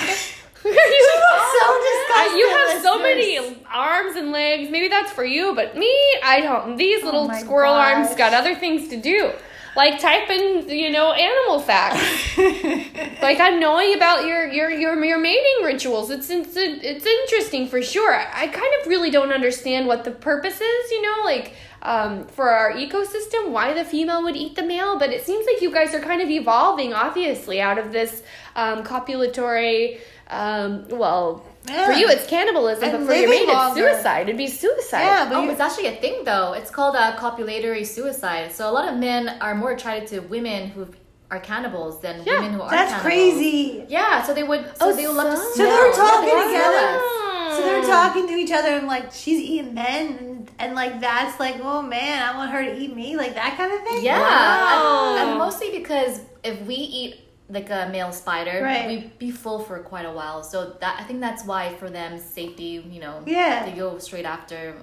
so 0.64 0.72
disgusting. 0.72 2.38
you 2.38 2.50
have 2.50 2.82
so 2.82 2.98
listeners. 2.98 3.02
many 3.02 3.66
arms 3.72 4.16
and 4.16 4.32
legs. 4.32 4.70
Maybe 4.70 4.88
that's 4.88 5.12
for 5.12 5.26
you, 5.26 5.56
but 5.56 5.78
me, 5.78 5.94
I 6.24 6.42
don't. 6.42 6.78
These 6.78 7.04
little 7.04 7.30
Oh 7.32 7.40
squirrel 7.40 7.74
arms 7.74 8.16
got 8.16 8.34
other 8.34 8.56
things 8.56 8.90
to 8.90 8.98
do. 8.98 9.32
Like 9.76 10.00
type 10.00 10.28
in, 10.32 10.68
you 10.70 10.90
know, 10.90 11.14
animal 11.14 11.60
facts. 11.60 12.02
like 13.22 13.40
I'm 13.40 13.60
knowing 13.60 13.94
about 13.96 14.26
your 14.26 14.48
your 14.48 14.72
your, 14.72 15.06
your 15.06 15.20
mating 15.20 15.64
rituals. 15.64 16.10
It's, 16.10 16.32
it's 16.32 16.56
it's 16.56 17.06
interesting 17.06 17.68
for 17.68 17.84
sure. 17.84 18.16
I 18.16 18.48
kind 18.48 18.74
of 18.82 18.88
really 18.88 19.12
don't 19.12 19.32
understand 19.32 19.86
what 19.86 20.04
the 20.04 20.10
purpose 20.10 20.60
is. 20.60 20.92
You 20.92 21.02
know, 21.04 21.22
like 21.24 21.54
um, 21.84 22.26
for 22.26 22.50
our 22.50 22.74
ecosystem, 22.74 23.52
why 23.52 23.74
the 23.74 23.86
female 23.86 24.24
would 24.24 24.36
eat 24.36 24.56
the 24.56 24.64
male. 24.64 24.98
But 24.98 25.12
it 25.12 25.24
seems 25.24 25.46
like 25.46 25.62
you 25.62 25.72
guys 25.72 25.94
are 25.94 26.02
kind 26.02 26.24
of 26.24 26.30
evolving, 26.30 26.94
obviously, 26.94 27.62
out 27.62 27.78
of 27.78 27.92
this 27.92 28.24
um, 28.56 28.84
copulatory. 28.84 30.00
Um, 30.30 30.88
well, 30.90 31.44
for 31.66 31.92
you 31.94 32.08
it's 32.10 32.28
cannibalism, 32.28 32.84
And 32.84 32.92
but 33.00 33.08
for 33.08 33.14
your 33.14 33.30
mate 33.30 33.48
longer. 33.48 33.88
it's 33.88 33.96
suicide. 33.98 34.22
It'd 34.24 34.38
be 34.38 34.48
suicide. 34.48 35.02
Yeah, 35.04 35.30
but 35.30 35.36
Oh, 35.38 35.44
you- 35.44 35.52
it's 35.52 35.60
actually 35.62 35.88
a 35.88 35.96
thing 35.96 36.24
though. 36.26 36.54
It's 36.54 36.70
called 36.70 36.96
uh, 36.96 37.16
copulatory 37.18 37.86
suicide. 37.86 38.52
So 38.52 38.70
a 38.70 38.72
lot 38.72 38.88
of 38.92 38.98
men 39.00 39.30
are 39.42 39.56
more 39.56 39.72
attracted 39.72 40.08
to 40.10 40.20
women 40.28 40.68
who 40.70 40.88
are 41.32 41.40
cannibals 41.40 42.02
than 42.02 42.24
Yeah, 42.26 42.36
women 42.40 42.54
who 42.54 42.62
are 42.62 42.70
that's 42.70 42.92
cannibals. 42.92 43.04
crazy. 43.14 43.86
Yeah, 43.90 44.22
so 44.24 44.34
they 44.34 44.44
would. 44.44 44.66
So 44.78 44.90
Oh, 44.90 44.94
they 44.94 45.08
would 45.08 45.16
love 45.16 45.32
to 45.32 45.38
so- 45.38 45.52
smell. 45.54 45.70
So 45.70 45.76
they're 45.76 45.88
Yeah, 45.90 45.96
talking 45.96 46.30
they 46.30 46.36
would 46.36 46.50
smell 46.50 46.72
together. 46.72 47.14
So 47.56 47.64
they're 47.64 47.84
talking 47.84 48.28
to 48.28 48.34
each 48.34 48.52
other 48.52 48.70
and 48.70 48.88
like 48.88 49.12
she's 49.14 49.40
eating 49.40 49.74
men 49.74 50.18
and, 50.20 50.52
and 50.60 50.76
like 50.76 51.00
that's 51.02 51.40
like 51.40 51.56
oh 51.64 51.82
man 51.82 52.22
I 52.22 52.38
want 52.38 52.52
her 52.52 52.64
to 52.64 52.78
eat 52.78 52.94
me 52.96 53.16
like 53.18 53.34
that 53.36 53.58
kind 53.58 53.72
of 53.72 53.82
thing. 53.82 54.04
Yeah, 54.06 54.20
Wow. 54.22 55.16
and, 55.18 55.30
and 55.32 55.40
mostly 55.40 55.72
because 55.72 56.20
if 56.44 56.62
we 56.68 56.76
eat 56.76 57.16
like 57.50 57.70
a 57.70 57.88
male 57.92 58.12
spider, 58.12 58.62
Right. 58.62 58.88
we 58.88 59.12
be 59.20 59.32
full 59.32 59.60
for 59.60 59.80
quite 59.80 60.06
a 60.06 60.12
while. 60.12 60.44
So 60.44 60.76
that 60.82 61.00
I 61.00 61.04
think 61.04 61.22
that's 61.22 61.46
why 61.46 61.74
for 61.76 61.90
them 61.90 62.18
safety, 62.20 62.84
you 62.92 63.00
know, 63.00 63.22
Yeah. 63.26 63.64
they 63.66 63.72
go 63.72 63.98
straight 64.00 64.26
after 64.26 64.74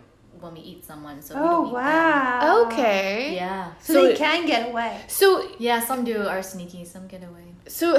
when 0.40 0.54
we 0.54 0.60
eat 0.60 0.84
someone. 0.84 1.20
So 1.22 1.34
we 1.34 1.40
Oh 1.40 1.44
don't 1.44 1.66
eat 1.68 1.72
wow. 1.74 2.62
Okay. 2.66 3.34
Yeah, 3.34 3.72
So, 3.80 3.92
So 3.94 4.02
they 4.04 4.12
it- 4.12 4.18
can 4.18 4.46
get 4.46 4.68
away. 4.70 4.98
So 5.08 5.48
yeah. 5.58 5.80
Some 5.80 6.04
do 6.04 6.26
are 6.26 6.42
sneaky. 6.42 6.84
Some 6.84 7.06
get 7.06 7.22
away. 7.22 7.42
So, 7.66 7.96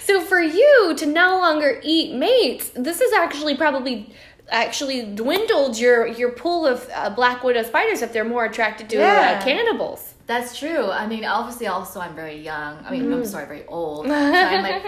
so 0.00 0.20
for 0.20 0.40
you 0.40 0.94
to 0.96 1.06
no 1.06 1.38
longer 1.38 1.80
eat 1.82 2.14
mates, 2.14 2.70
this 2.74 3.00
has 3.00 3.12
actually 3.12 3.56
probably 3.56 4.12
actually 4.50 5.02
dwindled 5.14 5.78
your 5.78 6.06
your 6.06 6.30
pool 6.30 6.66
of 6.66 6.88
uh, 6.94 7.10
black 7.10 7.42
widow 7.42 7.62
spiders 7.62 8.02
if 8.02 8.12
they're 8.12 8.24
more 8.24 8.44
attracted 8.44 8.88
to 8.90 8.96
Yeah. 8.96 9.38
uh, 9.40 9.44
cannibals. 9.44 10.13
That's 10.26 10.58
true. 10.58 10.90
I 10.90 11.06
mean, 11.06 11.24
obviously, 11.24 11.66
also 11.66 12.00
I'm 12.00 12.14
very 12.14 12.38
young. 12.40 12.78
I 12.86 12.90
mean, 12.90 13.04
Mm. 13.04 13.14
I'm 13.16 13.24
sorry, 13.26 13.46
very 13.46 13.66
old. 13.66 14.06
So 14.08 14.14
I'm 14.14 14.62
like 14.62 14.82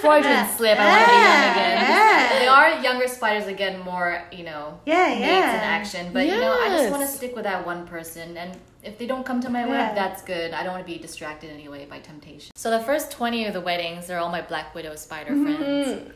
Freudian 0.00 0.46
slip. 0.56 0.78
I 0.78 0.84
want 0.92 1.04
to 1.04 1.10
be 1.10 1.22
young 1.30 1.52
again. 1.52 1.76
Yeah. 1.88 2.38
They 2.40 2.46
are 2.58 2.82
younger 2.82 3.08
spiders 3.08 3.46
again, 3.46 3.80
more 3.80 4.22
you 4.30 4.44
know, 4.44 4.78
Yeah, 4.84 5.08
yeah. 5.14 5.54
in 5.54 5.60
action. 5.78 6.12
But 6.12 6.26
you 6.26 6.36
know, 6.38 6.52
I 6.52 6.68
just 6.68 6.90
want 6.90 7.02
to 7.02 7.08
stick 7.08 7.34
with 7.34 7.44
that 7.44 7.64
one 7.64 7.86
person, 7.86 8.36
and 8.36 8.58
if 8.82 8.98
they 8.98 9.06
don't 9.06 9.24
come 9.24 9.40
to 9.40 9.48
my 9.48 9.60
Yeah. 9.64 9.70
web, 9.76 9.94
that's 9.94 10.20
good. 10.22 10.52
I 10.52 10.62
don't 10.62 10.72
want 10.74 10.86
to 10.86 10.92
be 10.92 10.98
distracted 10.98 11.48
anyway 11.50 11.86
by 11.88 11.98
temptation. 12.00 12.50
So 12.54 12.70
the 12.70 12.80
first 12.80 13.10
twenty 13.10 13.46
of 13.46 13.54
the 13.54 13.60
weddings 13.62 14.10
are 14.10 14.18
all 14.18 14.30
my 14.30 14.42
black 14.42 14.74
widow 14.74 14.94
spider 14.96 15.30
Mm-hmm. 15.32 15.44
friends. 15.56 16.12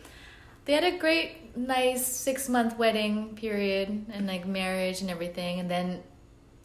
They 0.66 0.72
had 0.74 0.84
a 0.84 0.98
great, 0.98 1.56
nice 1.56 2.04
six 2.06 2.48
month 2.48 2.76
wedding 2.76 3.36
period 3.36 3.88
and 4.12 4.26
like 4.26 4.44
marriage 4.46 5.00
and 5.00 5.08
everything, 5.10 5.60
and 5.60 5.70
then 5.70 6.02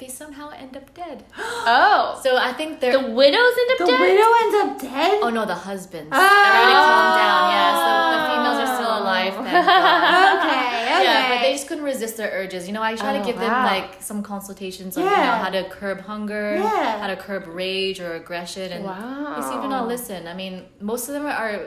they 0.02 0.08
somehow 0.10 0.50
end 0.64 0.76
up 0.76 0.88
dead. 0.96 1.24
Oh, 1.38 2.20
So 2.24 2.36
I 2.36 2.52
think 2.54 2.80
they're 2.82 2.98
the 3.02 3.12
widows 3.22 3.54
end 3.62 3.70
up 3.74 3.78
The 3.78 3.86
dead. 3.86 4.02
widow 4.02 4.30
ends 4.42 4.56
up 4.64 4.72
dead. 4.92 5.20
Oh 5.24 5.30
no, 5.30 5.46
the 5.46 5.60
husbands. 5.70 6.10
Oh. 6.12 6.18
Everybody 6.18 6.74
calm 6.90 7.10
down. 7.24 7.44
Yeah, 7.56 7.72
so 7.86 7.92
the 8.14 8.22
females 8.30 8.60
are 8.64 8.72
still 8.78 8.94
alive. 9.02 9.34
Okay, 9.42 10.98
okay. 10.98 11.04
Yeah, 11.04 11.30
but 11.30 11.42
they 11.44 11.52
just 11.54 11.68
couldn't 11.68 11.84
resist 11.84 12.18
their 12.18 12.32
urges. 12.32 12.68
You 12.68 12.74
know, 12.74 12.82
I 12.84 12.96
try 12.96 13.16
Oh, 13.16 13.20
to 13.20 13.26
give 13.26 13.38
them 13.40 13.52
like 13.74 14.02
some 14.02 14.24
consultations 14.24 14.98
on 14.98 15.04
you 15.04 15.10
know, 15.10 15.16
how 15.44 15.50
to 15.50 15.64
curb 15.70 16.02
hunger, 16.02 16.56
Yeah. 16.56 17.00
how 17.00 17.08
to 17.08 17.16
curb 17.16 17.44
rage 17.48 18.00
or 18.00 18.16
aggression, 18.16 18.72
and 18.72 18.84
Wow. 18.86 19.36
they 19.36 19.42
seem 19.50 19.62
to 19.62 19.68
not 19.68 19.88
listen. 19.88 20.28
I 20.28 20.34
mean, 20.34 20.66
most 20.80 21.08
of 21.08 21.14
them 21.14 21.26
are 21.28 21.62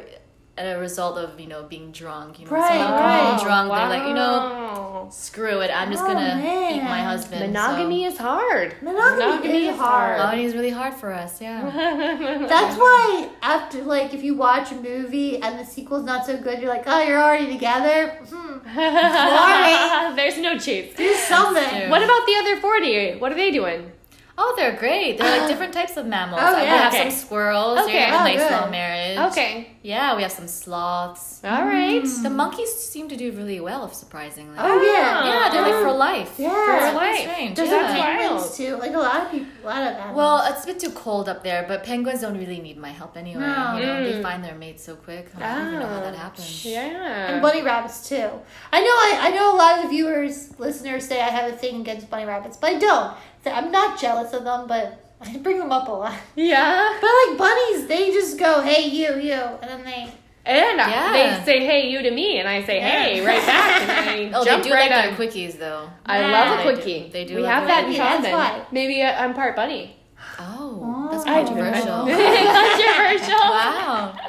a 0.57 0.79
result 0.79 1.19
of 1.19 1.38
you 1.40 1.47
know 1.49 1.64
being 1.64 1.90
drunk. 1.90 2.38
You 2.38 2.47
know, 2.47 2.53
Right, 2.53 2.69
some 2.69 2.79
people 2.79 2.95
right. 2.95 3.35
being 3.35 3.45
drunk, 3.45 3.73
they're 3.73 3.88
like, 3.88 4.09
you 4.09 4.14
know, 4.14 5.09
screw 5.11 5.61
it, 5.61 5.71
I'm 5.75 5.90
just 5.90 6.03
Oh, 6.05 6.07
gonna 6.07 6.37
eat 6.38 6.79
my 6.79 6.85
man. 6.85 7.05
husband. 7.07 7.40
so- 7.40 7.47
Monogamy 7.49 8.05
is 8.05 8.17
hard. 8.19 8.77
Monogamy 8.81 9.67
is 9.69 9.77
hard. 9.77 10.19
Monogamy 10.19 10.45
is 10.45 10.55
really 10.55 10.71
hard 10.71 10.95
for 10.95 11.12
us. 11.12 11.40
Yeah. 11.40 11.62
That's 12.49 12.77
why 12.79 13.29
after 13.43 13.83
like 13.83 14.14
if 14.14 14.23
you 14.23 14.35
watch 14.35 14.71
a 14.73 14.77
movie 14.77 15.43
and 15.43 15.59
the 15.59 15.64
sequel's 15.64 16.05
not 16.05 16.25
so 16.27 16.37
good, 16.37 16.61
you're 16.61 16.71
like, 16.71 16.85
oh, 16.87 17.03
you're 17.03 17.21
already 17.23 17.53
together. 17.53 18.09
Hmm. 18.31 18.59
Sorry. 18.75 20.14
There's 20.17 20.38
no 20.38 20.59
chase. 20.59 20.95
Do 20.97 21.14
something. 21.14 21.90
What 21.90 22.03
about 22.03 22.27
the 22.27 22.35
other 22.40 22.61
40? 22.61 23.17
What 23.19 23.33
are 23.33 23.37
they 23.37 23.51
doing? 23.51 23.90
Oh, 24.37 24.53
they're 24.57 24.77
great. 24.77 25.18
They're 25.18 25.38
like 25.40 25.49
different 25.53 25.73
types 25.73 25.97
of 25.97 26.07
mammals. 26.07 26.40
Oh, 26.42 26.55
Uh, 26.57 26.61
we 26.61 26.66
have 26.66 26.92
Okay. 26.92 27.11
some 27.11 27.18
squirrels. 27.27 27.79
Okay. 27.81 27.92
They 27.92 27.99
have 28.01 28.14
a 28.14 28.16
Oh, 28.20 28.25
nice 28.25 28.38
good. 28.38 28.51
long 28.53 28.70
marriage. 28.70 29.18
Okay. 29.33 29.68
Yeah, 29.83 30.16
we 30.16 30.23
have 30.23 30.33
some 30.33 30.49
sloths. 30.49 31.40
All 31.44 31.64
right. 31.64 32.03
The 32.23 32.31
monkeys 32.31 32.73
seem 32.75 33.09
to 33.11 33.16
do 33.16 33.31
really 33.33 33.61
well, 33.61 33.88
surprisingly. 33.92 34.57
Oh 34.59 34.83
yeah. 34.83 35.25
Yeah, 35.29 35.49
they're 35.53 35.62
like 35.62 35.83
for 35.85 35.92
life. 35.92 36.33
Yeah. 36.38 36.90
For 36.90 36.97
life. 36.97 37.20
Strange. 37.20 37.57
There's 37.57 37.70
yeah. 37.70 37.83
like 37.83 37.99
wild. 37.99 38.24
Penguins 38.55 38.57
too. 38.57 38.77
Like 38.77 38.95
a 38.95 38.99
lot 38.99 39.25
of 39.27 39.31
people, 39.31 39.49
a 39.62 39.67
lot 39.67 39.83
of 39.83 39.88
animals. 39.95 40.17
Well, 40.17 40.53
it's 40.53 40.64
a 40.64 40.67
bit 40.67 40.81
too 40.81 40.90
cold 40.90 41.29
up 41.29 41.43
there, 41.43 41.64
but 41.69 41.85
penguins 41.85 42.21
don't 42.21 42.37
really 42.38 42.61
need 42.61 42.77
my 42.79 42.90
help 42.90 43.17
anyway. 43.17 43.40
No. 43.40 43.77
You 43.77 43.87
know, 43.87 43.95
Mm. 44.01 44.12
they 44.12 44.23
find 44.23 44.43
their 44.45 44.55
mates 44.55 44.85
so 44.85 44.97
quick. 44.97 45.29
I 45.38 45.55
don't 45.59 45.67
even 45.69 45.81
know 45.81 45.87
how 45.87 46.01
that 46.01 46.14
happens. 46.14 46.64
Yeah. 46.64 47.33
and 47.33 47.43
bunny 47.43 47.62
rabbits 47.62 48.09
too. 48.09 48.29
I 48.73 48.81
know. 48.81 48.97
I, 49.09 49.19
I 49.23 49.31
know 49.31 49.55
a 49.55 49.57
lot 49.57 49.77
of 49.79 49.83
the 49.85 49.88
viewers, 49.90 50.59
listeners 50.59 51.07
say 51.07 51.21
I 51.21 51.29
have 51.31 51.53
a 51.53 51.57
thing 51.57 51.81
against 51.81 52.09
bunny 52.11 52.25
rabbits, 52.27 52.57
but 52.57 52.71
I 52.75 52.79
don't. 52.79 53.14
So 53.43 53.51
I'm 53.51 53.71
not 53.71 54.01
jealous 54.01 54.33
of 54.33 54.45
them, 54.45 54.67
but 54.67 55.01
I 55.21 55.37
bring 55.38 55.59
them 55.59 55.73
up 55.73 55.88
a 55.88 55.93
lot. 55.93 56.14
yeah. 56.35 56.99
But 57.01 57.11
like 57.29 57.38
bunnies, 57.38 57.87
they 57.87 58.11
just 58.12 58.38
go, 58.38 58.61
"Hey, 58.62 58.88
you, 58.88 59.19
you," 59.19 59.33
and 59.62 59.69
then 59.71 59.85
they. 59.85 60.12
And 60.47 60.79
Yeah. 60.79 61.13
they 61.13 61.45
say, 61.45 61.65
hey, 61.65 61.89
you 61.89 62.03
to 62.03 62.11
me, 62.11 62.39
and 62.39 62.47
I 62.49 62.63
say, 62.65 62.79
hey, 62.81 63.17
Yeah. 63.23 63.27
right 63.27 63.47
back. 63.47 63.83
And 63.83 63.91
I 64.35 64.39
Oh, 64.39 64.45
jump 64.45 64.63
they 64.63 64.69
do 64.69 64.75
right 64.75 64.91
like 64.91 65.05
on. 65.13 65.17
their 65.17 65.29
quickies 65.29 65.59
though. 65.59 65.89
I 66.05 66.21
Yeah. 66.21 66.31
love 66.33 66.49
a 66.53 66.57
They 66.63 66.75
quickie. 66.75 67.01
do. 67.05 67.09
They 67.13 67.25
do 67.25 67.37
We 67.37 67.43
have 67.45 67.65
a 67.65 67.67
that 67.67 67.79
in 67.81 67.85
quickie, 67.87 67.99
that's 67.99 68.17
common. 68.29 68.33
why. 68.61 68.67
Maybe 68.71 69.03
uh, 69.03 69.13
I'm 69.25 69.33
part 69.35 69.57
bunny. 69.57 69.97
Oh, 70.39 71.09
that's 71.11 71.25
I 71.27 71.43
do. 71.43 71.49
controversial. 71.49 72.05
Controversial. 72.07 73.39
wow. 73.51 74.19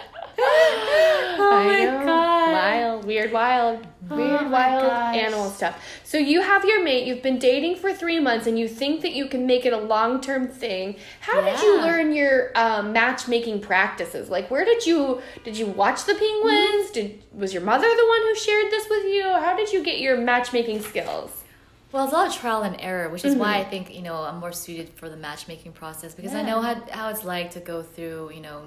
Oh 1.38 1.50
I 1.52 1.66
my 1.66 1.84
know. 1.86 2.06
God. 2.06 2.52
Wild, 2.52 3.06
weird, 3.06 3.32
wild, 3.32 3.86
weird, 4.10 4.42
my 4.44 4.48
wild 4.48 4.84
gosh. 4.84 5.16
animal 5.16 5.50
stuff. 5.50 5.82
So 6.04 6.18
you 6.18 6.42
have 6.42 6.66
your 6.66 6.84
mate, 6.84 7.08
you've 7.08 7.22
been 7.22 7.40
dating 7.40 7.78
for 7.78 7.94
three 7.94 8.20
months, 8.20 8.48
and 8.48 8.58
you 8.58 8.68
think 8.68 9.02
that 9.02 9.14
you 9.14 9.28
can 9.28 9.46
make 9.46 9.66
it 9.66 9.74
a 9.74 9.78
long 9.78 10.22
term 10.22 10.48
thing. 10.48 10.96
How 11.22 11.42
did 11.42 11.60
you 11.62 11.82
learn 11.82 12.14
your 12.14 12.52
um, 12.56 12.94
matchmaking 12.94 13.62
practices? 13.62 14.30
Like, 14.30 14.52
where 14.52 14.66
did 14.66 14.86
you 14.86 15.22
did 15.44 15.58
you 15.58 15.68
watch 15.68 16.06
the 16.06 16.16
penguins? 16.16 16.92
Did 16.92 17.24
was 17.34 17.54
your 17.54 17.64
mother 17.64 17.88
the 17.88 18.08
one 18.08 18.22
who 18.22 18.36
shared 18.36 18.72
this 18.72 18.88
with 18.90 19.06
you? 19.06 19.24
How 19.24 19.56
did 19.56 19.72
you 19.72 19.84
get 19.84 20.00
your 20.00 20.18
matchmaking 20.18 20.82
skills? 20.82 21.44
Well, 21.92 22.04
it's 22.04 22.14
a 22.14 22.18
lot 22.18 22.28
of 22.28 22.36
trial 22.36 22.64
and 22.64 22.76
error, 22.82 23.08
which 23.08 23.24
is 23.24 23.36
why 23.36 23.58
I 23.58 23.64
think 23.64 23.96
you 23.96 24.02
know 24.02 24.16
I'm 24.16 24.40
more 24.40 24.52
suited 24.52 24.90
for 24.96 25.10
the 25.10 25.16
matchmaking 25.16 25.72
process 25.72 26.14
because 26.14 26.34
I 26.34 26.42
know 26.42 26.62
how 26.62 26.76
how 26.92 27.10
it's 27.10 27.24
like 27.24 27.52
to 27.52 27.60
go 27.60 27.84
through 27.84 28.32
you 28.34 28.42
know 28.42 28.64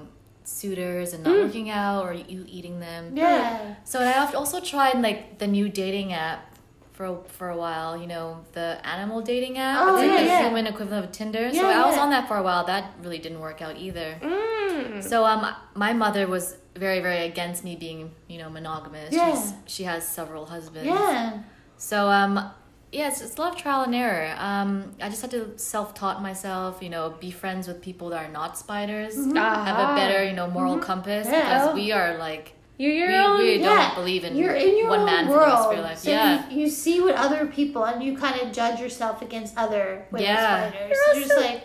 suitors 0.48 1.12
and 1.12 1.24
not 1.24 1.36
working 1.36 1.70
out 1.70 2.04
or 2.04 2.12
you 2.12 2.44
eating 2.48 2.80
them. 2.80 3.16
Yeah. 3.16 3.74
So 3.84 4.00
I've 4.00 4.34
also 4.34 4.60
tried 4.60 5.00
like 5.00 5.38
the 5.38 5.46
new 5.46 5.68
dating 5.68 6.12
app 6.12 6.56
for 6.92 7.06
a, 7.06 7.18
for 7.28 7.50
a 7.50 7.56
while. 7.56 7.96
You 7.96 8.06
know 8.06 8.44
the 8.52 8.80
animal 8.84 9.20
dating 9.20 9.58
app. 9.58 9.78
Oh, 9.80 9.88
it's 9.88 9.98
like 9.98 10.10
yeah, 10.10 10.16
the 10.16 10.24
yeah. 10.24 10.42
human 10.44 10.66
equivalent 10.66 11.04
of 11.06 11.12
Tinder. 11.12 11.50
so 11.52 11.68
Yeah, 11.68 11.84
I 11.84 11.86
was 11.86 11.98
on 11.98 12.10
that 12.10 12.26
for 12.28 12.36
a 12.36 12.42
while. 12.42 12.64
That 12.66 12.92
really 13.02 13.18
didn't 13.18 13.40
work 13.40 13.62
out 13.62 13.76
either. 13.76 14.18
Mm. 14.20 15.02
So 15.02 15.24
um, 15.24 15.54
my 15.74 15.92
mother 15.92 16.26
was 16.26 16.56
very 16.76 17.00
very 17.00 17.26
against 17.26 17.64
me 17.64 17.76
being 17.76 18.12
you 18.28 18.38
know 18.38 18.48
monogamous. 18.48 19.12
Yeah. 19.12 19.34
She's, 19.34 19.52
she 19.66 19.84
has 19.84 20.06
several 20.06 20.46
husbands. 20.46 20.86
Yeah. 20.86 21.42
So 21.76 22.08
um 22.08 22.50
yeah, 22.92 23.08
it's, 23.08 23.20
it's 23.20 23.36
a 23.36 23.40
lot 23.40 23.54
of 23.54 23.60
trial 23.60 23.82
and 23.82 23.94
error. 23.94 24.34
Um, 24.38 24.94
I 25.00 25.08
just 25.08 25.20
had 25.22 25.30
to 25.32 25.58
self-taught 25.58 26.22
myself, 26.22 26.78
you 26.82 26.88
know, 26.88 27.14
be 27.20 27.30
friends 27.30 27.68
with 27.68 27.82
people 27.82 28.08
that 28.10 28.24
are 28.24 28.32
not 28.32 28.56
spiders, 28.58 29.14
have 29.16 29.34
Ah. 29.36 29.92
a 29.92 29.96
better, 29.96 30.24
you 30.24 30.32
know, 30.32 30.48
moral 30.48 30.78
compass 30.78 31.26
Mm-hmm. 31.26 31.34
Yeah. 31.34 31.58
because 31.58 31.74
we 31.74 31.92
are 31.92 32.16
like 32.18 32.54
You're 32.78 32.92
your 32.92 33.08
we, 33.08 33.14
own. 33.16 33.38
we 33.38 33.56
Yeah. 33.60 33.66
don't 33.88 33.94
believe 33.96 34.24
in, 34.24 34.36
You're 34.36 34.54
in 34.54 34.78
your 34.78 34.88
one 34.88 35.00
own 35.00 35.06
man 35.06 35.26
for 35.26 35.32
the 35.34 35.38
rest 35.40 35.62
world. 35.64 35.74
your 35.74 35.82
life. 35.84 35.98
So 35.98 36.10
yeah. 36.10 36.48
you, 36.50 36.60
you 36.62 36.68
see 36.70 37.00
what 37.00 37.14
other 37.16 37.44
people 37.46 37.84
and 37.84 38.02
you 38.02 38.16
kind 38.16 38.40
of 38.40 38.52
judge 38.52 38.80
yourself 38.80 39.20
against 39.22 39.56
other 39.58 40.06
women 40.10 40.26
Yeah. 40.26 40.70
spiders. 40.70 40.88
You're 40.90 41.14
You're, 41.14 41.22
just 41.24 41.32
also- 41.34 41.46
like, 41.46 41.64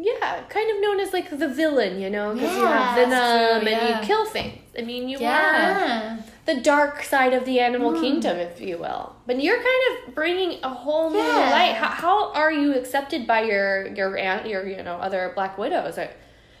Yeah, 0.00 0.42
kind 0.48 0.70
of 0.70 0.80
known 0.80 1.00
as 1.00 1.12
like 1.12 1.28
the 1.28 1.48
villain, 1.48 2.00
you 2.00 2.08
know, 2.08 2.32
because 2.32 2.54
you 2.56 2.62
Yeah, 2.62 2.94
have 2.94 2.94
venom 3.08 3.62
true, 3.64 3.72
and 3.72 3.88
you 4.00 4.06
kill 4.06 4.24
things. 4.26 4.58
I 4.78 4.82
mean, 4.82 5.08
you 5.08 5.18
Yeah. 5.18 5.36
are 5.36 5.52
yeah. 5.52 6.16
The 6.48 6.56
dark 6.60 7.02
side 7.02 7.32
of 7.34 7.44
the 7.44 7.60
animal 7.60 7.92
Mm. 7.92 8.00
kingdom, 8.00 8.36
if 8.38 8.60
you 8.60 8.78
will. 8.78 9.14
But 9.26 9.34
you're 9.44 9.62
kind 9.70 9.82
of 10.08 10.14
bringing 10.14 10.58
a 10.64 10.68
whole 10.82 11.10
new 11.10 11.18
light. 11.18 11.74
How, 11.82 11.88
how 12.04 12.32
are 12.32 12.50
you 12.50 12.74
accepted 12.74 13.26
by 13.26 13.40
your 13.42 13.88
your 13.98 14.16
aunt, 14.16 14.46
your 14.52 14.66
you 14.66 14.82
know 14.82 14.96
other 14.96 15.32
black 15.34 15.58
widows? 15.58 15.98
It 15.98 16.10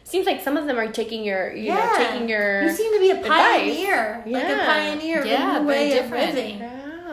seems 0.04 0.26
like 0.26 0.40
some 0.42 0.56
of 0.58 0.66
them 0.66 0.78
are 0.78 0.88
taking 1.00 1.24
your 1.24 1.52
you 1.54 1.72
know 1.74 1.90
taking 1.96 2.28
your 2.28 2.62
You 2.64 2.70
seem 2.70 2.92
to 2.92 3.00
be 3.00 3.10
a 3.10 3.16
advice. 3.20 3.30
pioneer. 3.60 4.22
Like 4.26 4.44
a 4.44 4.48
Yeah. 4.56 4.66
pioneer 4.66 5.24
Yeah, 5.24 5.50
of 5.50 5.56
a 5.56 5.60
new 5.64 5.66
very 5.72 5.78
way 5.88 5.98
of 5.98 6.04
different. 6.04 6.34
living. 6.34 6.58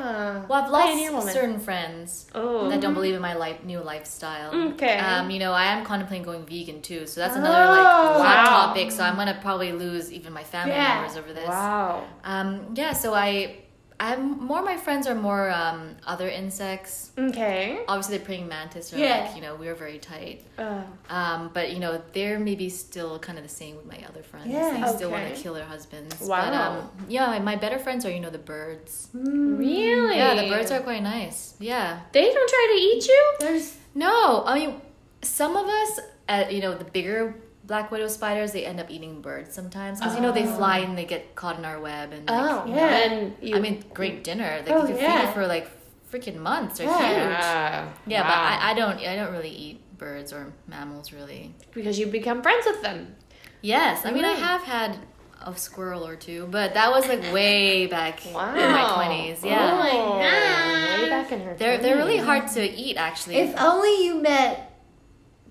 Yeah. 0.05 0.45
Well, 0.47 0.63
I've 0.63 0.69
lost 0.71 1.33
certain 1.33 1.59
friends 1.59 2.27
Oh. 2.35 2.69
that 2.69 2.81
don't 2.81 2.93
believe 2.93 3.15
in 3.15 3.21
my 3.21 3.33
life, 3.33 3.63
new 3.63 3.79
lifestyle. 3.79 4.53
Okay. 4.73 4.97
Um, 4.97 5.29
you 5.31 5.39
know, 5.39 5.51
I 5.53 5.65
am 5.65 5.85
contemplating 5.85 6.25
going 6.25 6.45
vegan 6.45 6.81
too, 6.81 7.05
so 7.07 7.21
that's 7.21 7.35
another 7.35 7.63
Oh. 7.63 7.71
like 7.71 8.25
hot 8.25 8.45
Wow. 8.45 8.65
topic. 8.67 8.91
So 8.91 9.03
I'm 9.03 9.15
gonna 9.15 9.37
probably 9.41 9.71
lose 9.71 10.11
even 10.11 10.33
my 10.33 10.43
family 10.43 10.73
Yeah. 10.75 10.95
members 11.01 11.17
over 11.17 11.33
this. 11.33 11.47
Wow. 11.47 12.03
Um, 12.23 12.73
yeah, 12.75 12.93
so 12.93 13.13
I, 13.13 13.57
I'm 13.99 14.45
more. 14.45 14.61
My 14.61 14.75
friends 14.77 15.07
are 15.07 15.15
more 15.15 15.49
um, 15.49 15.95
other 16.05 16.27
insects. 16.27 17.11
Okay. 17.17 17.79
Obviously, 17.87 18.17
the 18.17 18.25
praying 18.25 18.47
mantis 18.47 18.93
are 18.93 18.97
Yeah. 18.97 19.25
like 19.25 19.35
you 19.35 19.41
know 19.41 19.55
we're 19.55 19.75
very 19.75 19.99
tight. 19.99 20.41
Uh, 20.57 20.81
Um, 21.09 21.49
but 21.53 21.71
you 21.71 21.79
know 21.79 22.01
they're 22.13 22.37
maybe 22.39 22.69
still 22.69 23.19
kind 23.19 23.37
of 23.37 23.43
the 23.43 23.49
same 23.49 23.75
with 23.77 23.85
my 23.85 23.99
other 24.09 24.21
friends. 24.21 24.47
Yeah. 24.47 24.85
They 24.85 24.95
still 24.97 25.11
want 25.11 25.33
to 25.33 25.41
kill 25.41 25.53
their 25.53 25.65
husbands. 25.65 26.15
But 26.19 26.27
Wow. 26.27 26.79
um, 26.79 26.91
yeah, 27.07 27.27
my, 27.27 27.39
my 27.39 27.55
better 27.55 27.79
friends 27.79 28.05
are 28.05 28.11
you 28.11 28.19
know 28.19 28.29
the 28.29 28.37
birds. 28.37 29.07
really? 29.13 30.17
Yeah, 30.17 30.35
the 30.41 30.49
birds 30.49 30.71
are 30.71 30.81
quite 30.81 31.03
nice. 31.03 31.55
Yeah. 31.59 31.99
They 32.11 32.25
don't 32.33 32.49
try 32.49 32.65
to 32.75 32.81
eat 32.81 33.07
you. 33.07 33.23
There's 33.39 33.77
No, 33.93 34.43
I 34.45 34.59
mean 34.59 34.81
some 35.21 35.55
of 35.55 35.65
us, 35.67 35.99
uh, 36.29 36.43
you 36.49 36.61
know, 36.61 36.75
the 36.75 36.83
bigger 36.85 37.35
black 37.65 37.91
widow 37.91 38.07
spiders, 38.07 38.51
they 38.51 38.65
end 38.65 38.79
up 38.79 38.89
eating 38.91 39.21
birds 39.21 39.53
sometimes 39.53 39.99
because 39.99 40.15
you 40.15 40.21
know 40.21 40.31
they 40.31 40.45
oh. 40.47 40.55
fly 40.57 40.79
and 40.79 40.97
they 40.97 41.05
get 41.05 41.35
caught 41.35 41.57
in 41.57 41.65
our 41.65 41.79
web 41.79 42.11
and. 42.13 42.27
Like, 42.29 42.41
Oh, 42.51 42.65
Yeah. 42.67 42.97
And 43.11 43.33
you, 43.41 43.55
I 43.55 43.59
mean, 43.59 43.83
great 43.93 44.23
dinner. 44.23 44.61
Like 44.65 44.69
Oh, 44.71 44.81
you 44.81 44.87
can 44.87 44.95
feed 44.97 45.01
yeah. 45.03 45.29
it 45.29 45.33
for 45.33 45.47
like 45.47 45.69
freaking 46.11 46.37
months. 46.37 46.77
They're 46.77 46.87
Yeah. 46.87 46.97
huge. 47.07 47.39
yeah, 47.39 47.89
Yeah, 48.07 48.21
Wow. 48.21 48.27
but 48.27 48.37
I, 48.37 48.71
I 48.71 48.73
don't 48.73 48.97
I 48.99 49.15
don't 49.15 49.31
really 49.31 49.49
eat 49.49 49.81
birds 49.97 50.31
or 50.33 50.53
mammals 50.67 51.11
really. 51.11 51.55
because 51.73 51.97
you 51.99 52.05
become 52.07 52.41
friends 52.41 52.65
with 52.65 52.81
them. 52.81 53.15
Yes, 53.61 54.05
I 54.05 54.11
mean 54.11 54.25
I 54.25 54.33
have 54.33 54.61
had 54.63 54.97
a 55.41 55.55
squirrel 55.57 56.05
or 56.07 56.15
two, 56.15 56.47
but 56.49 56.73
that 56.75 56.91
was 56.91 57.07
like 57.07 57.21
way 57.33 57.85
back 57.97 58.19
Wow. 58.33 58.53
in 58.55 58.71
my 58.71 58.93
twenties. 58.95 59.43
Yeah, 59.43 59.71
Oh 59.71 59.77
my 59.77 59.91
Oh, 59.91 60.19
gosh. 60.19 61.01
way 61.01 61.09
back 61.09 61.31
in 61.31 61.41
her. 61.41 61.53
they're 61.55 61.77
they're 61.79 61.97
really 61.97 62.17
hard 62.17 62.47
to 62.49 62.63
eat 62.63 62.95
actually. 62.97 63.35
if 63.37 63.59
only 63.59 64.05
you 64.05 64.15
met 64.21 64.71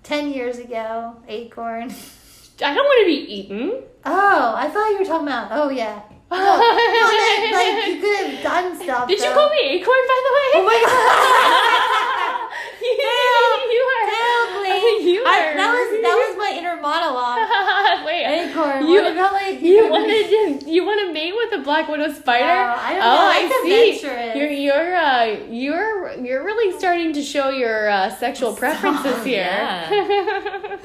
ten 0.05 0.31
years 0.31 0.59
ago, 0.59 1.17
Acorn. 1.27 1.89
I 2.63 2.73
don't 2.73 2.85
want 2.85 2.99
to 3.01 3.07
be 3.09 3.19
eaten. 3.33 3.83
Oh, 4.05 4.53
I 4.55 4.69
thought 4.69 4.89
you 4.93 4.99
were 4.99 5.05
talking 5.05 5.27
about. 5.27 5.49
Oh 5.51 5.69
yeah. 5.69 6.01
No, 6.31 6.37
no, 6.37 6.57
that, 6.57 7.51
like 7.53 7.87
you 7.89 8.01
could 8.01 8.15
have 8.27 8.43
done 8.43 8.75
stuff. 8.81 9.07
Did 9.07 9.19
you 9.19 9.31
call 9.33 9.49
me 9.49 9.77
acorn, 9.77 10.03
by 10.09 10.19
the 10.25 10.33
way? 10.35 10.49
Oh 10.57 10.63
my 10.65 10.79
god! 10.83 12.49
you, 12.85 12.93
Help! 13.01 13.61
you 13.73 13.81
are. 13.81 14.05
You 15.05 15.23
I, 15.25 15.53
are. 15.53 15.55
that 15.55 15.69
was 15.69 15.87
that 16.01 16.15
was 16.17 16.37
my 16.37 16.51
inner 16.57 16.75
monologue. 16.81 17.39
You- 18.81 19.01
what 19.01 19.11
about 19.11 19.33
like 19.33 19.61
You 19.61 19.89
wanted 19.89 20.27
to, 20.61 20.69
you 20.69 20.85
want 20.85 20.99
to 21.07 21.13
mate 21.13 21.33
with 21.35 21.59
a 21.59 21.63
black 21.63 21.87
widow 21.87 22.11
spider? 22.13 22.43
Oh, 22.45 22.81
I 22.81 22.93
don't 22.93 23.03
oh. 23.03 23.05
I 23.05 23.49
I 23.51 23.61
see. 23.63 23.97
adventurous. 23.97 24.35
You're 24.35 24.49
you're 24.49 24.95
uh, 24.95 25.25
you're 25.49 26.13
you're 26.25 26.43
really 26.43 26.77
starting 26.77 27.13
to 27.13 27.21
show 27.23 27.49
your 27.49 27.89
uh, 27.89 28.09
sexual 28.15 28.53
preferences 28.55 29.23
here. 29.23 29.41
Yeah. 29.43 30.61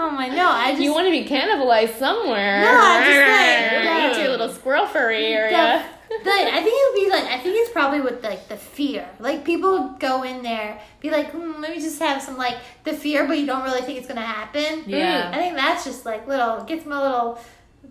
Oh 0.00 0.10
my 0.10 0.28
no! 0.28 0.48
I 0.48 0.70
just 0.72 0.82
you 0.82 0.92
want 0.92 1.06
to 1.06 1.10
be 1.10 1.24
cannibalized 1.24 1.98
somewhere. 1.98 2.62
No, 2.62 2.70
I'm 2.70 3.02
just 3.02 3.20
like, 3.20 4.12
no. 4.16 4.22
your 4.22 4.30
little 4.30 4.48
squirrel 4.50 4.86
furry 4.86 5.26
area. 5.26 5.84
The, 6.08 6.30
I 6.30 6.62
think 6.62 6.74
it 6.74 6.94
would 6.94 7.04
be 7.04 7.10
like 7.10 7.24
I 7.24 7.38
think 7.42 7.56
it's 7.58 7.70
probably 7.70 8.00
with 8.00 8.22
like 8.24 8.48
the 8.48 8.56
fear. 8.56 9.08
Like 9.18 9.44
people 9.44 9.90
go 9.98 10.22
in 10.22 10.42
there, 10.42 10.80
be 11.00 11.10
like, 11.10 11.30
hmm, 11.30 11.60
let 11.60 11.70
me 11.70 11.80
just 11.80 11.98
have 12.00 12.22
some 12.22 12.36
like 12.36 12.56
the 12.84 12.92
fear, 12.92 13.26
but 13.26 13.38
you 13.38 13.46
don't 13.46 13.62
really 13.62 13.82
think 13.82 13.98
it's 13.98 14.08
gonna 14.08 14.20
happen. 14.20 14.84
Yeah. 14.86 15.30
I 15.32 15.36
think 15.36 15.54
that's 15.54 15.84
just 15.84 16.06
like 16.06 16.26
little 16.26 16.64
gets 16.64 16.86
my 16.86 17.00
little 17.00 17.40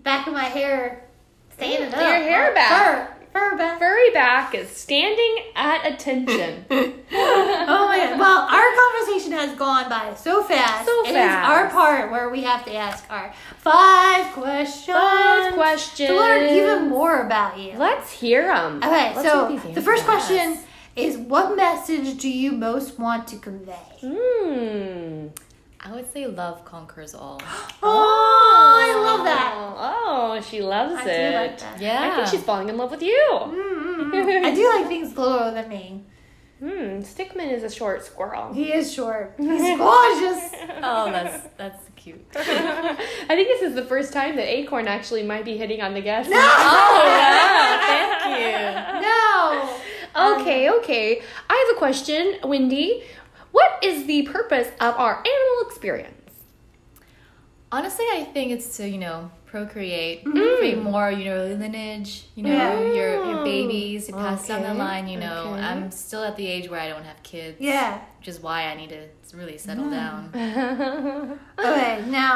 back 0.03 0.27
of 0.27 0.33
my 0.33 0.45
hair 0.45 1.07
standing 1.53 1.91
Your 1.91 1.99
up. 1.99 2.01
Your 2.01 2.29
hair 2.29 2.53
back. 2.53 3.07
fur. 3.09 3.16
Fur 3.33 3.57
back. 3.57 3.79
Furry 3.79 4.11
back 4.11 4.55
is 4.55 4.69
standing 4.69 5.37
at 5.55 5.85
attention. 5.85 6.65
Oh 7.69 7.85
my 7.87 7.97
god. 7.97 8.19
Well, 8.19 8.47
our 8.47 8.65
conversation 8.75 9.31
has 9.33 9.57
gone 9.57 9.89
by 9.89 10.13
so 10.15 10.43
fast. 10.43 10.85
So 10.85 11.03
fast. 11.03 11.15
It 11.15 11.19
is 11.19 11.31
our 11.31 11.69
part 11.69 12.11
where 12.11 12.29
we 12.29 12.43
have 12.43 12.63
to 12.65 12.73
ask 12.73 13.03
our 13.09 13.33
five 13.57 14.31
questions. 14.33 14.95
Five 14.97 15.53
questions. 15.53 16.09
To 16.09 16.15
learn 16.15 16.49
even 16.49 16.89
more 16.89 17.21
about 17.21 17.57
you. 17.57 17.73
Let's 17.77 18.11
hear 18.11 18.47
them. 18.47 18.77
Okay, 18.83 19.13
so 19.21 19.59
the 19.73 19.81
first 19.81 20.05
question 20.05 20.59
is 20.95 21.17
what 21.17 21.55
message 21.55 22.17
do 22.19 22.29
you 22.29 22.51
most 22.51 22.97
want 22.99 23.27
to 23.29 23.37
convey? 23.37 23.73
Hmm. 24.01 25.27
I 25.79 25.93
would 25.93 26.11
say 26.11 26.25
love 26.27 26.65
conquers 26.65 27.13
all. 27.13 27.41
Oh, 27.83 28.79
I 28.79 29.03
love 29.03 29.23
that. 29.25 29.53
Oh, 29.55 30.41
she 30.41 30.61
loves 30.61 30.95
I 30.95 31.09
it. 31.09 31.31
do 31.31 31.37
like 31.37 31.59
that. 31.59 31.81
Yeah. 31.81 32.09
I 32.11 32.15
think 32.15 32.27
she's 32.27 32.43
falling 32.43 32.69
in 32.69 32.77
love 32.77 32.89
with 32.91 33.03
you. 33.03 33.29
Mm-mm. 33.31 34.43
I 34.43 34.53
do 34.53 34.67
like 34.75 34.87
things 34.87 35.15
littler 35.15 35.51
than 35.51 35.69
me. 35.69 36.03
Hmm. 36.59 37.01
Stickman 37.01 37.51
is 37.53 37.61
a 37.61 37.69
short 37.69 38.03
squirrel. 38.03 38.51
He 38.51 38.73
is 38.73 38.91
short. 38.91 39.35
He's 39.37 39.77
gorgeous. 39.77 40.49
Oh, 40.81 41.09
that's 41.11 41.47
that's 41.55 41.85
cute. 41.95 42.25
I 42.35 42.95
think 43.27 43.47
this 43.47 43.61
is 43.61 43.75
the 43.75 43.85
first 43.85 44.11
time 44.11 44.35
that 44.37 44.47
Acorn 44.47 44.87
actually 44.87 45.21
might 45.21 45.45
be 45.45 45.55
hitting 45.55 45.81
on 45.81 45.93
the 45.93 46.01
guest. 46.01 46.29
No! 46.31 46.37
Oh 46.39 47.03
yeah, 47.05 47.85
thank 47.85 48.95
you. 48.95 49.07
No. 49.07 50.41
Okay, 50.41 50.69
okay. 50.79 51.21
I 51.47 51.65
have 51.67 51.75
a 51.75 51.79
question, 51.79 52.37
Wendy. 52.43 53.03
What 53.57 53.71
is 53.89 54.05
the 54.05 54.21
purpose 54.23 54.67
of 54.79 54.91
our 55.03 55.15
animal 55.17 55.57
experience? 55.67 56.13
Honestly, 57.71 58.05
I 58.17 58.23
think 58.33 58.51
it's 58.51 58.77
to 58.77 58.87
you 58.87 58.97
know 59.05 59.31
procreate, 59.45 60.23
Mm. 60.25 60.57
create 60.59 60.77
more 60.91 61.09
you 61.11 61.25
know 61.29 61.39
lineage. 61.63 62.11
You 62.35 62.43
know 62.43 62.51
Yeah. 62.51 62.79
your 62.99 63.11
your 63.29 63.43
babies, 63.43 64.07
you 64.09 64.13
pass 64.15 64.47
down 64.47 64.61
the 64.69 64.73
line. 64.73 65.05
You 65.07 65.19
know, 65.25 65.39
okay. 65.53 65.61
I'm 65.69 65.91
still 65.91 66.23
at 66.29 66.35
the 66.41 66.45
age 66.55 66.69
where 66.69 66.79
I 66.79 66.87
don't 66.93 67.03
have 67.11 67.21
kids. 67.23 67.57
Yeah. 67.59 67.99
which 68.19 68.27
is 68.33 68.39
why 68.45 68.59
I 68.71 68.73
need 68.81 68.89
to 68.97 69.01
really 69.41 69.57
settle 69.57 69.89
down. 69.99 70.19
Okay, 71.59 71.91
now 72.21 72.33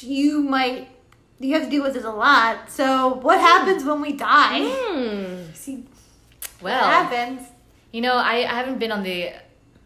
you 0.00 0.42
might 0.54 0.88
you 1.40 1.50
have 1.54 1.64
to 1.64 1.70
deal 1.70 1.84
with 1.86 1.94
this 1.94 2.04
a 2.04 2.16
lot. 2.26 2.54
So 2.78 2.86
what 3.26 3.38
happens 3.40 3.84
when 3.88 4.00
we 4.06 4.12
die? 4.14 4.60
Hmm. 4.68 5.52
See 5.54 5.76
Well, 6.60 6.82
what 6.82 6.92
happens. 6.98 7.40
you 7.94 8.00
know, 8.06 8.16
I, 8.32 8.34
I 8.52 8.54
haven't 8.60 8.78
been 8.82 8.90
on 8.98 9.02
the 9.04 9.18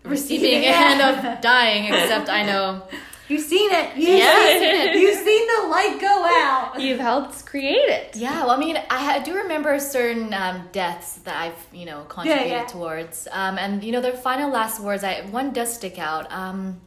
Receiving 0.04 0.62
receiving 0.62 0.64
end. 0.64 1.00
end 1.00 1.26
of 1.36 1.40
dying, 1.52 1.84
except 1.92 2.28
I 2.28 2.42
know. 2.44 2.82
You've 3.28 3.40
seen 3.42 3.70
it. 3.72 3.96
You've 3.96 4.18
Yeah. 4.18 4.36
seen 4.58 4.62
it. 4.62 4.96
You've 4.96 5.18
seen 5.18 5.46
the 5.46 5.68
light 5.68 5.98
go 6.00 6.24
out. 6.28 6.80
You've 6.80 6.98
helped 7.00 7.46
create 7.46 7.88
it. 7.88 8.16
Yeah, 8.16 8.40
well, 8.42 8.50
I 8.50 8.56
mean, 8.58 8.76
I 8.90 8.98
ha- 8.98 9.22
do 9.24 9.34
remember 9.34 9.78
certain 9.78 10.34
um, 10.34 10.68
deaths 10.72 11.14
that 11.24 11.36
I've, 11.36 11.66
you 11.72 11.86
know, 11.86 12.02
contributed 12.08 12.50
yeah. 12.50 12.66
towards. 12.66 13.28
Um, 13.30 13.56
and, 13.58 13.82
you 13.82 13.92
know, 13.92 14.00
their 14.02 14.12
final 14.12 14.50
last 14.50 14.80
words, 14.80 15.02
I 15.04 15.22
one 15.30 15.52
does 15.52 15.72
stick 15.72 15.98
out. 15.98 16.30
Um, 16.30 16.80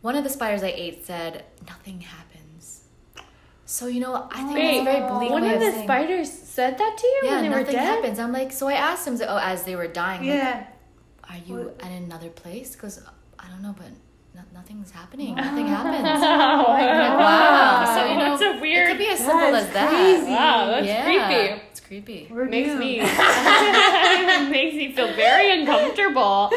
one 0.00 0.16
of 0.16 0.24
the 0.24 0.30
spiders 0.30 0.62
I 0.64 0.72
ate 0.74 1.06
said, 1.06 1.44
nothing 1.68 2.00
happens. 2.00 2.82
So, 3.66 3.86
you 3.86 4.00
know, 4.00 4.26
I 4.32 4.42
think 4.42 4.54
Wait, 4.54 4.76
it's 4.78 4.84
very 4.84 5.08
bleak 5.08 5.30
one 5.30 5.44
of 5.44 5.52
of 5.52 5.60
the 5.60 5.70
saying- 5.70 5.84
spiders 5.84 6.30
said 6.32 6.76
that 6.78 6.96
to 6.98 7.06
you 7.06 7.20
Yeah, 7.24 7.30
when 7.34 7.42
they 7.44 7.48
were 7.50 7.56
nothing 7.60 7.74
dead? 7.76 7.84
happens. 7.86 8.18
I'm 8.18 8.32
like, 8.32 8.50
so 8.52 8.66
I 8.68 8.72
asked 8.74 9.06
him, 9.06 9.16
oh, 9.28 9.36
as 9.38 9.62
they 9.62 9.76
were 9.76 9.86
dying, 9.86 10.22
like, 10.22 10.28
Yeah. 10.30 10.66
Are 11.28 11.38
you 11.46 11.70
at 11.80 11.90
another 11.90 12.28
place? 12.30 12.74
Because 12.74 13.00
I 13.38 13.48
don't 13.48 13.62
know, 13.62 13.74
but 13.76 13.86
no- 14.34 14.40
nothing's 14.54 14.90
happening. 14.90 15.34
Nothing 15.34 15.66
happens. 15.76 16.02
Wow. 16.22 17.18
wow. 17.18 17.94
So, 17.96 18.04
you 18.12 18.18
know, 18.18 18.36
That's 18.36 18.42
a 18.42 18.60
weird. 18.60 18.88
it 18.88 18.92
could 18.92 18.98
be 18.98 19.08
as 19.08 19.18
simple 19.18 19.52
That's 19.52 19.66
as 19.66 19.72
that. 19.74 19.88
crazy. 19.90 20.30
Wow, 20.32 20.66
that's 20.66 20.86
yeah, 20.86 21.04
creepy. 21.04 21.62
It's 21.70 21.80
creepy. 21.80 22.28
We're 22.30 22.44
makes 22.46 22.68
doomed. 22.68 22.80
me 22.80 22.98
makes 24.50 24.74
me 24.76 24.92
feel 24.92 25.12
very 25.14 25.60
uncomfortable. 25.60 26.50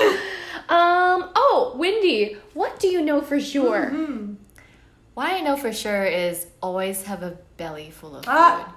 Um. 0.68 1.30
Oh, 1.36 1.74
Wendy, 1.78 2.38
what 2.54 2.80
do 2.80 2.88
you 2.88 3.02
know 3.02 3.22
for 3.22 3.40
sure? 3.40 3.90
Hmm. 3.90 4.34
What 5.14 5.32
I 5.32 5.42
know 5.42 5.56
for 5.58 5.72
sure 5.72 6.06
is 6.06 6.48
always 6.62 7.04
have 7.04 7.24
a 7.24 7.38
belly 7.58 7.90
full 7.92 8.16
of 8.18 8.26
Ah. 8.28 8.64
food. 8.66 8.74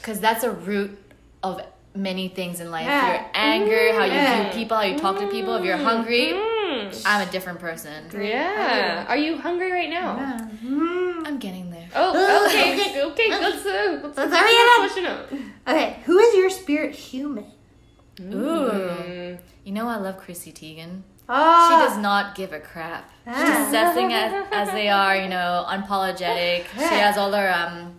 Because 0.00 0.20
that's 0.20 0.42
a 0.44 0.50
root 0.50 0.96
of 1.42 1.60
many 1.94 2.28
things 2.28 2.60
in 2.60 2.70
life. 2.70 2.86
Yeah. 2.86 3.12
Your 3.12 3.26
anger, 3.34 3.92
how 3.92 4.04
you 4.04 4.12
Yeah. 4.12 4.42
view 4.44 4.52
people, 4.60 4.76
how 4.76 4.82
you 4.84 4.98
talk 4.98 5.18
to 5.18 5.26
people. 5.28 5.54
If 5.56 5.64
you're 5.64 5.76
hungry, 5.76 6.32
Mm. 6.32 7.02
I'm 7.04 7.28
a 7.28 7.30
different 7.30 7.58
person. 7.60 8.08
Yeah. 8.18 9.04
Are 9.08 9.16
you 9.16 9.36
hungry 9.36 9.70
right 9.70 9.90
now? 9.90 10.16
Yeah. 10.16 11.22
I'm 11.26 11.38
getting 11.38 11.70
there. 11.70 11.88
Oh, 11.94 12.46
okay, 12.48 12.72
Okay. 12.80 13.02
okay. 13.02 13.28
Let's 13.44 13.66
uh, 13.66 14.00
let's 14.02 14.16
Let's 14.16 14.16
let's 14.16 14.36
hurry 14.36 14.56
up. 14.56 14.78
question 14.78 15.06
up. 15.06 15.32
Okay, 15.68 15.96
who 16.06 16.18
is 16.18 16.34
your 16.34 16.48
spirit 16.50 16.94
human? 16.94 17.44
Ooh. 18.20 18.70
Mm. 18.70 19.38
You 19.64 19.72
know, 19.72 19.86
I 19.88 19.96
love 19.96 20.16
Chrissy 20.18 20.52
Teigen. 20.52 21.02
Oh, 21.28 21.68
She 21.68 21.86
does 21.88 21.98
not 21.98 22.34
give 22.34 22.52
a 22.52 22.60
crap. 22.60 23.08
She's 23.24 23.34
Ah. 23.36 23.46
just 23.46 23.68
assessing 23.68 24.12
as, 24.12 24.46
as 24.50 24.68
they 24.72 24.88
are, 24.88 25.16
you 25.16 25.28
know, 25.28 25.64
unapologetic. 25.68 26.64
She 26.76 26.94
has 27.06 27.16
all 27.16 27.32
her 27.32 27.50
um, 27.52 27.94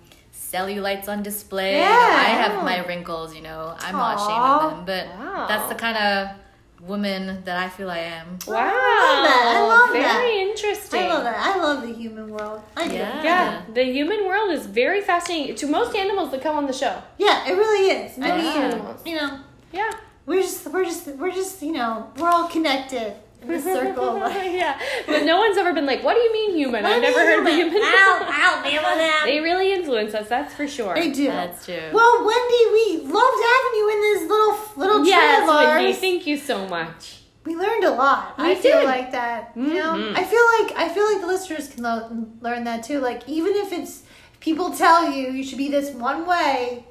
cellulites 0.53 1.07
on 1.07 1.23
display. 1.23 1.77
Yeah. 1.77 1.89
You 1.89 2.11
know, 2.11 2.23
I 2.29 2.29
have 2.43 2.63
my 2.63 2.85
wrinkles, 2.87 3.35
you 3.35 3.41
know. 3.41 3.75
I'm 3.79 3.95
not 3.95 4.15
ashamed 4.17 4.63
of 4.63 4.71
them. 4.71 4.85
But 4.85 5.05
Wow. 5.19 5.45
that's 5.47 5.67
the 5.69 5.75
kind 5.75 5.97
of 5.97 6.35
woman 6.81 7.41
that 7.45 7.57
I 7.65 7.69
feel 7.69 7.89
I 7.89 7.99
am. 7.99 8.27
Wow. 8.45 8.55
I 8.57 9.15
love 9.15 9.23
that. 9.29 9.53
I 9.57 9.61
love 9.73 9.89
very 9.91 10.03
that. 10.37 10.47
interesting. 10.49 10.99
I 10.99 11.07
love 11.13 11.23
that. 11.23 11.37
I 11.37 11.57
love 11.65 11.81
the 11.87 11.93
human 11.93 12.29
world. 12.29 12.61
I 12.75 12.87
do. 12.87 12.95
Yeah. 12.95 13.23
Yeah, 13.23 13.61
the 13.73 13.83
human 13.85 14.25
world 14.27 14.51
is 14.51 14.65
very 14.65 15.01
fascinating 15.01 15.55
to 15.55 15.67
most 15.67 15.95
animals 15.95 16.31
that 16.31 16.41
come 16.41 16.55
on 16.57 16.67
the 16.67 16.73
show. 16.73 16.95
Yeah, 17.17 17.47
it 17.49 17.53
really 17.53 17.83
is. 17.97 18.17
I 18.17 18.21
mean, 18.21 18.63
animals. 18.63 19.01
you 19.05 19.15
know, 19.15 19.39
Yeah. 19.71 19.91
we're 20.25 20.41
just, 20.41 20.67
we're 20.73 20.83
just, 20.83 21.07
we're 21.07 21.31
just, 21.31 21.61
you 21.61 21.71
know, 21.71 22.11
we're 22.17 22.29
all 22.29 22.47
connected 22.49 23.13
in 23.43 23.47
this 23.49 23.63
circle 23.63 24.23
of 24.23 24.33
yeah, 24.43 24.79
but 25.05 25.23
no 25.23 25.37
one's 25.37 25.57
ever 25.57 25.73
been 25.73 25.85
like, 25.85 26.03
"What 26.03 26.15
do 26.15 26.19
you 26.21 26.33
mean 26.33 26.55
human?" 26.57 26.85
I've 26.85 27.01
never 27.01 27.19
heard 27.19 27.39
of 27.39 27.45
a 27.45 27.49
mean? 27.49 27.57
human. 27.69 27.81
Ow, 27.83 28.25
ow, 28.27 28.61
man, 28.63 28.73
that. 28.97 29.23
they 29.25 29.39
really 29.39 29.73
influence 29.73 30.13
us. 30.13 30.27
That's 30.29 30.53
for 30.53 30.67
sure. 30.67 30.95
They 30.95 31.11
do. 31.11 31.27
That's 31.27 31.65
true. 31.65 31.79
Well, 31.93 32.25
Wendy, 32.25 32.63
we 32.73 32.97
loved 33.11 33.43
having 33.51 33.73
you 33.79 33.89
in 33.93 34.01
this 34.01 34.29
little 34.29 34.57
little 34.77 34.97
trip 34.99 35.07
Yes, 35.07 35.43
of 35.43 35.49
ours. 35.49 35.65
Wendy. 35.81 35.93
Thank 35.93 36.27
you 36.27 36.37
so 36.37 36.67
much. 36.67 37.19
We 37.45 37.55
learned 37.55 37.83
a 37.83 37.91
lot. 37.91 38.37
We 38.37 38.51
I 38.51 38.55
feel 38.55 38.83
like 38.85 39.11
that. 39.11 39.51
You 39.55 39.73
know, 39.73 39.93
Mhm. 39.95 40.15
I 40.17 40.23
feel 40.23 40.45
like 40.59 40.77
I 40.77 40.87
feel 40.93 41.05
like 41.11 41.19
the 41.21 41.27
listeners 41.27 41.67
can 41.67 41.83
lo- 41.83 42.25
learn 42.41 42.63
that 42.63 42.83
too. 42.83 42.99
Like 43.01 43.27
even 43.27 43.51
if 43.55 43.73
it's 43.73 44.03
people 44.39 44.71
tell 44.71 45.11
you 45.11 45.29
you 45.31 45.43
should 45.43 45.57
be 45.57 45.69
this 45.69 45.91
one 45.91 46.25
way, 46.25 46.85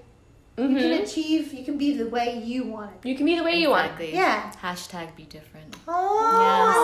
Mm-hmm. 0.56 0.76
you 0.76 0.80
can 0.82 1.02
achieve. 1.02 1.52
You 1.54 1.64
can 1.64 1.78
be 1.78 1.96
the 1.96 2.08
way 2.08 2.38
you 2.44 2.64
want 2.64 2.90
it. 3.02 3.08
You 3.08 3.16
can 3.16 3.24
be 3.24 3.36
the 3.36 3.42
way 3.42 3.54
you 3.56 3.70
want. 3.70 3.86
exactly. 3.86 4.12
Yeah. 4.14 4.52
Hashtag 4.62 5.16
be 5.16 5.22
different. 5.24 5.76
Oh, 5.88 6.28
Yes. 6.42 6.76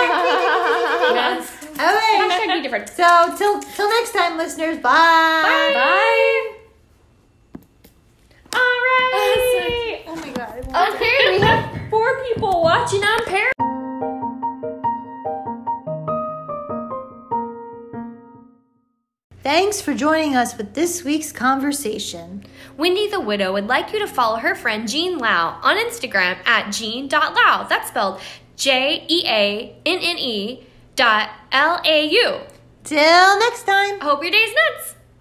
I 0.00 0.06
love 0.36 1.14
that. 1.14 1.14
Yes. 1.14 1.64
Okay. 1.64 2.46
Hashtag 2.46 2.54
be 2.56 2.62
different. 2.62 2.88
So 2.90 3.36
till 3.36 3.60
till 3.60 3.88
next 3.90 4.12
time, 4.12 4.36
listeners. 4.38 4.76
Bye. 4.78 4.92
Bye. 5.42 5.72
Bye. 5.74 6.54
All 8.54 8.78
right. 8.88 10.02
Oh 10.06 10.14
my 10.16 10.30
god. 10.30 10.94
Okay, 10.94 11.16
we 11.32 11.40
have 11.40 11.90
four 11.90 12.22
people 12.24 12.62
watching 12.62 13.02
on 13.02 13.24
pair. 13.26 13.50
Thanks 19.42 19.80
for 19.80 19.94
joining 19.94 20.34
us 20.34 20.56
with 20.58 20.74
this 20.74 21.04
week's 21.04 21.32
conversation. 21.32 22.44
Wendy 22.78 23.08
the 23.08 23.18
Widow 23.18 23.52
would 23.54 23.66
like 23.66 23.92
you 23.92 23.98
to 23.98 24.06
follow 24.06 24.36
her 24.36 24.54
friend 24.54 24.88
Jeanne 24.88 25.18
Lau 25.18 25.58
on 25.64 25.76
Instagram 25.76 26.38
at 26.46 26.70
jeanne.lau. 26.70 27.66
That's 27.68 27.88
spelled 27.88 28.20
J 28.54 29.04
E 29.08 29.24
A 29.26 29.76
N 29.84 29.98
N 30.00 30.16
E 30.16 30.64
dot 30.94 31.28
L 31.50 31.80
A 31.84 32.06
U. 32.08 32.38
Till 32.84 33.38
next 33.40 33.64
time. 33.64 33.98
Hope 33.98 34.22
your 34.22 34.30
day's 34.30 34.54
nuts. 34.54 34.94